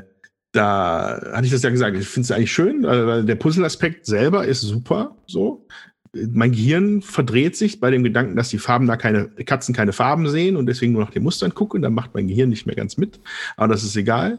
[0.52, 4.46] da hatte ich das ja gesagt, ich finde es eigentlich schön, weil der Puzzle-Aspekt selber
[4.46, 5.66] ist super, so.
[6.12, 10.28] Mein Gehirn verdreht sich bei dem Gedanken, dass die Farben da keine, Katzen keine Farben
[10.28, 12.96] sehen und deswegen nur nach den Mustern gucken, dann macht mein Gehirn nicht mehr ganz
[12.96, 13.20] mit.
[13.56, 14.38] Aber das ist egal.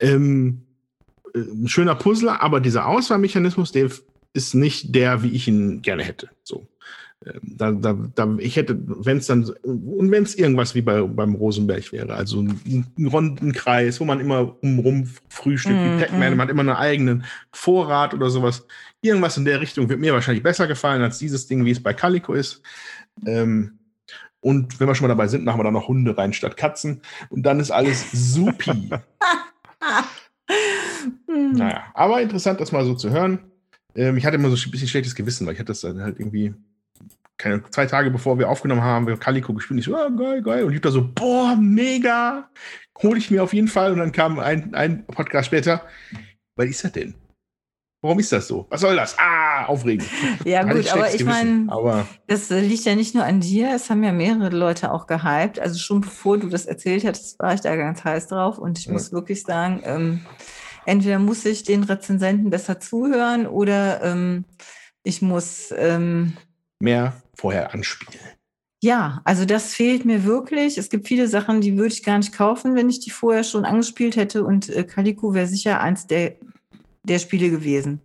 [0.00, 0.62] Ähm,
[1.34, 3.90] äh, ein schöner Puzzler, aber dieser Auswahlmechanismus, der
[4.32, 6.28] ist nicht der, wie ich ihn gerne hätte.
[6.42, 6.66] So.
[7.24, 11.00] Ähm, da, da, da, ich hätte, wenn es dann, und wenn es irgendwas wie bei,
[11.00, 16.00] beim Rosenberg wäre, also einen, einen runden Kreis, wo man immer umrum frühstückt, mm, wie
[16.02, 16.36] Pac-Man, mm.
[16.36, 18.66] man hat immer einen eigenen Vorrat oder sowas.
[19.00, 21.94] Irgendwas in der Richtung wird mir wahrscheinlich besser gefallen als dieses Ding, wie es bei
[21.94, 22.60] Calico ist.
[23.24, 23.78] Ähm,
[24.40, 27.00] und wenn wir schon mal dabei sind, machen wir da noch Hunde rein statt Katzen.
[27.30, 28.90] Und dann ist alles supi.
[31.28, 33.50] naja, aber interessant, das mal so zu hören.
[33.94, 36.20] Ähm, ich hatte immer so ein bisschen schlechtes Gewissen, weil ich hatte das dann halt
[36.20, 36.54] irgendwie
[37.38, 39.80] keine zwei Tage bevor wir aufgenommen haben, wir Calico gespielt.
[39.80, 40.64] Ich so, oh, geil, geil.
[40.64, 42.48] Und ich da so, boah, mega.
[43.02, 43.92] Hole ich mir auf jeden Fall.
[43.92, 45.82] Und dann kam ein, ein Podcast später.
[46.56, 47.14] Was ist das denn?
[48.02, 48.66] Warum ist das so?
[48.70, 49.16] Was soll das?
[49.18, 50.08] Ah, aufregend.
[50.44, 51.66] Ja, gut, aber ich meine,
[52.26, 53.74] das liegt ja nicht nur an dir.
[53.74, 55.58] Es haben ja mehrere Leute auch gehypt.
[55.58, 58.58] Also schon bevor du das erzählt hattest, war ich da ganz heiß drauf.
[58.58, 58.92] Und ich ja.
[58.92, 60.20] muss wirklich sagen, ähm,
[60.84, 64.44] entweder muss ich den Rezensenten besser zuhören oder ähm,
[65.02, 66.36] ich muss ähm,
[66.78, 68.20] mehr vorher anspielen.
[68.82, 70.78] Ja, also das fehlt mir wirklich.
[70.78, 73.64] Es gibt viele Sachen, die würde ich gar nicht kaufen, wenn ich die vorher schon
[73.64, 74.44] angespielt hätte.
[74.44, 76.36] Und äh, Calico wäre sicher eins der,
[77.02, 78.00] der Spiele gewesen.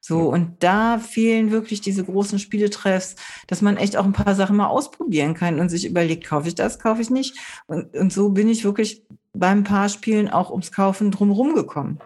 [0.00, 3.16] So, und da fehlen wirklich diese großen Spieletreffs,
[3.46, 6.54] dass man echt auch ein paar Sachen mal ausprobieren kann und sich überlegt, kaufe ich
[6.54, 7.36] das, kaufe ich nicht.
[7.66, 9.04] Und, und so bin ich wirklich
[9.34, 11.98] beim paar Spielen auch ums Kaufen drumherum gekommen.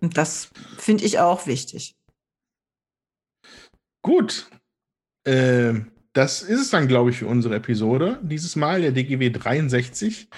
[0.00, 1.94] Und das finde ich auch wichtig.
[4.02, 4.50] Gut.
[5.24, 5.74] Äh,
[6.12, 8.18] das ist es dann, glaube ich, für unsere Episode.
[8.22, 10.28] Dieses Mal der DGW 63.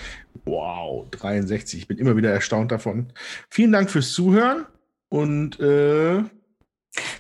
[0.45, 1.81] Wow, 63.
[1.81, 3.13] Ich bin immer wieder erstaunt davon.
[3.49, 4.67] Vielen Dank fürs Zuhören
[5.09, 6.23] und äh,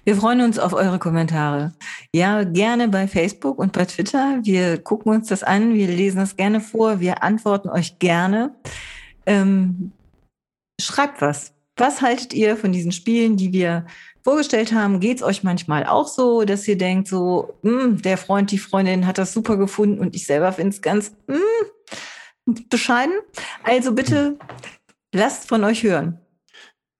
[0.04, 1.72] wir freuen uns auf eure Kommentare.
[2.14, 4.40] Ja, gerne bei Facebook und bei Twitter.
[4.42, 8.54] Wir gucken uns das an, wir lesen das gerne vor, wir antworten euch gerne.
[9.24, 9.92] Ähm,
[10.80, 11.54] schreibt was.
[11.76, 13.86] Was haltet ihr von diesen Spielen, die wir
[14.22, 15.00] vorgestellt haben?
[15.00, 19.06] Geht es euch manchmal auch so, dass ihr denkt, so, hm, der Freund, die Freundin
[19.06, 21.36] hat das super gefunden und ich selber finde es ganz mh,
[22.46, 23.14] hm, bescheiden?
[23.64, 24.38] Also bitte
[25.12, 26.21] lasst von euch hören.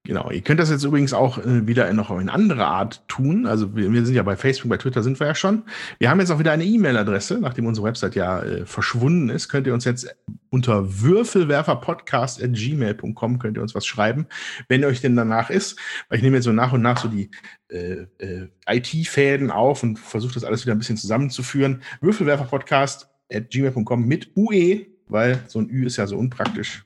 [0.05, 3.47] Genau, ihr könnt das jetzt übrigens auch äh, wieder noch in andere Art tun.
[3.47, 5.63] Also wir, wir, sind ja bei Facebook, bei Twitter sind wir ja schon.
[6.01, 9.69] Wir haben jetzt auch wieder eine E-Mail-Adresse, nachdem unsere Website ja äh, verschwunden ist, könnt
[9.69, 10.13] ihr uns jetzt
[10.51, 14.27] unter würfelwerferpodcast.gmail.com könnt ihr uns was schreiben,
[14.67, 15.79] wenn euch denn danach ist.
[16.09, 17.31] Weil ich nehme jetzt so nach und nach so die
[17.69, 21.81] äh, äh IT-Fäden auf und versuche das alles wieder ein bisschen zusammenzuführen.
[22.01, 26.85] Würfelwerferpodcast.gmail.com mit UE, weil so ein Ü ist ja so unpraktisch.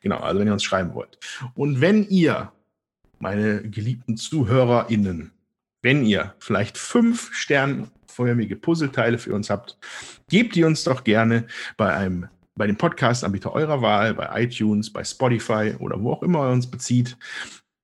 [0.00, 1.18] Genau, also wenn ihr uns schreiben wollt.
[1.54, 2.52] Und wenn ihr,
[3.18, 5.32] meine geliebten ZuhörerInnen,
[5.82, 9.78] wenn ihr vielleicht fünf sternförmige Puzzleteile für uns habt,
[10.28, 15.02] gebt die uns doch gerne bei einem bei dem Podcast-Anbieter eurer Wahl, bei iTunes, bei
[15.02, 17.16] Spotify oder wo auch immer ihr uns bezieht.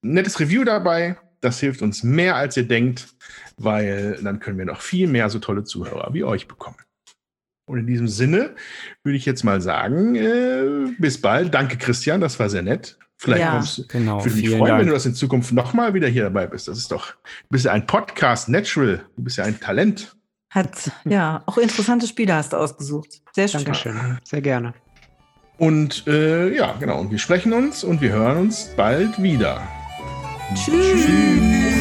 [0.04, 3.08] Ein nettes Review dabei, das hilft uns mehr, als ihr denkt,
[3.56, 6.76] weil dann können wir noch viel mehr so tolle Zuhörer wie euch bekommen.
[7.66, 8.54] Und in diesem Sinne
[9.02, 11.52] würde ich jetzt mal sagen, äh, bis bald.
[11.52, 12.96] Danke, Christian, das war sehr nett.
[13.18, 14.80] Vielleicht ja, kommst, genau, würde mich freuen, Dank.
[14.80, 16.68] wenn du das in Zukunft nochmal wieder hier dabei bist.
[16.68, 20.14] Das ist doch, du bist ja ein Podcast, Natural, du bist ja ein Talent.
[20.50, 23.22] Hat, ja, auch interessante Spiele hast du ausgesucht.
[23.34, 23.64] Sehr schön.
[23.64, 24.74] Dankeschön, sehr gerne.
[25.58, 29.62] Und äh, ja, genau, und wir sprechen uns und wir hören uns bald wieder.
[30.54, 30.86] Tschüss.
[30.92, 31.75] Tschüss.